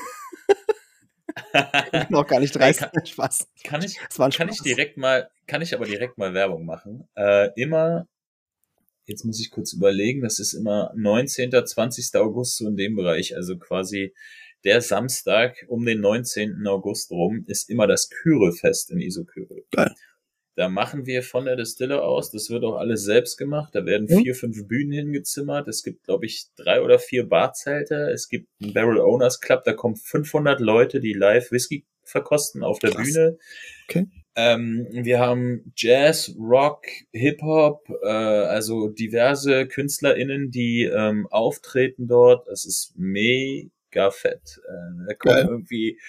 ich 1.93 2.08
bin 2.08 2.16
auch 2.16 2.28
gar 2.28 2.39
nicht 2.39 2.56
dreist. 2.56 2.82
Hey, 2.82 2.89
kann, 2.93 3.06
Spaß. 3.06 3.47
Kann 3.64 3.84
ich, 3.84 3.97
kann 4.38 4.49
ich 4.49 4.62
direkt 4.62 4.97
mal, 4.97 5.30
kann 5.47 5.64
ich 5.64 5.74
aber 5.74 5.86
direkt 5.86 6.20
mal 6.20 6.36
Werbung 6.36 6.66
machen. 6.66 7.08
Äh, 7.16 7.49
immer, 7.60 8.08
jetzt 9.06 9.26
muss 9.26 9.39
ich 9.39 9.49
kurz 9.49 9.74
überlegen, 9.74 10.22
das 10.22 10.38
ist 10.38 10.54
immer 10.54 10.91
19., 10.95 11.51
20. 11.66 12.12
August 12.22 12.58
so 12.58 12.68
in 12.68 12.76
dem 12.76 12.95
Bereich, 12.95 13.36
also 13.36 13.58
quasi 13.58 14.14
der 14.64 14.82
Samstag 14.82 15.66
um 15.68 15.86
den 15.86 16.01
19. 16.01 16.66
August 16.68 17.11
rum 17.11 17.43
ist 17.47 17.70
immer 17.70 17.88
das 17.88 18.09
Kyre-Fest 18.09 18.91
in 18.91 18.99
Isokyre. 18.99 19.64
Geil. 19.72 19.93
Da 20.55 20.70
machen 20.70 21.07
wir 21.07 21.24
von 21.24 21.45
der 21.45 21.55
Distille 21.55 22.03
aus, 22.03 22.30
das 22.30 22.51
wird 22.51 22.64
auch 22.64 22.76
alles 22.76 23.03
selbst 23.03 23.38
gemacht. 23.38 23.74
Da 23.74 23.86
werden 23.86 24.07
mhm. 24.09 24.22
vier, 24.22 24.36
fünf 24.36 24.68
Bühnen 24.68 24.91
hingezimmert. 24.91 25.68
Es 25.68 25.84
gibt, 25.84 26.03
glaube 26.03 26.28
ich, 26.28 26.45
drei 26.55 26.82
oder 26.82 26.99
vier 26.99 27.28
Barzelte. 27.28 28.11
Es 28.11 28.30
gibt 28.30 28.49
einen 28.61 28.74
Barrel 28.74 28.99
Owners 28.99 29.41
Club, 29.41 29.64
da 29.64 29.74
kommen 29.74 29.95
500 29.95 30.59
Leute, 30.59 30.99
die 30.99 31.14
live 31.14 31.51
Whisky 31.51 31.86
verkosten 32.03 32.64
auf 32.64 32.80
der 32.80 32.91
Krass. 32.91 33.14
Bühne. 33.14 33.38
Okay. 33.89 34.07
Ähm, 34.36 34.88
wir 34.91 35.20
haben 35.20 35.74
Jazz, 35.76 36.36
Rock, 36.39 36.86
Hip-Hop, 37.11 37.88
äh, 38.03 38.07
also 38.07 38.89
diverse 38.89 39.68
KünstlerInnen, 39.68 40.51
die 40.51 40.84
ähm, 40.84 41.28
auftreten 41.30 42.07
dort. 42.07 42.47
Das 42.47 42.66
ist 42.66 42.93
mega 42.95 43.70
fett. 44.11 44.59
Äh, 44.67 45.07
da 45.07 45.13
kommen 45.15 45.35
Geil. 45.35 45.47
irgendwie 45.49 45.99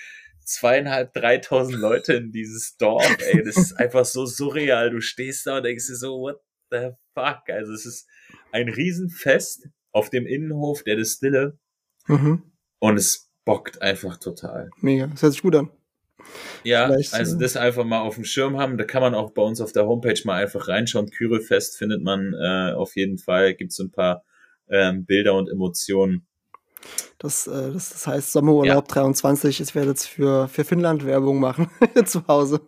zweieinhalb, 0.44 1.14
dreitausend 1.14 1.78
Leute 1.78 2.14
in 2.14 2.30
dieses 2.30 2.76
Dorf, 2.76 3.16
ey, 3.18 3.42
das 3.42 3.56
ist 3.56 3.72
einfach 3.74 4.04
so 4.04 4.26
surreal. 4.26 4.90
Du 4.90 5.00
stehst 5.00 5.46
da 5.46 5.58
und 5.58 5.64
denkst 5.64 5.86
dir 5.86 5.96
so, 5.96 6.20
what 6.20 6.40
the 6.70 6.90
fuck? 7.14 7.48
Also 7.48 7.72
es 7.72 7.86
ist 7.86 8.06
ein 8.52 8.68
Riesenfest 8.68 9.68
auf 9.92 10.10
dem 10.10 10.26
Innenhof 10.26 10.82
der 10.82 10.96
Distille 10.96 11.58
mhm. 12.06 12.42
und 12.78 12.96
es 12.96 13.30
bockt 13.44 13.80
einfach 13.82 14.16
total. 14.18 14.70
Mega, 14.80 15.06
das 15.06 15.22
hört 15.22 15.32
sich 15.32 15.42
gut 15.42 15.56
an. 15.56 15.70
Ja, 16.62 16.86
Vielleicht, 16.86 17.12
also 17.12 17.36
äh, 17.36 17.40
das 17.40 17.56
einfach 17.56 17.84
mal 17.84 18.00
auf 18.00 18.14
dem 18.14 18.24
Schirm 18.24 18.58
haben. 18.58 18.78
Da 18.78 18.84
kann 18.84 19.02
man 19.02 19.14
auch 19.14 19.32
bei 19.32 19.42
uns 19.42 19.60
auf 19.60 19.72
der 19.72 19.86
Homepage 19.86 20.20
mal 20.24 20.42
einfach 20.42 20.68
reinschauen. 20.68 21.10
Kyrefest 21.10 21.76
findet 21.76 22.02
man 22.02 22.32
äh, 22.34 22.72
auf 22.72 22.96
jeden 22.96 23.18
Fall. 23.18 23.54
Gibt 23.54 23.72
es 23.72 23.78
ein 23.78 23.90
paar 23.90 24.24
ähm, 24.68 25.04
Bilder 25.04 25.34
und 25.34 25.50
Emotionen. 25.50 26.26
Das, 27.18 27.46
äh, 27.46 27.72
das, 27.72 27.90
das 27.90 28.06
heißt 28.06 28.32
Sommerurlaub 28.32 28.88
ja. 28.88 28.94
23. 28.94 29.60
Ich 29.60 29.74
werde 29.74 29.90
jetzt 29.90 30.06
für, 30.06 30.48
für 30.48 30.64
Finnland 30.64 31.04
Werbung 31.06 31.40
machen 31.40 31.70
zu 32.04 32.26
Hause. 32.26 32.60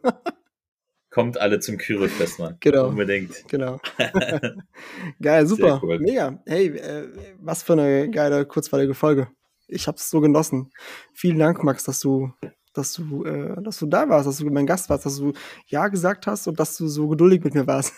Kommt 1.10 1.40
alle 1.40 1.60
zum 1.60 1.78
Kyrifest, 1.78 2.38
Mann. 2.38 2.56
Genau. 2.60 2.88
Unbedingt. 2.88 3.48
Genau. 3.48 3.80
Geil, 5.22 5.46
super. 5.46 5.80
Cool. 5.82 5.98
Mega. 5.98 6.42
Hey, 6.44 6.66
äh, 6.66 7.08
was 7.38 7.62
für 7.62 7.72
eine 7.72 8.10
geile, 8.10 8.44
kurzweilige 8.44 8.94
Folge. 8.94 9.28
Ich 9.66 9.88
hab's 9.88 10.10
so 10.10 10.20
genossen. 10.20 10.72
Vielen 11.14 11.38
Dank, 11.38 11.64
Max, 11.64 11.84
dass 11.84 12.00
du, 12.00 12.32
dass 12.74 12.92
du, 12.92 13.24
äh, 13.24 13.60
dass 13.62 13.78
du 13.78 13.86
da 13.86 14.08
warst, 14.08 14.28
dass 14.28 14.36
du 14.36 14.50
mein 14.50 14.66
Gast 14.66 14.90
warst, 14.90 15.06
dass 15.06 15.16
du 15.16 15.32
Ja 15.66 15.88
gesagt 15.88 16.26
hast 16.26 16.46
und 16.48 16.60
dass 16.60 16.76
du 16.76 16.86
so 16.86 17.08
geduldig 17.08 17.42
mit 17.42 17.54
mir 17.54 17.66
warst. 17.66 17.94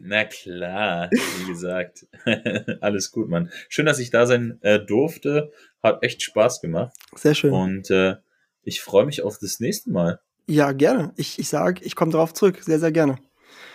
Na 0.00 0.24
klar, 0.24 1.10
wie 1.10 1.46
gesagt. 1.46 2.06
Alles 2.80 3.10
gut, 3.10 3.28
Mann. 3.28 3.50
Schön, 3.68 3.86
dass 3.86 3.98
ich 3.98 4.10
da 4.10 4.26
sein 4.26 4.58
äh, 4.62 4.78
durfte. 4.78 5.52
Hat 5.82 6.02
echt 6.02 6.22
Spaß 6.22 6.60
gemacht. 6.60 6.96
Sehr 7.14 7.34
schön. 7.34 7.52
Und 7.52 7.90
äh, 7.90 8.16
ich 8.62 8.80
freue 8.80 9.06
mich 9.06 9.22
auf 9.22 9.38
das 9.38 9.60
nächste 9.60 9.90
Mal. 9.90 10.20
Ja, 10.46 10.72
gerne. 10.72 11.12
Ich, 11.16 11.38
ich 11.38 11.48
sage, 11.48 11.82
ich 11.84 11.96
komme 11.96 12.12
darauf 12.12 12.34
zurück. 12.34 12.58
Sehr, 12.62 12.78
sehr 12.78 12.92
gerne. 12.92 13.18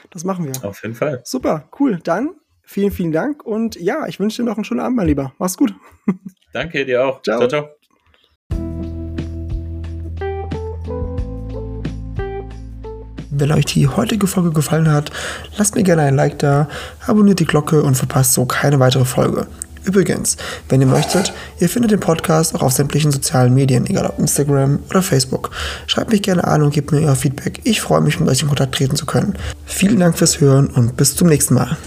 Das 0.09 0.24
machen 0.24 0.45
wir. 0.45 0.65
Auf 0.65 0.84
jeden 0.84 0.95
Fall. 0.95 1.22
Super, 1.24 1.69
cool. 1.80 1.99
Dann 2.03 2.36
vielen, 2.61 2.91
vielen 2.91 3.11
Dank. 3.11 3.45
Und 3.45 3.76
ja, 3.76 4.07
ich 4.07 4.19
wünsche 4.19 4.41
dir 4.41 4.49
noch 4.49 4.57
einen 4.57 4.65
schönen 4.65 4.82
Abend, 4.82 4.97
mein 4.97 5.07
Lieber. 5.07 5.34
Mach's 5.38 5.57
gut. 5.57 5.74
Danke 6.53 6.86
dir 6.86 7.05
auch. 7.05 7.22
Ciao, 7.22 7.39
ciao. 7.39 7.49
ciao. 7.49 7.80
Wenn 13.41 13.51
euch 13.51 13.65
die 13.65 13.87
heutige 13.87 14.27
Folge 14.27 14.51
gefallen 14.51 14.91
hat, 14.91 15.11
lasst 15.57 15.75
mir 15.75 15.81
gerne 15.81 16.03
ein 16.03 16.15
Like 16.15 16.37
da, 16.37 16.67
abonniert 17.07 17.39
die 17.39 17.45
Glocke 17.45 17.81
und 17.81 17.95
verpasst 17.95 18.33
so 18.33 18.45
keine 18.45 18.79
weitere 18.79 19.03
Folge. 19.03 19.47
Übrigens, 19.83 20.37
wenn 20.69 20.79
ihr 20.79 20.85
möchtet, 20.85 21.33
ihr 21.59 21.67
findet 21.67 21.89
den 21.89 21.99
Podcast 21.99 22.53
auch 22.53 22.61
auf 22.61 22.71
sämtlichen 22.71 23.11
sozialen 23.11 23.55
Medien, 23.55 23.87
egal 23.87 24.05
ob 24.05 24.19
Instagram 24.19 24.77
oder 24.91 25.01
Facebook. 25.01 25.49
Schreibt 25.87 26.11
mich 26.11 26.21
gerne 26.21 26.43
an 26.43 26.61
und 26.61 26.71
gebt 26.71 26.91
mir 26.91 27.01
euer 27.01 27.15
Feedback. 27.15 27.61
Ich 27.63 27.81
freue 27.81 28.01
mich, 28.01 28.19
mit 28.19 28.29
euch 28.29 28.43
in 28.43 28.47
Kontakt 28.47 28.75
treten 28.75 28.95
zu 28.95 29.07
können. 29.07 29.33
Vielen 29.65 29.99
Dank 29.99 30.19
fürs 30.19 30.39
Hören 30.39 30.67
und 30.67 30.97
bis 30.97 31.15
zum 31.15 31.27
nächsten 31.27 31.55
Mal. 31.55 31.77